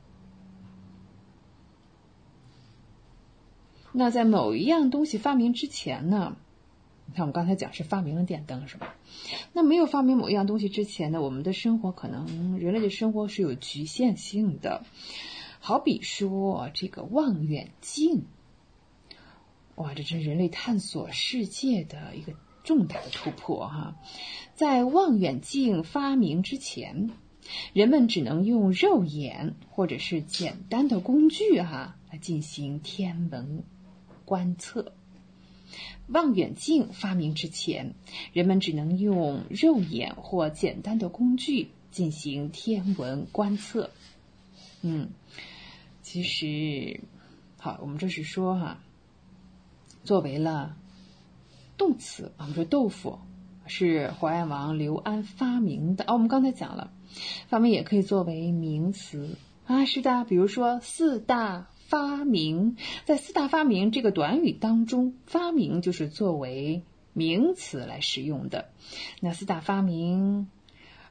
[3.99, 6.37] 那在某一样东西发明之前呢？
[7.07, 8.95] 你看，我们刚才讲是发明了电灯，是吧？
[9.53, 14.85] 那没有发明某一样东西之前呢，我们的生活可能人类的生活是有局限性的。
[15.59, 18.23] 好比说这个望远镜，
[19.75, 23.97] 哇，这是人类探索世界的一个重大的突破哈！
[24.55, 27.11] 在望远镜发明之前，
[27.73, 33.65] 人们只能用肉眼或者是简单的工具哈来进行天文。
[34.29, 34.93] 观测
[36.07, 37.95] 望远镜发明之前，
[38.35, 43.91] 人们只能用肉眼或简单的工具进行天文观测。
[44.83, 45.09] 嗯，
[46.03, 47.01] 其实，
[47.57, 48.81] 好，我们这是说哈，
[50.05, 50.77] 作为了
[51.79, 53.19] 动词，我们说豆腐
[53.67, 56.05] 是淮安王刘安发明的。
[56.05, 56.93] 哦，我们刚才讲了，
[57.49, 61.71] 发明也可以作为名词啊，是的，比如说四大。
[61.89, 66.83] 发明在四大发明这个短语当中，发明就是作为
[67.15, 68.67] 名词来使用的。
[69.21, 70.49] 那四大发明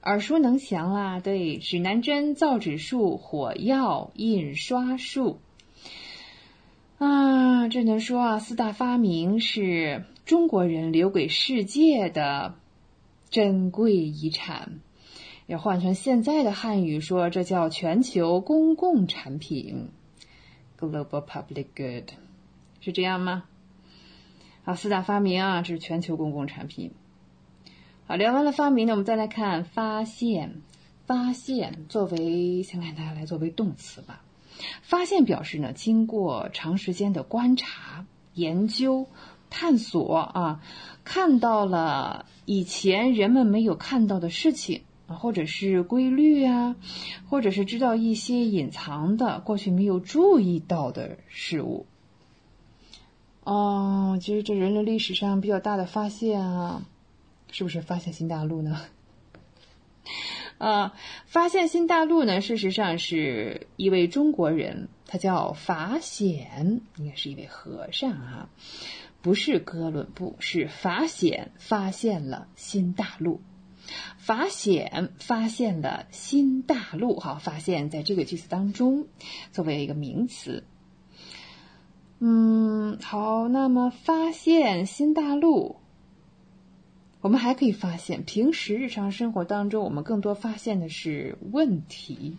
[0.03, 5.39] 耳熟能详啦，对，指南针、造纸术、火药、印刷术
[6.99, 12.53] 啊，只能说啊，四大发明是中国人留给世界的
[13.31, 14.79] 珍贵遗产。
[15.47, 19.89] 要换成现在的汉语说，这叫全球公共产品。
[20.79, 22.11] Global public good，
[22.81, 23.45] 是这样吗？
[24.63, 26.91] 好，四大发明啊，这是全球公共产品。
[28.05, 30.61] 好，聊完了发明呢，我们再来看发现。
[31.07, 34.21] 发现作为，先看大家来作为动词吧。
[34.81, 39.07] 发现表示呢，经过长时间的观察、研究、
[39.49, 40.61] 探索啊，
[41.05, 46.75] 看到了以前人们没有看到的事情啊，或者是规律啊，
[47.29, 51.85] 或者是知道一些隐藏的、过去没有注意到的事物。
[53.43, 56.85] 哦，其实这人类历史上比较大的发现啊，
[57.51, 58.81] 是不是发现新大陆呢？
[60.57, 60.93] 啊，
[61.27, 68.49] 发现新大陆呢，事实上是一位中国人，他叫法显，应该是一位和尚啊，
[69.21, 73.39] 不是哥伦布，是法显发现了新大陆。
[74.17, 79.07] 法显发现了新大陆，好，发现在这个句子当中
[79.51, 80.63] 作为一个名词。
[82.19, 85.77] 嗯，好，那么发现新大陆。
[87.19, 92.37] 我们还可以发现，平时日常生活当中，我们更多发现的是问题。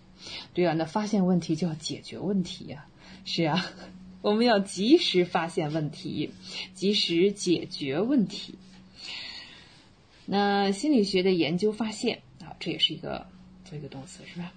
[0.55, 2.87] 对啊，那发现问题就要解决问题呀。
[3.25, 3.67] 是啊，
[4.23, 6.31] 我们要及时发现问题，
[6.75, 8.55] 及时解决问题。
[10.31, 13.27] 那心理学的研究发现啊，这也是一个
[13.65, 14.53] 做一个动词是吧？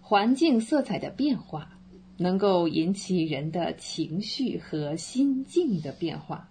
[0.00, 1.78] 环境色彩的变化
[2.16, 6.48] 能够引起人的情绪和心境的变化。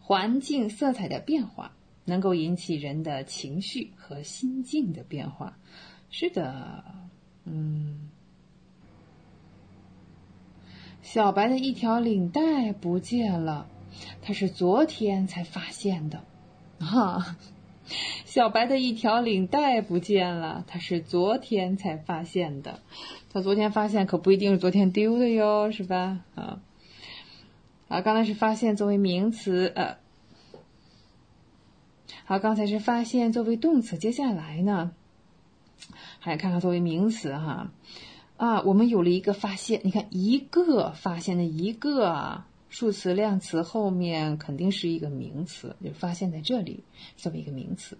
[0.00, 1.70] 环境色彩的变化
[2.04, 5.56] 能够引起人的情绪和心境的变化。
[6.10, 6.84] 是的，
[7.44, 8.10] 嗯，
[11.02, 13.68] 小白的一条领带不见了，
[14.22, 16.24] 他是昨天才发现的。
[16.80, 17.36] 哈，
[18.24, 22.80] 小白的一条领带不见了，他是昨天才发现的。
[23.32, 26.20] 他昨天发现可不一定是昨天丢的哟，是吧？
[26.34, 26.60] 啊。
[27.88, 29.96] 啊，刚才是发现作为名词，呃，
[32.24, 34.92] 好，刚才是发现作为动词，接下来呢，
[36.20, 37.72] 还看看作为名词哈，
[38.36, 46.84] 啊，我们有了一个发现，你看一个发现的一个数词量词后面肯定是一个名词，就发现在这里
[47.16, 47.98] 作为一个名词，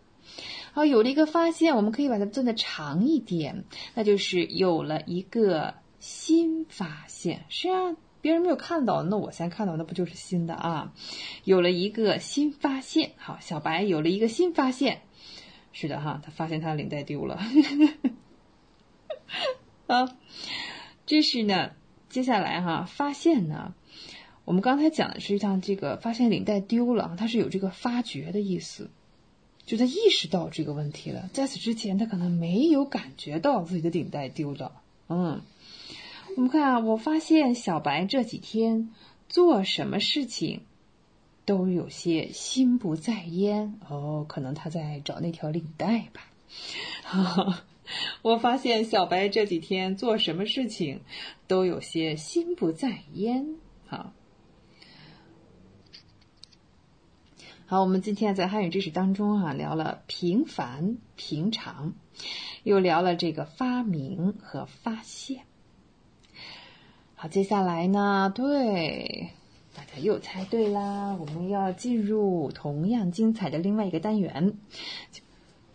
[0.72, 3.64] 好，有了一个发现，我们可以把它做的长一点，
[3.94, 7.96] 那就是有了一个新发现，是啊。
[8.22, 10.92] 别人没有看到，那我先看到，那不就是新的啊？
[11.44, 15.00] 有了一个新发现，好，小白有了一个新发现，
[15.72, 17.40] 是的哈，他发现他的领带丢了。
[19.88, 20.18] 啊，
[21.06, 21.70] 这是呢，
[22.10, 23.72] 接下来哈，发现呢，
[24.50, 28.90] 我们刚才讲的是像这个发现领带丢了，他是有这个发觉的意思，
[29.64, 34.72] 就他意识到这个问题了，在此之前他可能没有感觉到自己的领带丢了，
[35.08, 35.40] 嗯。
[36.36, 38.90] 我们看啊，我发现小白这几天
[39.28, 40.62] 做什么事情
[41.44, 46.22] 都有些心不在焉哦，可能他在找那条领带吧。
[47.04, 47.62] 哈 哈
[48.22, 51.02] 我发现小白这几天做什么事情
[51.46, 53.54] 都有些心不在焉。
[53.86, 54.12] 好，
[57.70, 61.92] 好，我们今天在汉语知识当中啊，聊了平凡、平常，
[62.64, 65.42] 又聊了这个发明和发现。
[67.14, 68.32] 好，接下来呢？
[68.34, 69.30] 对，
[69.76, 71.14] 大家又猜对啦！
[71.14, 74.54] 我们要进入同样精彩的另外一个单元，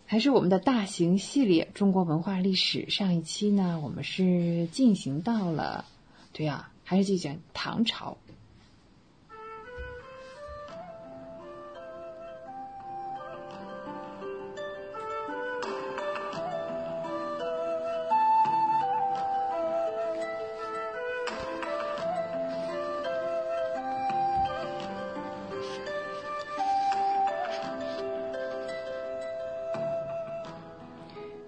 [0.06, 2.80] 还是我们的大型系列《中国文化历史》。
[2.90, 5.86] 上一期呢，我们是进行到了，
[6.34, 8.18] 对呀，还是进行唐朝。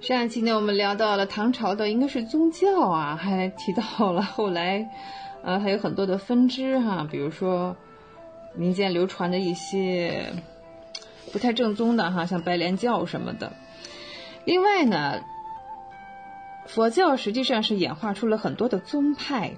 [0.08, 4.90] 上一期呢，我们聊到了唐朝的应该是宗教啊，还提到了后来，
[5.44, 7.76] 呃，还有很多的分支哈， 比如说
[8.56, 10.32] 民间流传的一些
[11.34, 13.52] 不太正宗的哈，像白莲教什么的。
[14.46, 15.20] 另外呢，
[16.68, 19.58] 佛教实际上是演化出了很多的宗派，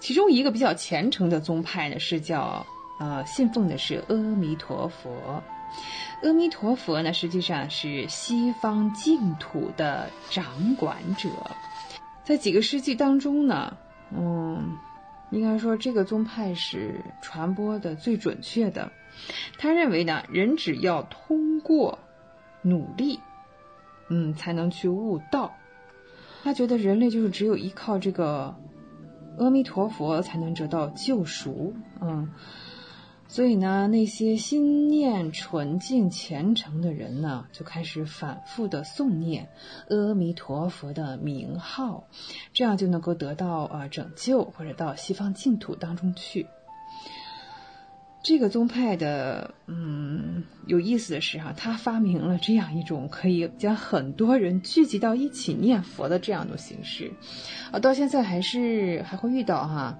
[0.00, 2.66] 其中一个比较虔诚的宗派呢是叫
[2.98, 5.42] 呃信奉的是阿弥陀佛。
[6.22, 11.28] 阿弥陀佛呢，实际上是西方净土的掌管者。
[12.22, 13.76] 在几个世纪当中呢，
[14.14, 14.76] 嗯，
[15.30, 18.92] 应该说这个宗派是传播的最准确的。
[19.58, 21.98] 他认为呢，人只要通过
[22.62, 23.18] 努力，
[24.08, 25.54] 嗯，才能去悟道。
[26.44, 28.54] 他觉得人类就是只有依靠这个
[29.38, 32.30] 阿弥陀佛才能得到救赎，嗯。
[33.32, 39.48] 所以呢，那些心念纯净虔诚的人呢，就开始反复的诵念
[39.88, 42.08] 阿弥陀佛的名号，
[42.52, 46.48] 这样就能够得到啊拯救，或者到西方净土当中去。
[48.24, 57.12] 这个宗派的，嗯，有意思的是哈，他发明了这样一种可以将很多人聚集到一起念佛的这样一种形式，
[57.70, 59.96] 啊，到现在还是还会遇到哈。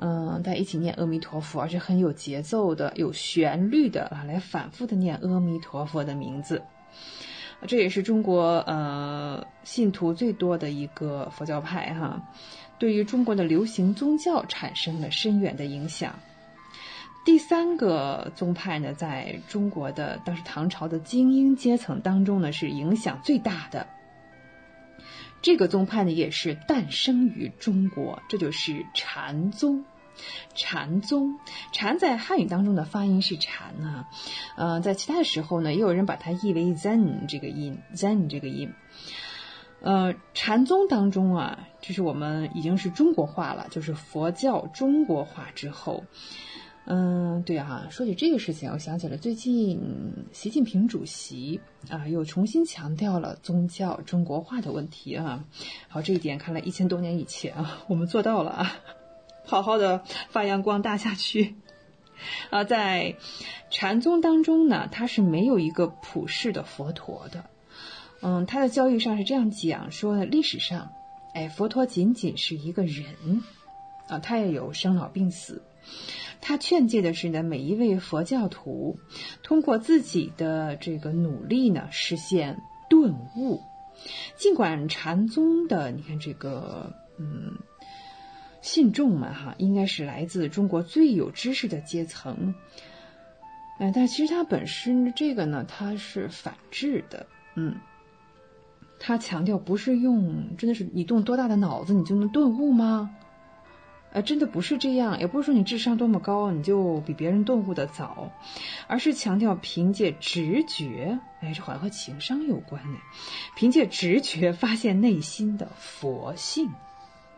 [0.00, 6.62] 嗯，大家一起念阿弥陀佛，而且很有节奏的、有旋律的啊，来反复的念阿弥陀佛的名字。
[7.66, 12.22] 这也是中国呃信徒最多的一个佛教派哈，
[12.78, 16.14] 对于中国的流行宗教产生了深远的影响。
[17.24, 23.84] 第三个宗派呢，在中国的当时唐朝的精英阶层当中呢，是影响最大的。
[25.42, 29.84] 这个宗派呢，也是诞生于中国，这就是禅宗。
[30.56, 31.38] 禅宗，
[31.72, 34.08] 禅在汉语当中的发音是禅啊，
[34.56, 38.72] 呃，在其他的时候呢，也有人把它译为 Zen 这个音，Zen 这个音。
[39.80, 46.02] 呃，禅宗当中啊，就是我们已经是中国化了，就是佛教中国化之后。
[46.90, 49.78] 嗯，对啊，说起这个事情，我想起了最近
[50.32, 51.60] 习近平主席
[51.90, 55.44] 啊，又重新强调了宗教中国化的问题啊。
[55.88, 58.76] 好，这一点看来一千多年以前啊，我们做到了啊，
[59.44, 61.56] 好好的发扬光大下去
[62.48, 62.64] 啊。
[62.64, 63.16] 在
[63.68, 67.44] 禅宗当中呢，它是没有一个普世的佛陀的。
[68.22, 70.90] 嗯，他的教义上是这样讲说：历史上，
[71.34, 73.42] 哎，佛陀仅仅是一个人
[74.08, 75.62] 啊，他也有生老病死。
[76.40, 78.98] 他劝诫的是呢，每一位佛教徒
[79.42, 83.60] 通过自己的这个努力呢，实现顿悟。
[84.36, 87.58] 尽管禅宗的，你看这个，嗯，
[88.60, 92.54] 信众们哈，应该是来自中国最有知识的阶层，
[93.78, 97.74] 哎，但其实它本身这个呢，它是反智的，嗯，
[99.00, 103.10] 他强调不是用，真的是你动多大的脑子，你就能顿悟吗？
[104.10, 108.32] 呃，真的不是这样，也不是说你智商多么高，你就比别人顿悟的早，
[108.86, 112.98] 而是强调凭借直觉，哎，这好像和情商有关呢。
[113.54, 116.70] 凭借直觉发现内心的佛性，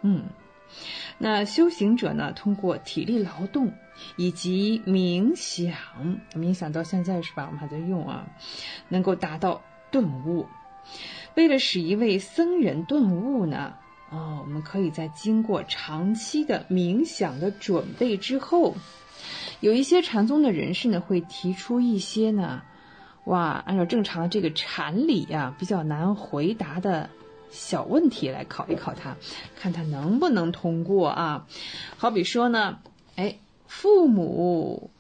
[0.03, 0.27] 嗯，
[1.19, 3.73] 那修行者呢，通过体力劳动
[4.17, 5.75] 以及冥想，
[6.35, 7.47] 冥想到现在是吧？
[7.47, 8.25] 我们还在用啊，
[8.89, 9.61] 能够达到
[9.91, 10.47] 顿悟。
[11.35, 13.75] 为了使一位僧人顿悟呢？
[14.11, 18.75] 哦，我们可以在经过长期的冥想的准备之后，
[19.61, 22.63] 有一些禅宗的人士呢，会提出一些呢，
[23.25, 27.09] 哇，按照正常的这个禅理呀，比较难回答的
[27.51, 29.17] 小问题来考一考他，
[29.57, 31.47] 看他能不能通过啊。
[31.97, 32.79] 好比说呢，
[33.15, 33.39] 哎，
[33.69, 34.91] 父母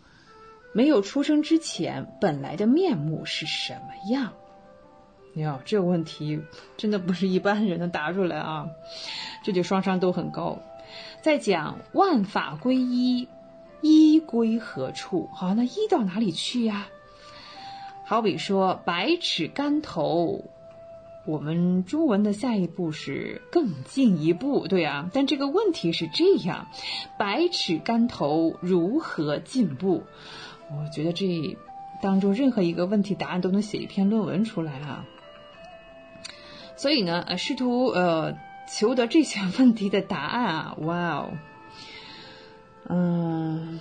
[0.73, 4.35] 没有出生之前本来的面目是什么样？
[5.35, 6.40] 哟，这个问题
[6.77, 8.69] 真的不是一般人能答出来啊！
[9.44, 10.59] 这就双商都很高。
[11.23, 13.28] 再讲万法归一，
[13.81, 15.28] 一归何处？
[15.32, 16.89] 好，那一到哪里去呀？
[18.05, 20.44] 好比说百尺竿头，
[21.24, 25.09] 我们中文的下一步是更进一步，对啊。
[25.12, 26.66] 但这个问题是这样：
[27.16, 30.02] 百尺竿头如何进步？
[30.70, 31.57] 我觉得这
[32.02, 35.05] 当中任何一个问题答案都能写一篇论文出来啊！
[36.81, 41.31] 所以呢，呃，试图呃求得这些问题的答案啊，哇哦，
[42.89, 43.78] 嗯，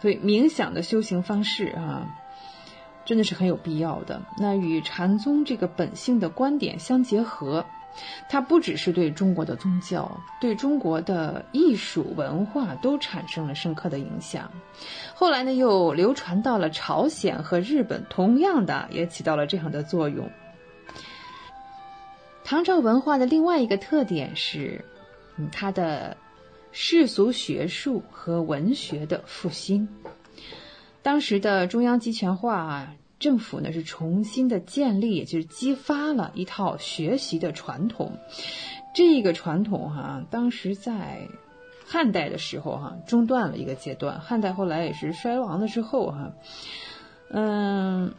[0.00, 2.06] 所以冥想的修行方式啊，
[3.04, 4.22] 真的是很有必要的。
[4.38, 7.66] 那与禅宗这个本性的观点相结合。
[8.28, 14.50] 它不只是对中国的宗教，对中国的艺术文化都产生了深刻的影响。
[15.14, 20.30] 后来呢，又流传到了朝鲜和日本，同样的也起到了这样的作用。
[22.44, 24.84] 唐朝文化的另外一个特点是，
[25.36, 26.16] 嗯，它的
[26.72, 29.88] 世俗学术和文学的复兴。
[31.02, 32.88] 当时的中央集权化。
[33.26, 38.16] 政府呢是重新的建立，也就是激发了一套学习的传统。
[38.94, 41.26] 这个传统哈，当时在
[41.84, 46.32] 汉代的时候哈中断了一个阶段，汉代后来也是衰亡了之后哈，
[47.30, 48.14] 嗯，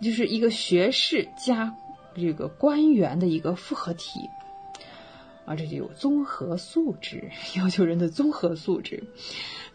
[0.00, 1.74] 就是一个学士加
[2.14, 4.20] 这个官员的一个复合体，
[5.44, 9.04] 啊，这就有综合素质， 要求人的综合素质。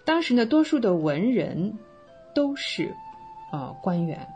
[0.05, 1.77] 当时呢，多数的文人
[2.33, 2.95] 都是
[3.51, 4.27] 啊官员。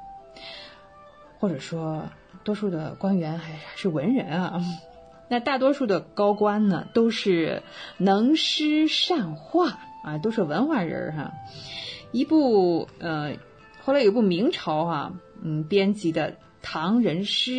[1.45, 2.09] 或者说，
[2.43, 4.59] 多数的官员还是文人啊，
[5.29, 7.61] 那大多数的高官呢，都是
[7.99, 11.33] 能诗善画啊，都是文化人哈。
[12.11, 13.35] 一部呃，
[13.83, 15.13] 后来有一部明朝哈，
[15.43, 16.31] 嗯，编辑的
[16.63, 17.51] 《唐人诗》，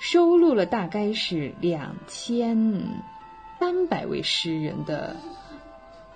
[0.00, 2.82] 收录了大概是两千
[3.60, 5.14] 三百位诗人的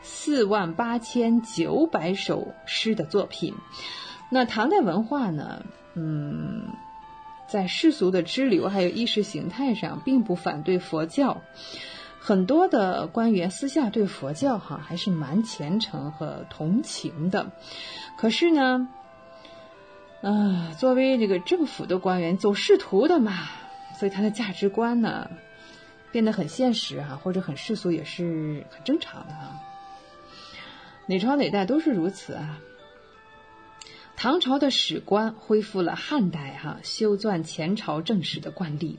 [0.02, 3.54] 四万八千九百首诗的作品。
[4.30, 5.64] 那唐代文化呢，
[5.94, 6.64] 嗯，
[7.54, 11.40] 在世俗的支流还有意识形态上，并不反对佛教。
[12.18, 17.52] 很多的官员私下对佛教哈还是蛮虔诚和同情的，
[18.18, 18.88] 可是呢，
[20.20, 23.32] 啊，作为这个政府的官员，走仕途的嘛，
[24.00, 25.30] 所以他的价值观呢
[26.10, 29.62] 变得很现实哈，或者很世俗也是很正常的啊。
[31.06, 32.58] 哪朝哪代都是如此啊。
[34.16, 38.98] 唐朝的史官恢复了汉代哈修撰前朝正史的惯例。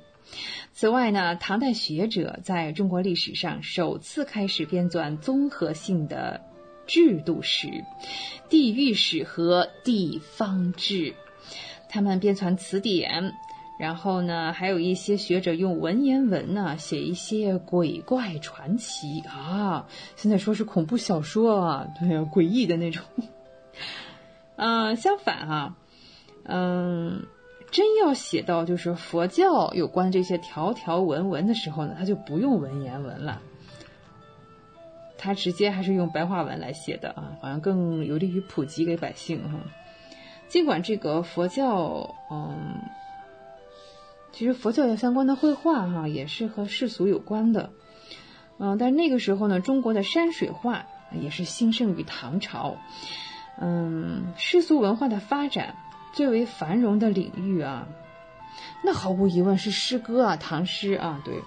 [0.74, 6.42] 此外呢，唐代学者在中国历史上首次开始编纂综合性的
[6.86, 7.86] 制度史、
[8.50, 11.16] 地域史和地方志。
[11.90, 13.34] 他们编纂词典，
[13.80, 19.88] 然后呢，还有一些学者用文言文呢写一些鬼怪传奇啊。
[20.16, 23.04] 现在说是恐怖小说啊，对呀，诡异的那种。
[24.56, 25.76] 嗯，相反哈，
[26.44, 27.26] 嗯。
[27.72, 33.42] 真要写到就是佛教有关这些条条文文的时候呢，他就不用文言文了，
[35.18, 39.60] 他直接还是用白话文来写的啊，好像更有利于普及给百姓哈。
[40.48, 42.80] 尽管这个佛教，嗯，
[44.32, 47.72] 其实佛教相关的绘画哈也是和世俗有关的，
[48.58, 52.78] 嗯，但那个时候呢，中国的山水画也是兴盛于唐朝，
[53.60, 55.76] 嗯，世俗文化的发展。
[56.14, 57.86] 最为繁荣的领域啊，
[58.82, 61.44] 那毫无疑问是诗歌啊，唐诗啊，对，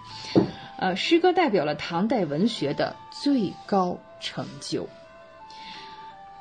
[0.76, 4.86] 呃，诗歌代表了唐代文学的最高成就。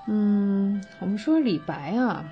[0.08, 2.26] 嗯，我们说李白啊，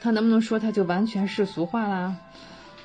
[0.00, 2.16] 他能不能说他就完全世俗化啦？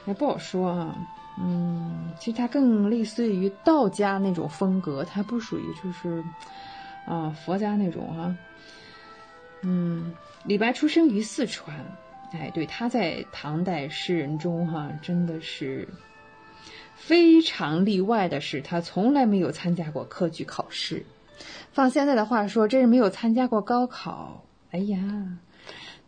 [0.05, 0.93] 也不好说啊。
[1.39, 6.21] 嗯，其实他更类似于道家那种风格，他不属于就是
[7.05, 8.35] 啊佛家那种哈。
[9.63, 10.13] 嗯。
[10.45, 11.73] 李白出生于四川，
[12.33, 15.87] 哎，对，他在唐代诗人中哈，真的是
[16.95, 21.05] 非常例外的是，他从来没有参加过科举考试。
[21.71, 24.43] 放现在的话说，这是没有参加过高考。
[24.71, 25.37] 哎呀，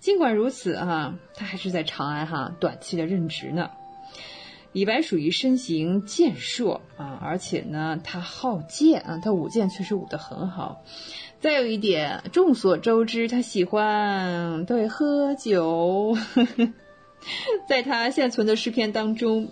[0.02, 3.72] 尽管如此啊，他还是在长安哈短期的任职呢。
[4.73, 10.84] 李白属于身形健硕啊，而且呢，他好剑啊，他舞剑确实舞得很好。
[11.41, 16.17] 再有一点，众所周知，他喜欢对喝酒。
[17.67, 19.49] 在他现存的诗篇当中，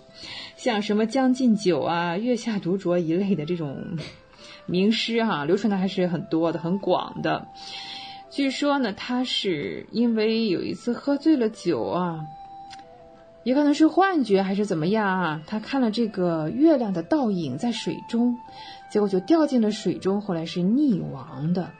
[0.56, 3.98] 像什么《将进酒》啊、《月下独酌》一类的这种
[4.66, 7.48] 名诗哈，流传的还是很多的、很广的。
[8.30, 12.20] 据说呢，他是因为有一次喝醉了酒啊，
[13.44, 18.36] 也可能是幻觉还是怎么样啊，他看了这个月亮的倒影在水中，
[18.94, 21.72] 结果就掉进了水中，后来是溺亡的。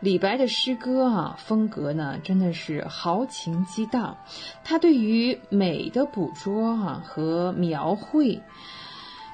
[0.00, 4.16] 李白的诗歌啊，风格呢真的是豪情激荡，
[4.64, 8.40] 他对于美的捕捉啊和描绘，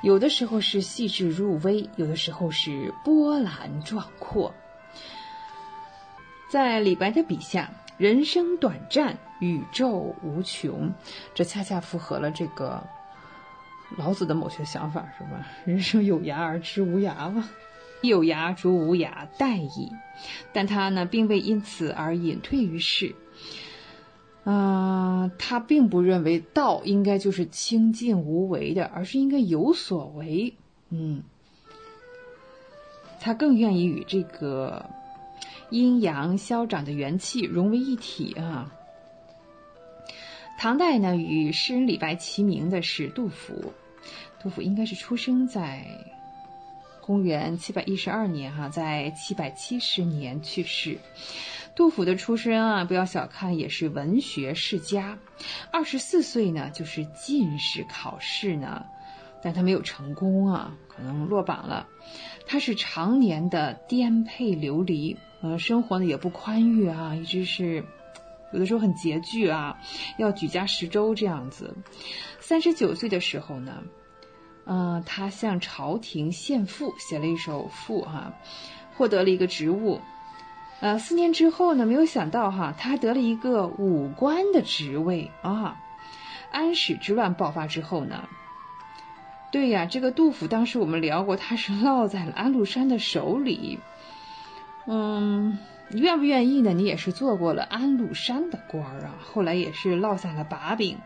[0.03, 4.53] 有的时候是细致入微，有的时候是波澜壮阔。
[6.51, 10.93] 在李白的笔下，人生短暂，宇宙无穷，
[11.35, 12.83] 这恰恰符合了这个
[13.97, 15.47] 老子的某些想法，是吧？
[15.67, 17.49] 人生有涯而知无涯嘛。
[18.03, 19.93] 有涯逐无涯，殆矣。
[20.55, 23.15] 但他呢，并未因此而隐退于世。
[24.45, 30.55] 啊，他并不认为道应该就是清净无为的，而是应该有所为。
[30.89, 31.23] 嗯，
[33.21, 34.89] 他更愿意与这个
[35.69, 38.73] 阴阳消长的元气融为一体啊。
[40.59, 43.75] 唐代呢，与诗人李白齐名的是杜甫。
[44.43, 45.85] 杜甫应该是出生在。
[47.03, 50.99] 公元七百一十二年，哈，在七百七十年去世。
[51.75, 55.19] 杜甫的出身啊，不要小看，也是文学世家。
[55.73, 58.85] 二十四岁呢，就是进士考试呢，
[59.43, 61.89] 但他没有成功啊，可能落榜了。
[62.47, 67.85] 他是常年的颠沛流离，呃，生活呢也不宽裕啊，一直是
[68.53, 69.81] 有的时候很拮据啊，
[70.17, 71.75] 要举家十周这样子。
[72.39, 73.83] 三十九岁的时候呢。
[74.73, 78.33] 嗯，他向朝廷献赋，写了一首赋哈，
[78.97, 80.01] 获得了一个职务。
[80.79, 85.77] 呃，四年之后呢，没有想到哈，他还得了一个武官的职位啊。
[86.53, 88.29] 安史之乱爆发之后呢，
[89.51, 93.81] 对呀，这个杜甫当时我们聊过，他是落在了安禄山的手里。
[94.87, 96.73] 嗯，你愿不愿意呢？
[96.73, 100.97] 你也是做过了安禄山的官儿啊，后来也是落下了把柄。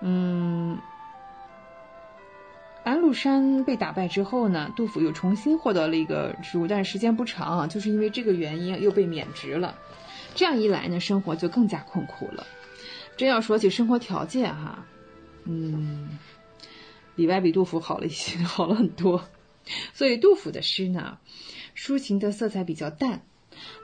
[0.00, 0.78] 嗯，
[2.84, 9.74] 安禄山被打败之后呢，杜甫又重新获得了一个职务，但是时间不长，就是因为这个原因又被免职了。
[10.34, 12.46] 这样一来呢，生活就更加困苦了。
[13.16, 14.84] 真要说起生活条件哈，
[15.44, 16.18] 嗯，
[17.14, 19.24] 李白比杜甫好了一些， 好了很多。
[19.94, 21.18] 所以杜甫的诗呢，
[21.74, 23.22] 抒情的色彩比较淡，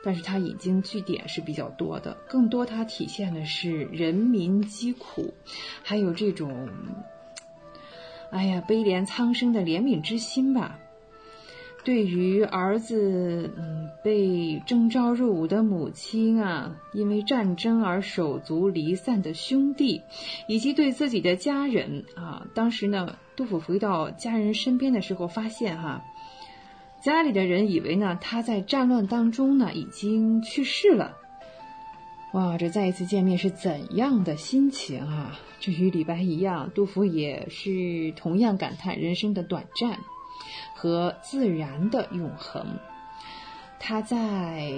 [0.05, 5.32] 但是他引经据典是比较多的，更多它体现的是人民疾苦，
[5.82, 6.68] 还有这种，
[8.31, 10.78] 哎呀悲怜苍生的怜悯之心吧。
[11.82, 20.02] 对于儿子，嗯，被征召入伍的母亲啊，因为战争而手足离散的兄弟，
[20.47, 26.05] 以及对自己的家人啊，当时呢，杜甫回到家人身边的时候，发现哈，
[27.02, 31.16] 家里的人以为呢，他在战乱当中呢已经去世了。
[32.32, 35.39] 哇，这再一次见面是怎样的心情啊？
[35.59, 39.98] 这与李白一样，杜甫也是同样感叹人生的短暂。
[40.74, 42.78] 和自然的永恒，
[43.78, 44.73] 他在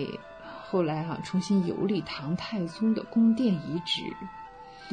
[0.64, 4.02] 后来哈重新游历唐太宗的宫殿遗址，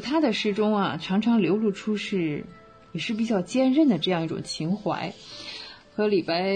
[0.04, 2.46] 他的诗中啊常常流露出是
[2.92, 5.12] 也是比较坚韧的这样一种情怀，
[5.96, 6.56] 和李白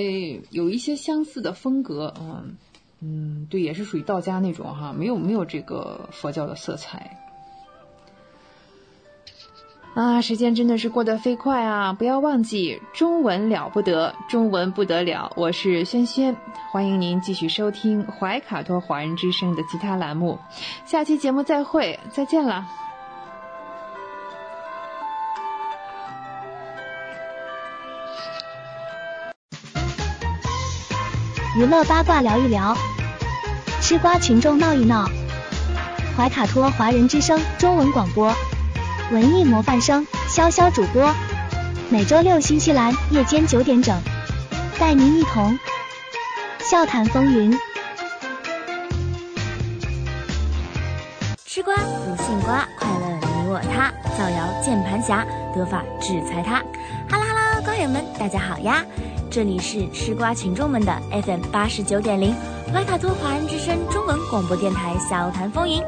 [0.51, 2.55] 有一些相似的风格，嗯
[3.05, 7.19] 嗯，对，也是属于道家那种哈，没有没有这个佛教的色彩。
[9.93, 11.91] 啊，时间真的是过得飞快啊！
[11.91, 15.33] 不要忘记，中文了不得，中文不得了。
[15.35, 16.35] 我是轩轩，
[16.71, 20.39] 欢迎您继续收听怀卡托华人之声的其他栏目。
[20.85, 22.65] 下期节目再会，再见了。
[31.55, 32.75] 娱乐八卦聊一聊，
[33.83, 35.09] 吃瓜群众闹一闹。
[36.15, 38.33] 怀卡托华人之声中文广播。
[39.11, 41.13] 文艺模范生潇潇主播，
[41.89, 44.01] 每周六新西兰夜间九点整，
[44.79, 45.59] 带您一同
[46.59, 47.51] 笑谈风云。
[51.45, 56.63] 吃瓜不信瓜，快乐你我他，造谣键盘侠，得法制裁他。
[57.09, 58.81] 哈喽哈喽，瓜友们，大家好呀！
[59.33, 60.95] 这里是吃瓜群众们的
[61.25, 62.35] FM 八十九点零，
[62.71, 65.81] 怀卡托华人之声中文广播电台小谈风云，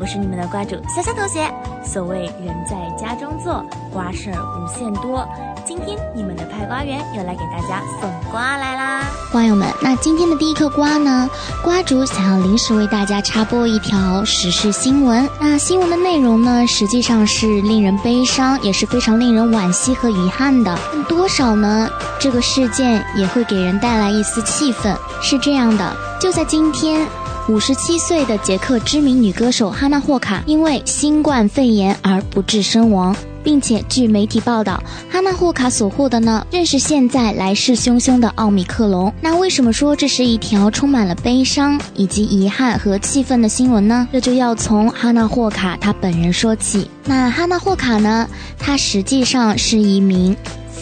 [0.00, 1.48] 我是你们的瓜主潇潇同学。
[1.84, 5.24] 所谓人在家中坐，瓜事儿无限多。
[5.64, 9.04] 今天你们的派瓜员又来给大家送瓜来啦！
[9.30, 11.30] 瓜友们，那今天的第一颗瓜呢？
[11.62, 15.28] 瓜主想要临时为大家插播一条时事新闻。
[15.40, 20.76] 那新闻的内容呢，实际上是令人悲伤，也是非常令人惋惜和遗憾的。
[21.06, 21.88] 多少呢？
[22.18, 24.96] 这个事件也会给人带来一丝气愤。
[25.20, 27.06] 是这样的，就在今天。
[27.48, 39.10] 五十七岁的捷克知名女歌手哈娜霍卡因为新冠肺炎而不治身亡，并且据媒体报道，哈娜霍卡所获的呢，正是现在来势汹汹的奥密克戎。
[39.22, 44.06] 那为什么说这是一条充满了悲伤以及遗憾和气愤的新闻呢？
[44.12, 46.90] 这就要从哈娜霍卡她本人说起。
[47.06, 48.28] 那哈娜霍卡呢，
[48.58, 50.36] 她实际上是一名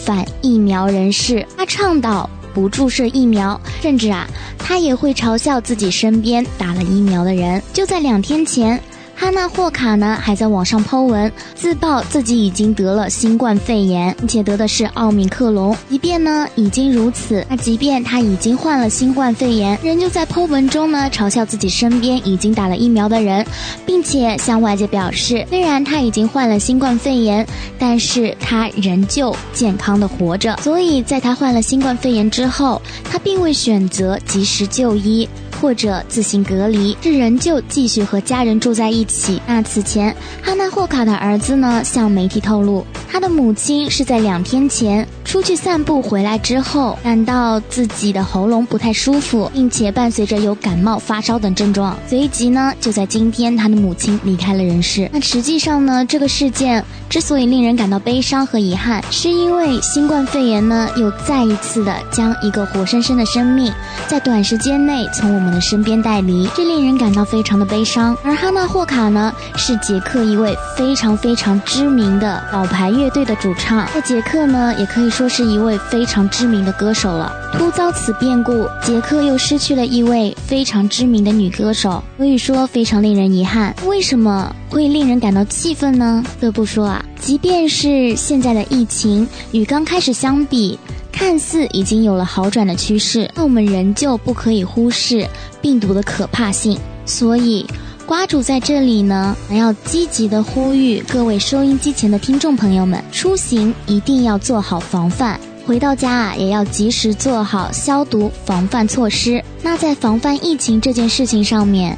[0.07, 2.29] 反疫苗人士，他倡导。
[2.53, 4.25] 不注射疫苗，甚至啊，
[4.57, 7.61] 他也会嘲笑自己身边打了疫苗的人。
[7.73, 8.81] 就在两天前。
[9.19, 15.75] 哈娜霍卡呢，还在网上抛文自曝自己已经得了新冠肺炎，并且得的是奥密克戎。
[15.89, 23.43] 即便呢已经如此，那即便他已经患了新冠肺炎，仍旧在抛文中呢嘲笑自己身边已经打了疫苗的人，
[23.87, 27.45] 并且向外界表示，虽然他已经患了新冠肺炎，
[27.79, 30.55] 但是他仍旧健康的活着。
[30.57, 35.27] 所以在他患了新冠肺炎之后，他并未选择及时就医。
[35.59, 39.41] 或者自行隔离，是仍旧继续和家人住在一起。
[39.47, 51.97] 那此前，哈纳霍卡的儿子呢向媒体透露，他的母亲是在两天前出去散步回来之后，感到自己的喉咙不太舒服，并且伴随着有感冒、发烧等症状。
[52.07, 55.09] 随即呢，就在今天，他的母亲离开了人世。
[55.11, 63.73] 那实际上呢，这个事件之所以令人感到悲伤和遗憾，是因为新冠肺炎呢又再一次的将一个活生生的生命，
[64.07, 65.47] 在短时间内从我们。
[65.47, 68.15] 的身边带离，这令人感到非常的悲伤。
[68.21, 75.29] 而哈纳霍卡卡呢，是捷克一位非常非常知名的老牌乐队的主唱，在捷克呢，也可以说。
[75.29, 77.31] 是一位非常知名的歌手了。
[77.53, 83.75] 突遭此变故，杰克又失去了一位非常知名的女歌手，可以说非常令人遗憾。
[83.85, 86.23] 为什么会令人感到气愤呢？
[86.39, 90.79] 不得不说啊，即便是现在的疫情与刚开始相比，
[91.11, 95.27] 看似已经有了好转的趋势，但我们仍旧不可以忽视
[95.61, 96.79] 病毒的可怕性。
[97.05, 97.63] 所以。
[98.07, 109.43] 瓜主在这里呢，还要积极的呼吁各位收音机前的听众朋友们，出行一定要做好防范，回到家啊也要及时做好消毒防范措施。
[109.61, 111.97] 那在防范疫情这件事情上面，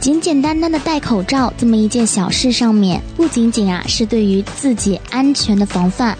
[0.00, 6.16] 简简单单的戴口罩这么一件小事上面，不仅仅啊是对于自己安全的防范，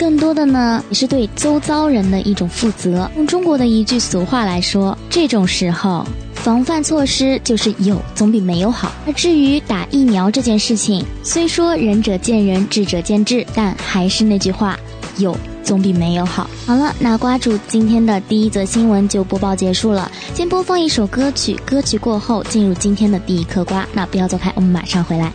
[0.00, 3.10] 更多的呢也是对周遭人的一种负责。
[3.18, 6.06] 用中国的一句俗话来说，这种时候。
[6.36, 8.90] 防范措施就是有总比没有好。
[9.06, 14.74] 而至于打疫苗这件事情，虽说仁者见仁，智者见智，但还是那句话，
[15.18, 16.48] 有总比没有好。
[16.64, 20.10] 好了，那瓜主今天的第一则新闻就播报结束了。
[20.34, 23.86] 先播放一首歌曲，歌曲过后进入今天的第一颗瓜。
[23.92, 25.30] 那不要走开，我们马上回来。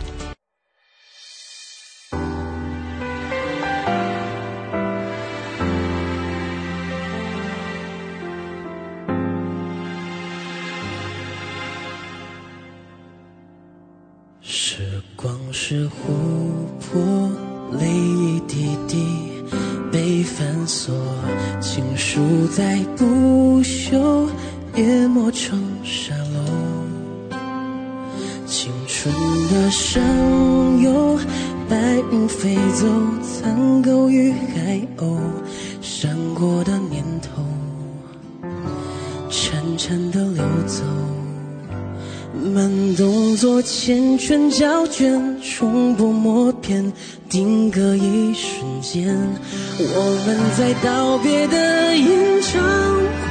[25.16, 27.36] 磨成沙漏。
[28.46, 29.14] 青春
[29.48, 30.02] 的上
[30.82, 31.18] 游，
[31.70, 31.74] 白
[32.12, 32.86] 云飞走，
[33.22, 35.16] 残狗与海鸥，
[35.80, 37.42] 闪过的念头，
[39.30, 40.82] 潺潺的流走。
[42.54, 46.92] 慢动作缱绻胶卷，重播默片，
[47.30, 49.16] 定格一瞬间。
[49.78, 52.62] 我们在道别的演唱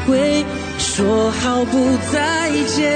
[0.07, 0.43] 会
[0.95, 2.89] 说好不再见。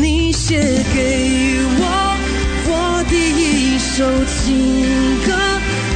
[0.00, 0.60] 你写
[0.94, 1.82] 给我
[2.68, 4.46] 我第一首情
[5.26, 5.32] 歌，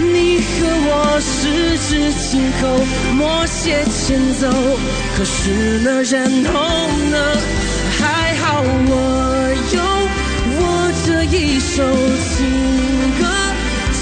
[0.00, 0.50] 你和
[0.88, 0.90] 我
[1.20, 2.66] 十指紧扣，
[3.14, 4.50] 默写前奏。
[5.16, 6.58] 可是呢，然后
[7.12, 7.16] 呢？
[7.96, 8.92] 还好我
[9.72, 9.78] 有
[10.58, 10.58] 我
[11.06, 11.78] 这一首
[12.26, 12.34] 情
[12.98, 12.99] 歌，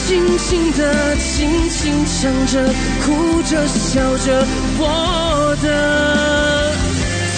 [0.09, 2.65] 轻轻的，轻轻唱着，
[3.05, 4.43] 哭着，笑着，
[4.79, 6.73] 我的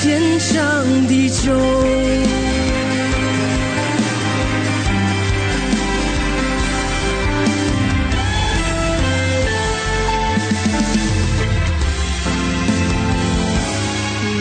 [0.00, 1.52] 天长地久。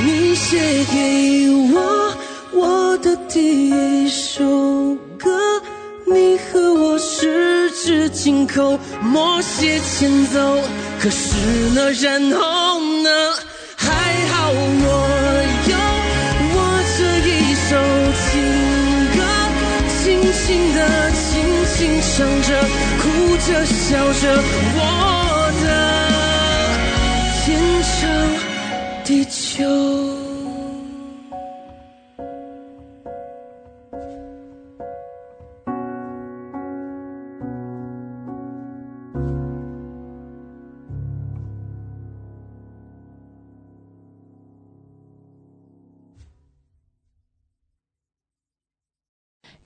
[0.05, 2.13] 你写给我
[2.53, 4.95] 我的第一首，
[6.11, 10.59] 你和我十指紧扣，默写前奏。
[10.99, 11.35] 可是
[11.75, 13.09] 呢，然后呢？
[13.81, 13.87] 还
[14.27, 14.85] 好我
[15.69, 15.73] 有
[16.51, 16.57] 我
[16.97, 16.99] 这
[17.29, 17.71] 一首
[18.19, 18.29] 情
[19.15, 19.17] 歌，
[19.87, 19.97] 轻
[20.33, 20.77] 轻的，
[21.11, 21.23] 轻
[21.73, 22.49] 轻唱着，
[22.99, 23.03] 哭
[23.47, 24.23] 着，笑着，
[24.75, 24.81] 我
[25.63, 25.65] 的
[27.45, 27.47] 天
[28.01, 28.01] 长
[29.05, 30.18] 地久。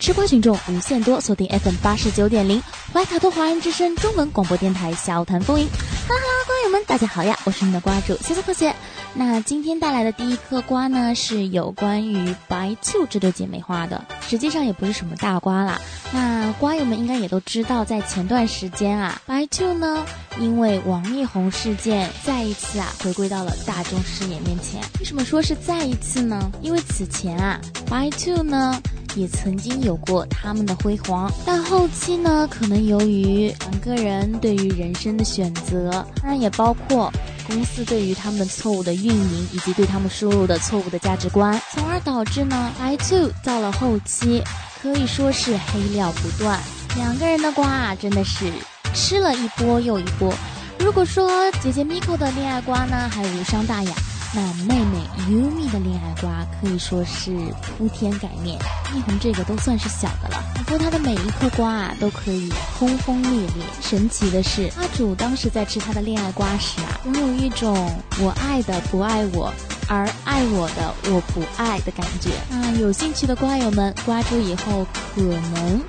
[0.04, 2.62] 吃瓜群众无限多，锁定 FM 八十九点零，
[2.92, 5.66] 怀卡托华人之声中文广播电台，笑谈风云。
[5.66, 8.76] 哈喽，瓜友们，大家好呀，我是你们的瓜主谢谢特写。
[9.14, 15.80] 那今天带来的第一颗瓜呢，是有关于白兔这对姐妹花的，实际上也不是什么大瓜啦。
[16.12, 20.06] 那瓜友们应该也都知道，在前段时间啊，白兔呢，
[20.38, 24.82] 因为王力宏事件，再一次啊回归到了大众视野面前。
[25.00, 26.52] 为什么说是再一次呢？
[26.62, 27.58] 因为此前啊，
[27.90, 28.78] 白兔呢。
[29.16, 35.92] 也曾经有过他们的辉煌，但后期呢，可能由于两个人对于人生的选择，
[36.22, 37.12] 当然也包括
[37.48, 44.42] 公司对于他们的错误的运营，以及对他们输入的错误的价值观，从而导致呢，I Two 到了后期
[44.82, 46.60] 可以说是黑料不断，
[46.96, 48.52] 两个人的瓜啊，真的是
[48.94, 50.34] 吃了一波又一波。
[50.80, 53.92] 如果说姐姐 Miko 的恋爱瓜呢，还无伤大雅。
[54.36, 54.98] 那妹妹
[55.30, 57.32] Yumi 的恋爱瓜可以说是
[57.62, 58.58] 铺天盖面，
[58.92, 60.44] 蜜红这个都算是小的了。
[60.56, 63.64] 不过她的每一颗瓜啊都可以轰轰烈烈。
[63.80, 69.54] 神奇的是，阿主当时在吃他的恋爱瓜时啊，总有一种我爱的不爱我，
[69.88, 72.32] 而爱我的我不爱的感觉。
[72.50, 74.84] 那有兴趣的瓜友们，瓜住以后
[75.14, 75.80] 可能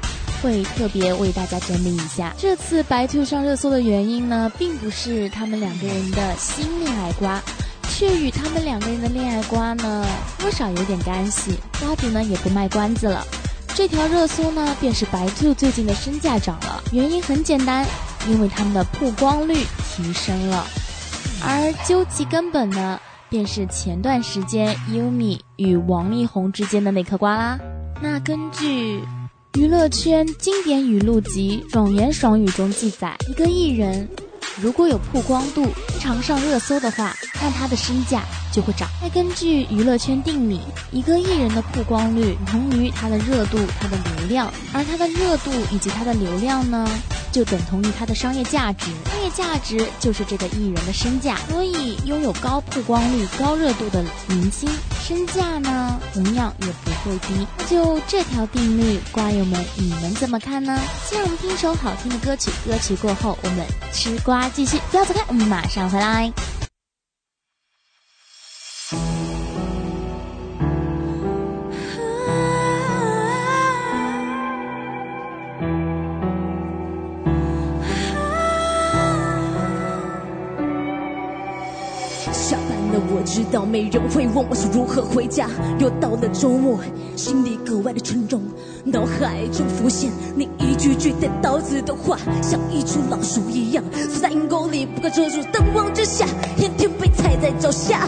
[0.43, 2.35] 会特别为大家整理一下。
[2.37, 7.41] 这次白兔上热搜的原因呢，并不是他们两个人的新恋爱瓜，
[8.05, 10.07] 却与他们两个人的恋爱瓜呢
[10.39, 11.55] 多少有点干系。
[11.81, 13.25] 瓜子呢也不卖关子了，
[13.75, 17.87] 这条热搜呢便是白兔最近的身价涨了，原因很简单，
[18.29, 19.55] 因为他们的曝光率
[19.89, 20.67] 提升了。
[21.43, 23.01] 而究其根本呢，
[23.31, 27.59] 便是前段时间优米与王力宏之间的那颗瓜啦。
[28.03, 29.01] 那根据
[29.55, 34.07] 娱乐圈经典语录集《爽言爽语》中记载，一个艺人
[34.57, 38.23] 如果有曝光度，经常上热搜的话，看他的身价
[38.55, 38.89] 就会涨。
[39.03, 40.61] 再根据娱乐圈定理，
[40.93, 46.89] 一个艺人的曝光率同于他的热度、他的流量，而他的热度以及他的流量呢？
[47.33, 51.37] 就等同于他的商业价值，商业价值就是这个艺人的身价。
[51.49, 54.71] 所以，拥有高曝光率、高热度的明星，
[55.03, 57.45] 身价呢，同样也不会低。
[57.69, 60.79] 就这条定律，瓜友们，你们怎么看呢？
[61.05, 64.79] 先让我们听首好听的歌曲，歌曲过后，我们吃瓜继续。
[64.93, 66.33] 不要走开，我们马上回来。
[83.25, 85.49] 知道没人会问我是如何回家，
[85.79, 86.79] 又到了周末，
[87.17, 88.43] 心里格外的沉重，
[88.85, 96.27] 脑海中浮现你一句句带刀子的话，像一出老鼠一样缩在阴沟里，不敢遮住灯光之下，
[96.57, 98.07] 天天被踩在脚下，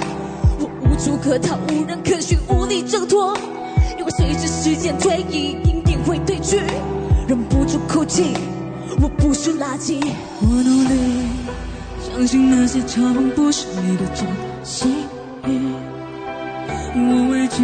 [0.60, 3.36] 我无处可逃，无人可寻，无力挣脱，
[3.98, 6.60] 因为随着时间推移，阴影会褪去，
[7.26, 8.34] 忍不住哭泣，
[9.00, 9.98] 我不是垃圾，
[10.42, 11.28] 我努力
[12.12, 14.26] 相信那些嘲讽不是你的错。
[14.66, 14.90] 幸
[15.46, 15.72] 运。
[16.96, 17.62] 我畏惧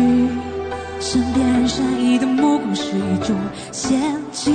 [1.01, 3.37] 身边人善意的目光是一种
[3.73, 3.99] 陷
[4.31, 4.55] 阱。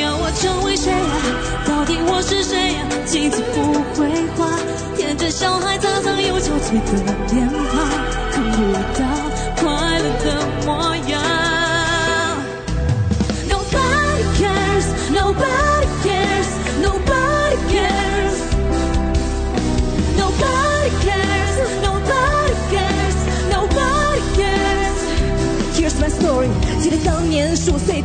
[0.00, 0.96] 要我成为谁呀？
[1.66, 2.88] 到底我是谁呀？
[3.04, 3.60] 镜子不
[4.00, 4.48] 会画，
[4.96, 6.92] 天真小孩擦上又憔悴的
[7.34, 7.84] 脸庞，
[8.32, 8.56] 看不
[8.98, 9.04] 到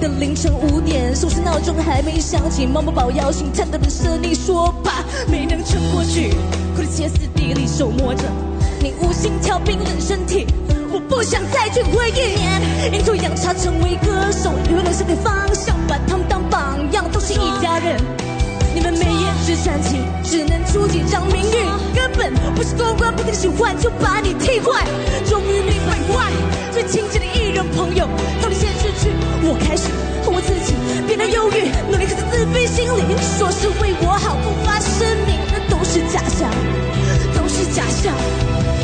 [0.03, 6.31] 的凌晨五点，手势闹钟还没响起，妈妈把我摇醒，颤抖的声音说爸，没能撑过去，
[6.75, 8.23] 哭得歇斯底里，手摸着
[8.81, 10.45] 你无心跳冰冷身体，
[10.91, 12.35] 我不想再去回忆。
[12.35, 12.61] 年
[12.91, 17.95] 阴错阳差成为歌手，娱乐下的方向，把他们当榜样，都是一家人。
[18.75, 21.63] 你们没颜值传奇，只能出几张名誉，
[21.95, 24.83] 根本不是公关不听喜欢就把你替换。
[25.23, 26.33] 终于明白 why
[26.73, 28.05] 最亲近的艺人朋友
[28.41, 29.09] 到底先失去，
[29.43, 29.89] 我开始
[30.23, 30.73] 恨我自己，
[31.07, 36.49] 变得忧郁，努力克制自卑心理，说是为我好，不发声明，那都是假象，
[37.35, 38.82] 都是假象。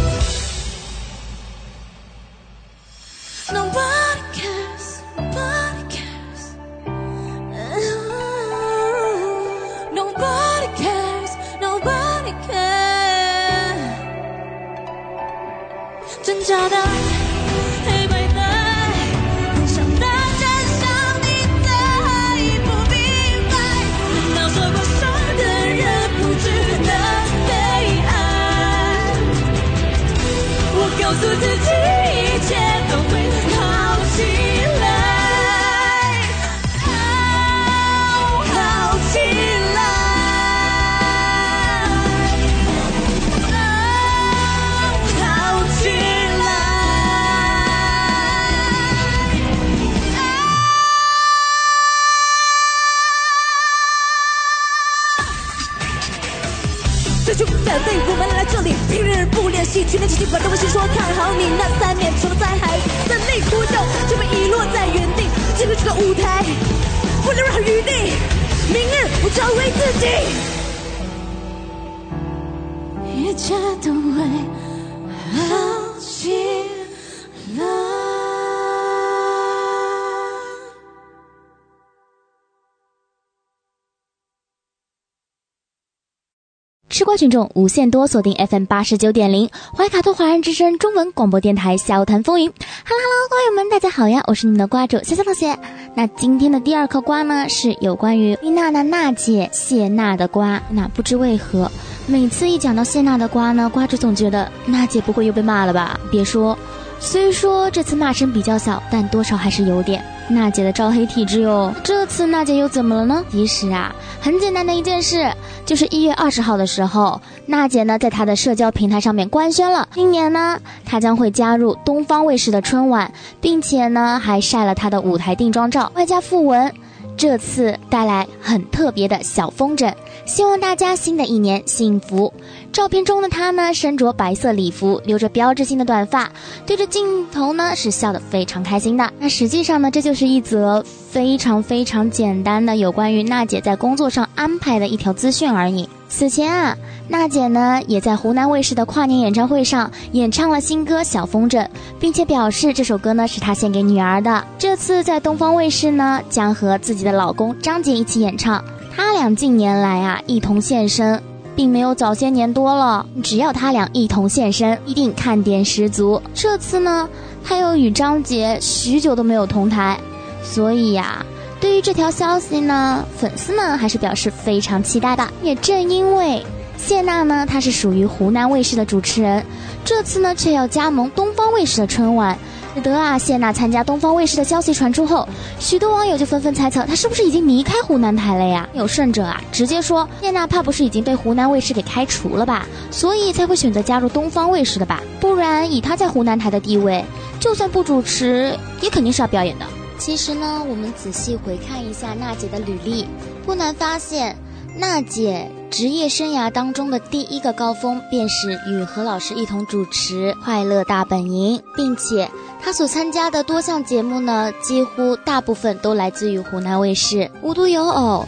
[87.10, 92.48] 瓜群众无限多，锁定 FM 八十九点零，怀卡托华人之声中文广播电台笑谈风云。
[92.86, 95.58] Hello Hello，瓜友们，大家好呀，我是你们的瓜主小小同学。
[95.96, 100.62] 那今天的第二颗瓜呢，是有关于娜娜娜姐谢娜的瓜。
[100.70, 101.72] 那不知为何，
[102.06, 106.00] 每次一讲到谢娜的瓜呢，瓜主总觉得娜姐不会又被骂了吧？
[106.12, 106.56] 别说，
[107.00, 110.04] 虽说这次骂声比较小，但多少还是有点。
[110.28, 111.74] 娜姐的招黑体质哟。
[111.84, 113.26] 这次娜姐又怎么了呢？
[113.32, 115.32] 其实啊，很简单的一件事，
[115.66, 123.12] 就是一月二十号的时候，娜姐呢在她的社交平台上面官宣了，今年呢她将会加入东方卫视的春晚，
[123.42, 126.72] 并且呢还晒了她的舞台定妆照，外加附文。
[127.18, 129.94] 这次带来很特别的小风筝，
[130.26, 132.32] 希望大家新的一年幸福。
[132.72, 136.30] 照片中的她呢，身着白色礼服，留着标志性的短发，
[136.66, 139.12] 对着镜头呢是笑得非常开心的。
[139.20, 145.88] 那实际上呢，这就是一则非常非常简单的有关于娜姐在工作上安排的一条资讯而已。
[146.08, 146.76] 此前啊。
[147.12, 151.64] 娜姐呢，也在湖南卫视的跨年演唱会上演唱了新歌《小风筝》，
[152.00, 154.46] 并且表示这首歌呢是她献给女儿的。
[154.60, 158.64] 这次在东方卫视呢，将和自己的老公张杰一起演唱。
[158.96, 161.20] 他俩近年来啊一同现身，
[161.60, 163.06] 并没有早些年多了。
[163.22, 166.22] 只要他俩一同现身，一定看点十足。
[166.34, 167.10] 这次呢，
[167.44, 170.00] 他又与张杰许久都没有同台，
[170.42, 171.26] 所以呀，
[171.60, 175.28] 对于这条消息呢，粉丝们还是表示非常期待的。
[175.44, 176.42] 也正因为。
[176.78, 179.46] 谢娜呢，她是属于湖南卫视的主持人，
[179.84, 182.40] 这次呢却要加盟东方卫视的春晚，
[182.76, 185.28] 使得啊谢娜参加东方卫视的消息传出后，
[185.60, 188.70] 许多网友就纷纷猜测她是不是已经离开湖南台了呀？
[188.74, 195.02] 有甚者啊直接说谢娜怕不是已经被湖南卫视给开除了吧，所以才会选择加入东方卫视的吧？
[195.20, 197.04] 不然以她在湖南台的地位，
[197.40, 199.66] 就算不主持，也肯定是要表演的。
[199.98, 203.06] 其实呢，我们仔细回看一下娜姐的履历，
[203.46, 204.36] 不难发现。
[204.78, 212.30] 娜姐职业生涯当中的第一个高峰，便是与何老师一同主持《快乐大本营》，并且
[212.62, 217.30] 他所参加的多项节目呢，几乎大部分都来自于湖南卫视。
[217.44, 218.26] 无独有偶，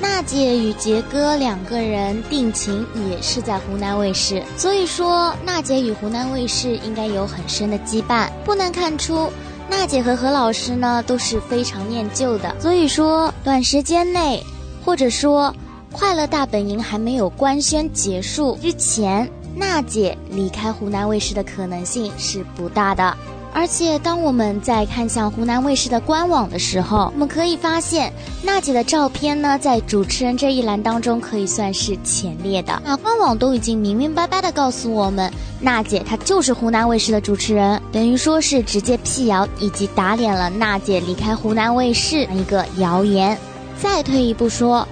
[0.00, 8.28] 娜姐与杰哥两个人定情也是在湖南卫视，所以说娜姐与湖南卫视应该有很深的羁绊。
[8.44, 9.32] 不难看出，
[9.70, 14.44] 娜姐和何老师呢都是非常念旧的，所以说短时间内，
[14.84, 15.52] 或者说。
[15.92, 23.16] 快乐大本营还没有官宣结束之前，娜姐离开湖南卫视的可能性是不大的。
[23.54, 28.10] 而且，当我们在看向湖南卫视的官网的时候，我们可以发现，
[28.42, 32.80] 娜姐的照片呢，在主持人这一栏当中可以算是前列的。
[32.82, 43.36] 那官网都已经明明白白的告诉我们，娜姐她就是湖南卫视的主持人，等于说是直接辟谣以及打脸了娜姐离开湖南卫视一个谣言。
[43.78, 44.88] 再退一步说。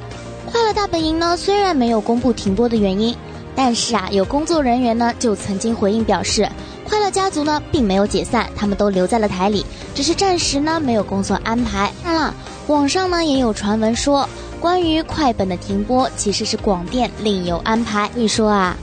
[0.53, 3.17] 快乐大本营呢，虽然没有公布停播的原因，
[3.55, 6.49] 但是啊，有工作人员呢就曾经回应表示，
[6.85, 9.65] 快乐家族呢并没有解散，他们都留在了台里，
[9.95, 11.93] 只是暂时呢没有工作安排。
[12.03, 12.35] 当然了，
[12.67, 14.29] 网上呢也有传闻说，
[14.59, 18.11] 关于快本的停播其实是广电另有安排。
[18.13, 18.77] 所以说啊，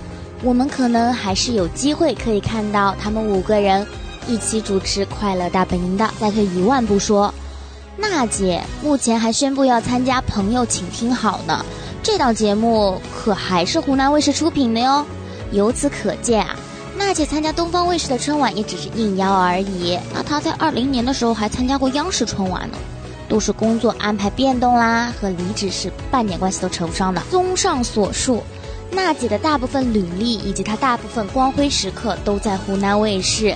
[0.44, 3.86] 我们可能还是有机会可以看到他们五个人
[4.26, 6.10] 一起主持快乐大本营的。
[6.18, 7.34] 再退一万步说。
[7.98, 11.66] 娜姐目前还宣布要参加《朋友，请听好》呢，
[12.04, 15.04] 这档节目可还是湖南卫视出品的哟。
[15.52, 16.56] 由此可见啊，
[16.96, 19.98] 娜姐参加东方卫视的春晚也只是应邀而已。
[20.14, 22.78] 那她在二零年的时候还参加过央视春晚呢，
[23.28, 27.22] 都是工作安排变动啦，和离职是半点关系都扯不上的。
[27.32, 28.44] 综上所述，
[28.92, 33.56] 娜姐的大部分履历以及她大部分光辉时刻都在湖南卫视。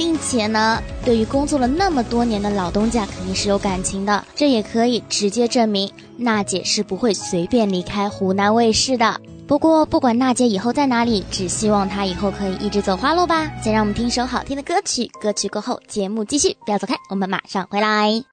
[0.00, 4.24] 并且呢，对于工作了那么多年的老东家，肯定是有感情的。
[4.34, 9.20] 这也可以直接证明娜姐是不会随便离开湖南卫视的。
[9.46, 13.46] 不过，不管娜姐以后在哪里，只希望她以后可以一直走花路吧。
[13.62, 18.24] 先让我们听首好听的歌曲，歌曲过后节目继续，不要走开，我们马上回来。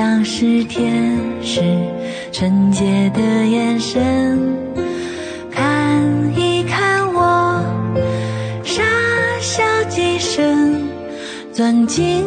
[0.00, 1.60] 像是天使
[2.32, 4.40] 纯洁的眼神，
[5.52, 6.02] 看
[6.34, 7.62] 一看我，
[8.64, 8.82] 傻
[9.42, 10.88] 笑几声，
[11.52, 12.26] 钻进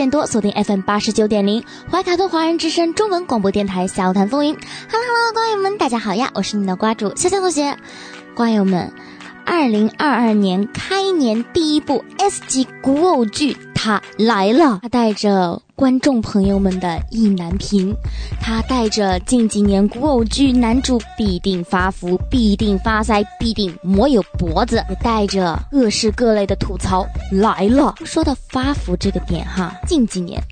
[0.00, 4.54] 见多，锁定 FM 八十九点零，怀卡托华人之声中文广播电台《小谈风云》。
[4.90, 7.76] Hello Hello，瓜友们，大家好呀，我是你的瓜主潇潇同学。
[8.34, 8.90] 瓜友们，
[9.44, 17.94] 二零二二年开年第一部 S 级古偶剧它来了，它带着观众朋友们的意难平，
[18.40, 27.94] 他带着近几年古偶剧男主必定发福、必定发腮、必定没有脖子，也带着各式各类的吐槽来了。
[28.04, 30.42] 说到发福这个点哈，近几年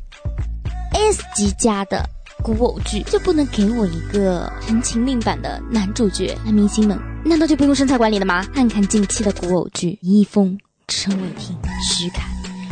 [0.92, 2.04] S 级家的。
[2.40, 6.38] 古偶剧就不能给我一个陈情令版的男主角？
[6.44, 8.44] 那明星们难道就不用身材管理了吗？
[8.54, 10.56] 看看近期的古偶剧，李易峰、
[10.86, 12.22] 陈伟霆、徐凯，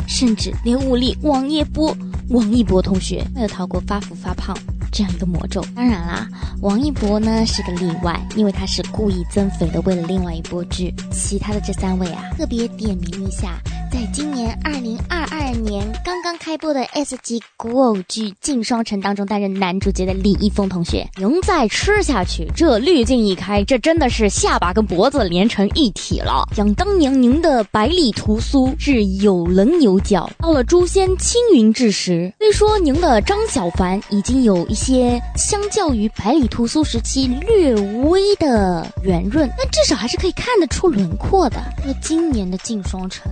[0.07, 1.93] 甚至连武力王一博、
[2.29, 4.57] 王一博同学没有逃过发福发胖
[4.91, 5.63] 这样一个魔咒。
[5.75, 6.27] 当然啦，
[6.61, 10.93] 王一博呢是个例外，因为他是故意增肥的，为了另外一部剧。
[11.11, 13.59] 其他的这三位啊，特别点名一下。
[13.91, 26.47] 在今年二零二二年刚刚开播的 S 级古偶剧《镜双城》当中担任男主角的李易峰同学，您再吃下去，这滤镜一开，这真的是下巴跟脖子连成一体了。
[26.55, 41.57] 想当年您的百里屠苏是有棱有角，到了诛仙青云志时，虽说您的张小凡已经有一些相较于百里屠苏时期略微的圆润，但至少还是可以看得出轮廓的。
[41.85, 43.31] 那今年的《镜双城》。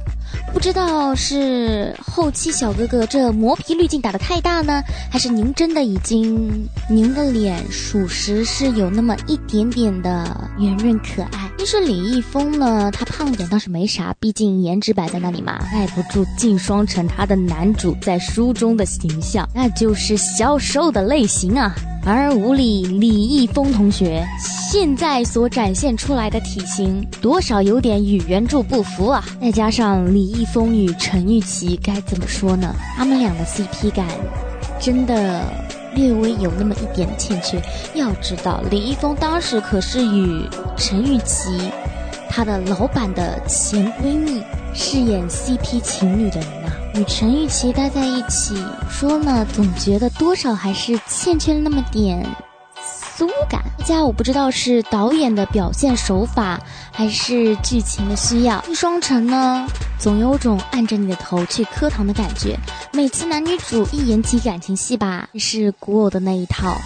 [0.54, 4.82] 不知道是后期小哥哥这磨皮滤镜打得太大呢，
[5.12, 11.52] 还是您真的已经您的脸属实是有那么一点点的圆润可爱。
[11.58, 21.76] 其实李易峰呢，他胖点倒是没啥，毕竟颜值摆在那里嘛，耐不住靳双成他的男主在书中的形象，那就是消瘦的类型啊。
[22.06, 24.24] 而无理李易峰同学
[24.72, 29.26] 现在所展现出来的体型，多少有点与原著不符啊。
[29.42, 32.76] 再加上李易峰与陈钰琪，该怎么说呢？
[32.96, 34.06] 他们俩的 CP 感
[34.80, 35.44] 真的
[35.96, 37.60] 略微有那么一点欠缺。
[37.96, 41.72] 要知道，李易峰当时可是与陈钰琪，
[42.30, 44.44] 他的老板的前闺蜜
[44.76, 46.78] 饰演 CP 情侣的人啊。
[46.96, 48.56] 与陈钰琪待在一起，
[48.90, 52.26] 说呢，总觉得多少还是欠缺了那么点
[53.18, 53.62] 酥感。
[53.86, 56.58] 加我不知道是导演的表现手法，
[56.92, 58.64] 还是剧情的需要。
[58.70, 59.68] 一双城呢，
[60.00, 62.58] 总有种按着你的头去磕糖的感觉。
[62.94, 66.78] 每次男女主一演起感情戏吧，是古偶的那一套，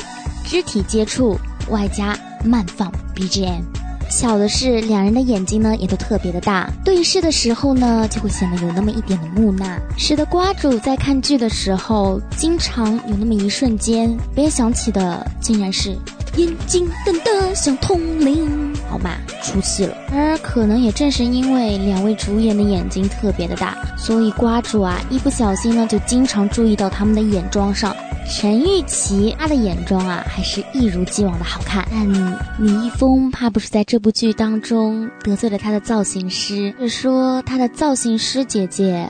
[0.43, 1.37] 肢体接触
[1.69, 3.61] 外加慢放 BGM。
[4.09, 15.95] 巧的是，两人的眼睛呢也都特别的大，对视的时候呢就会显得有那么一点的木讷，使得瓜主在看剧的时候，经常有那么一瞬间联想起的竟然是
[16.37, 19.11] 眼睛瞪得像铜铃，好嘛，
[19.43, 19.95] 出戏了。
[20.11, 27.95] 而可能也正是因为两位主演的眼睛特别的大，所以瓜主啊一不小心呢就经常注意到他们的眼妆上。
[28.31, 31.87] 陈钰琪，她的眼妆啊，还是一如既往的好看。
[31.89, 32.07] 但
[32.59, 39.09] 李易峰怕不是在这部剧当中得罪了他的造型师，是说他的造型师姐姐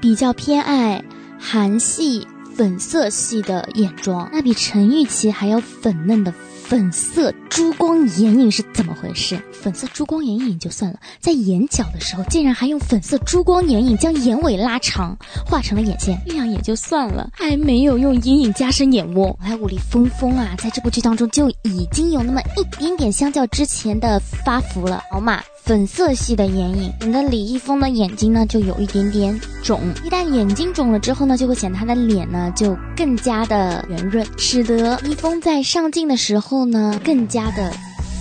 [0.00, 1.04] 比较偏爱
[1.38, 2.26] 韩系
[2.56, 6.32] 粉色系的眼妆，那比陈钰琪还要粉嫩的
[6.66, 9.38] 粉色珠光眼影是怎么回事？
[9.52, 15.14] 粉色珠光眼影就算了，在眼角的时候竟然还用粉色珠光眼影将眼尾拉长，
[15.44, 19.38] 画成了眼线，这样也就算了，还没有用阴影加深眼窝。
[19.44, 25.42] 来，武力峰峰啊，在这部剧当中就已经有那么一点点相较之前的发福了，好嘛。
[25.64, 37.72] 粉色系的眼影，你的李易峰的眼睛呢就有一点点肿，一旦眼睛肿了之后呢，就会显得他的脸呢就更加的圆润，使得易峰在上镜的时候后呢更加的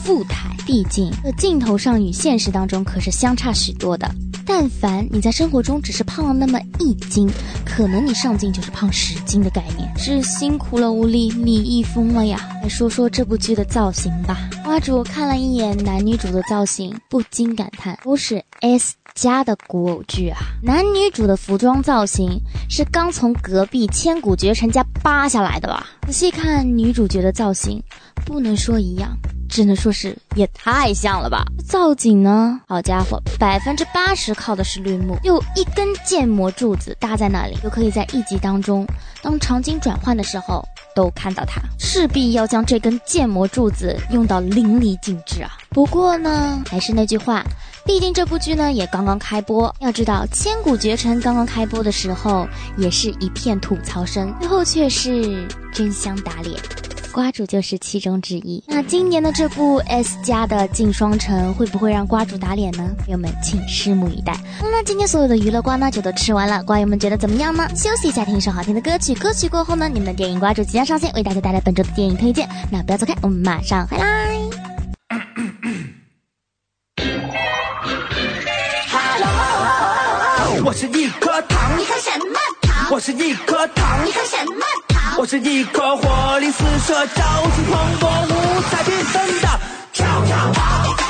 [0.04, 0.50] 富态。
[0.66, 4.10] 毕竟，镜头上与现实当中可是相差许多的。
[4.46, 7.30] 但凡你在生活中只是胖了那么一斤，
[7.66, 12.40] 可能你上镜就是胖十斤的概念，是辛苦了吴丽李易峰了呀！
[12.62, 14.50] 来说说这部剧的造型吧。
[14.64, 20.40] 花主看了一眼男女主的造型，不禁感叹：都是 S 加的古偶剧啊！
[20.62, 22.40] 男女主的服装造型
[22.70, 25.88] 是刚从隔壁千古绝尘家扒下来的吧？
[26.06, 27.82] 仔细看女主角的造型，
[28.26, 29.18] 不能说一样。
[29.54, 31.46] 只能说是也太像了吧！
[31.64, 38.84] 造景呢，好家伙，百分之八十靠的是绿幕，就一根建模柱子搭在那里，就可以在一集当中，
[39.22, 40.66] 当场景转换的时候
[40.96, 45.52] 都看到它，势必要将这根建模柱子用到淋漓尽致啊！
[45.70, 47.44] 不过呢，还是那句话，
[47.86, 56.60] 毕竟这部剧呢也刚刚开播，要知道《千古绝尘》刚刚开播的时候也是一片吐槽声，最后却是真香打脸。
[57.14, 58.62] 瓜主就是其中之一。
[58.68, 62.90] 那今年的这部 S 加的镜双城会不会让瓜主打脸呢？
[62.98, 64.36] 朋友们，请拭目以待。
[64.60, 67.70] 那今天所有的娱乐瓜呢就都吃完了，瓜友们觉得怎么样呢？
[67.76, 69.14] 休息一下，听一首好听的歌曲。
[69.14, 72.50] 歌曲过后呢，你们的电影瓜主即将上线，为大家带来本周的电影推荐。
[72.72, 74.04] 那不要走开，我们马上回来。
[80.66, 82.92] 我是一颗糖，你喝什么糖？
[82.92, 84.66] 我是一颗糖，你喝什么？
[85.24, 89.48] 我是一颗火力四射、朝气蓬勃、五彩缤纷的
[89.94, 91.03] 跳跳糖，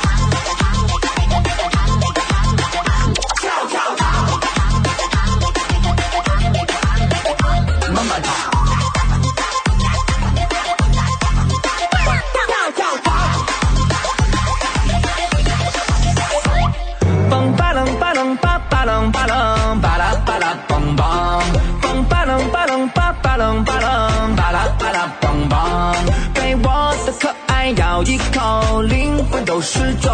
[29.44, 30.12] 都失踪。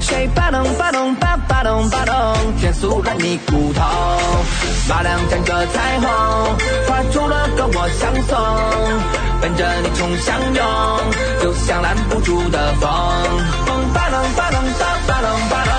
[0.00, 3.82] 谁巴隆巴隆巴巴隆巴隆，天酥软你骨头。
[4.88, 6.08] 马亮沾着彩虹，
[6.86, 8.36] 画出了个我相送。
[9.40, 10.64] 奔着你冲向勇，
[11.42, 12.90] 就像拦不住的风。
[13.66, 15.72] 风巴隆巴隆巴巴隆巴隆，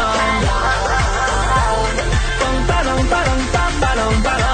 [2.40, 4.46] 风巴隆巴隆巴巴隆巴隆。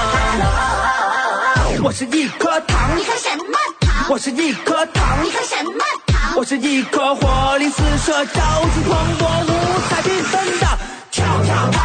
[1.84, 4.06] 我是一颗糖，你喝什么糖？
[4.10, 6.11] 我是一颗糖，你喝什么？
[6.34, 8.40] 我是一颗活力四射、朝
[8.70, 9.48] 气蓬勃、五
[9.88, 10.66] 彩缤纷的
[11.10, 11.78] 跳跳糖，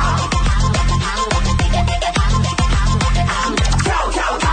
[3.84, 4.48] 跳跳糖，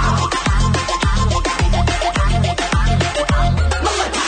[3.82, 4.18] 么么哒，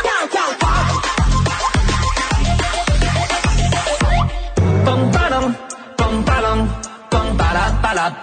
[0.00, 0.62] 跳跳糖，
[4.86, 5.54] 嘣巴楞，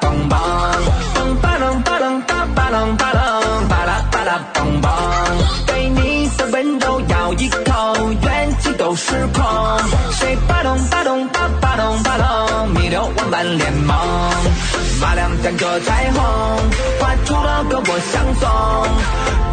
[0.02, 0.10] 嘣
[15.08, 16.22] 马亮沾着彩虹，
[17.00, 18.44] 画出了个我相送。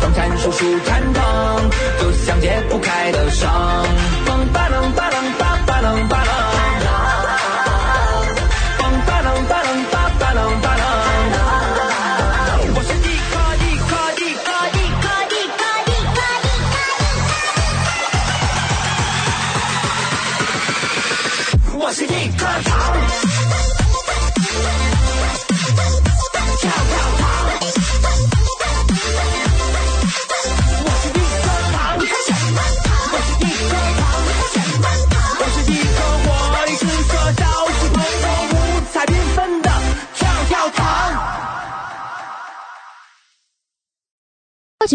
[0.01, 1.71] 风蝉树树缠藤，
[2.01, 3.49] 就像解不开的绳。
[4.27, 6.64] 嘣巴啷巴啷巴巴啷巴啷。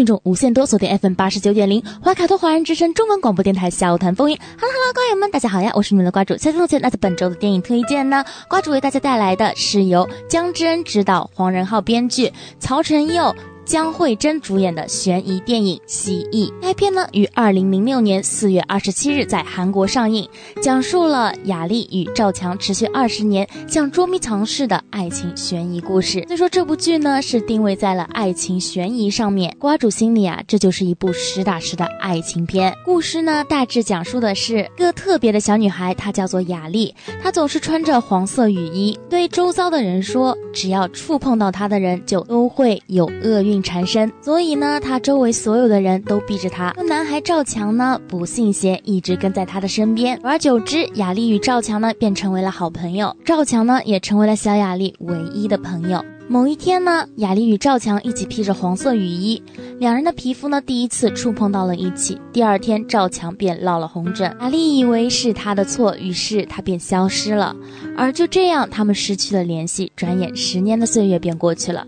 [0.00, 4.36] 听众无限多，锁定 FM 八十九点零，怀卡托华人之声中文广播电台下午谈风云。
[4.38, 13.36] 哈喽哈喽，观友们，大家好呀，我是你们的瓜主小钟同那在本周的电影推荐呢，瓜主为大家带来的是由姜之恩执导、黄仁浩编剧、曹承佑。
[13.70, 16.50] 江慧珍主演的悬疑电影《蜥蜴》。
[16.60, 20.28] 该片呢于二零零六年四月二十七日在韩国上映，
[20.60, 26.24] 讲述了雅丽与赵强持续二十年像捉迷藏似的爱情悬疑故事。
[26.24, 32.74] 所以说这部剧呢是定位在了爱情悬疑上面，瓜主心里啊这就是一部实打实的爱情片。
[32.84, 36.92] 故事呢大致讲述的是个特别的小女孩，她叫做雅丽，
[37.22, 44.12] 她总是穿着黄色雨衣，对周遭的人说，只要触碰到她的人就都会有厄运缠身。
[44.20, 46.74] 所以呢，他周围所有的人都避着她。
[46.88, 50.16] 男孩赵强呢不信邪，一直跟在他的身边。
[50.16, 56.04] 久而久之，雅丽与赵强呢便成为了好朋友，赵强呢也成为了小雅丽唯一的朋友。
[56.32, 59.42] 某一天呢，雅丽与赵强一起披着黄色雨衣，
[59.80, 62.20] 两人的皮肤呢第一次触碰到了一起。
[62.32, 67.56] 第二天，赵强便落了红疹，雅丽以为是他的错，于是他便消失了。
[67.96, 69.90] 而就这样，他们失去了联系。
[69.96, 71.84] 转眼十年的岁月便过去了。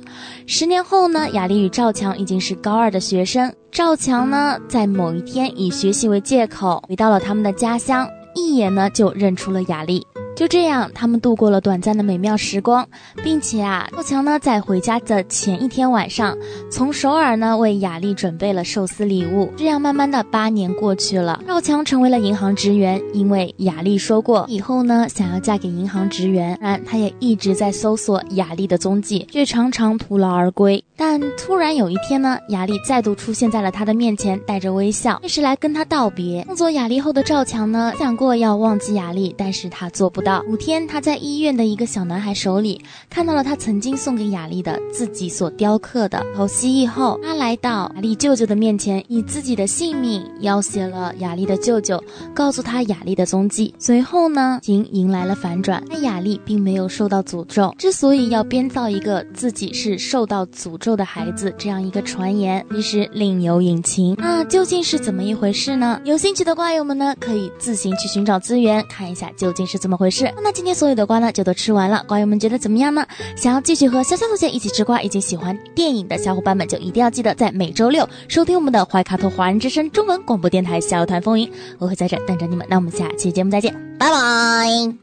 [0.48, 3.54] 十年后呢，雅丽与赵强已经是高二的学生。
[3.70, 10.04] 赵强呢，在某一天以学习为借口回到了他们的家乡，一眼呢就认出了雅丽。
[10.34, 12.86] 就这样，他们度过了短暂的美妙时光，
[13.22, 16.36] 并且啊，赵强呢在回家的前一天晚上，
[16.70, 19.52] 从首尔呢为雅丽准备了寿司礼物。
[19.56, 30.82] 这样慢慢的八年过去了，赵强成为了银行职员，因为雅丽说过以后呢想要嫁给银行职员，然他也一直在搜索雅丽的踪迹，却常常徒劳而归。
[30.96, 36.42] 但突然有一天呢，雅丽再度出现在了他的面前，带着微笑，这是来跟他道别。
[36.46, 40.42] 送走雅丽后的赵强呢，想过要忘记雅丽，但是他做不到。
[40.48, 52.02] 五天，他在医院的一个小男孩手里看到了他曾经送给雅丽的自己所雕刻的头蜥蜴后，他来到雅丽舅舅的面前，以自己的性命要挟了雅丽的舅舅，
[52.34, 53.74] 告诉他雅丽的踪迹。
[53.78, 57.74] 随后呢，情迎来了反转，但雅丽并没有受到诅咒。
[57.78, 64.14] 之所以要编造一个自己是受到诅咒的孩子这样一个传言，其实另有隐情。
[64.18, 66.00] 那究竟是怎么一回事呢？
[66.04, 70.11] 有兴趣的瓜友们呢，可以自行去寻找资源，看一下究竟是怎么回。
[70.12, 72.04] 是那今天所有的瓜呢，就都吃完了。
[72.06, 73.04] 瓜友们觉得怎么样呢？
[73.36, 81.48] 想要继续和潇潇同学一起吃瓜，以及喜欢电影的小伙伴们，就一定要记得在每周六收听我们的怀卡托华人之声中文广播电台《笑谈风云》，
[81.78, 82.66] 我会在这等着你们。
[82.68, 84.94] 那我们下期节目再见，拜拜。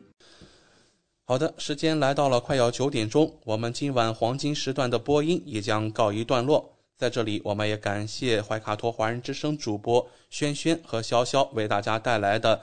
[1.25, 6.77] 好的，时间来到了快要九点钟，我们今晚黄金时段的播音也将告一段落。
[6.97, 12.61] 在这里，我们也感谢怀卡托华人之声主播轩轩和潇潇为大家带来的。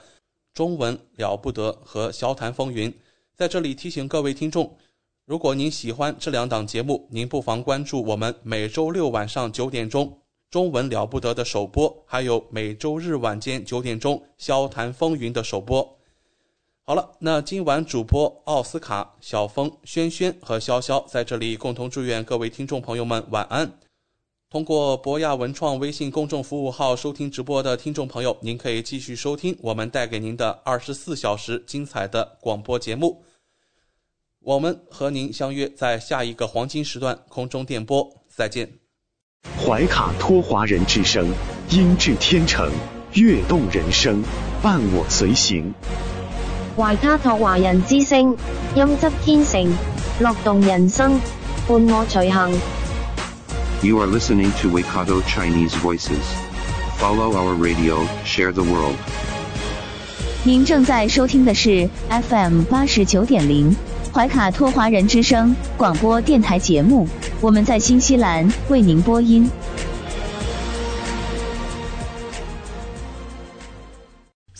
[0.57, 2.91] 中文了不得和笑谈风云，
[3.35, 4.75] 在这里提醒各位听众，
[5.23, 10.17] 如果您喜欢这两档节目，您不妨关注我们每周六晚上九点钟
[10.49, 15.95] 中文了不得的首播，还有每周日晚间九点钟笑谈风云的首播。
[16.81, 23.77] 好了，那今晚主播奥斯卡、小峰、轩轩和潇潇在这里共同祝愿各位听众朋友们晚安。
[24.49, 33.21] 通过博亚文创微信公众服务号收听直播的听众朋友，您可以继续收听我们带给您的二十四小时精彩的广播节目。
[34.39, 38.71] 我们和您相约在下一个黄金时段空中电波，再见。
[39.61, 41.27] 怀卡托华人之声，
[41.69, 42.71] 音质天成，
[43.15, 44.23] 悦动人生，
[44.63, 45.73] 伴我随行。
[46.77, 48.29] 怀卡托华人之声，
[48.77, 49.69] 音质天成，
[50.21, 51.19] 乐动人生，
[51.67, 52.57] 伴我随行。
[53.82, 56.22] You are listening to Waikato Chinese Voices.
[56.98, 58.96] Follow our radio, share the world.
[60.44, 63.74] 您正在收听的是 FM 八十九点零
[64.12, 67.08] 怀卡托华人之声广播电台节目，
[67.40, 69.50] 我们在新西兰为您播音。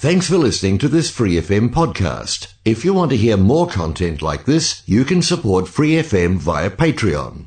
[0.01, 2.47] Thanks for listening to this Free FM podcast.
[2.65, 6.71] If you want to hear more content like this, you can support Free FM via
[6.71, 7.47] Patreon.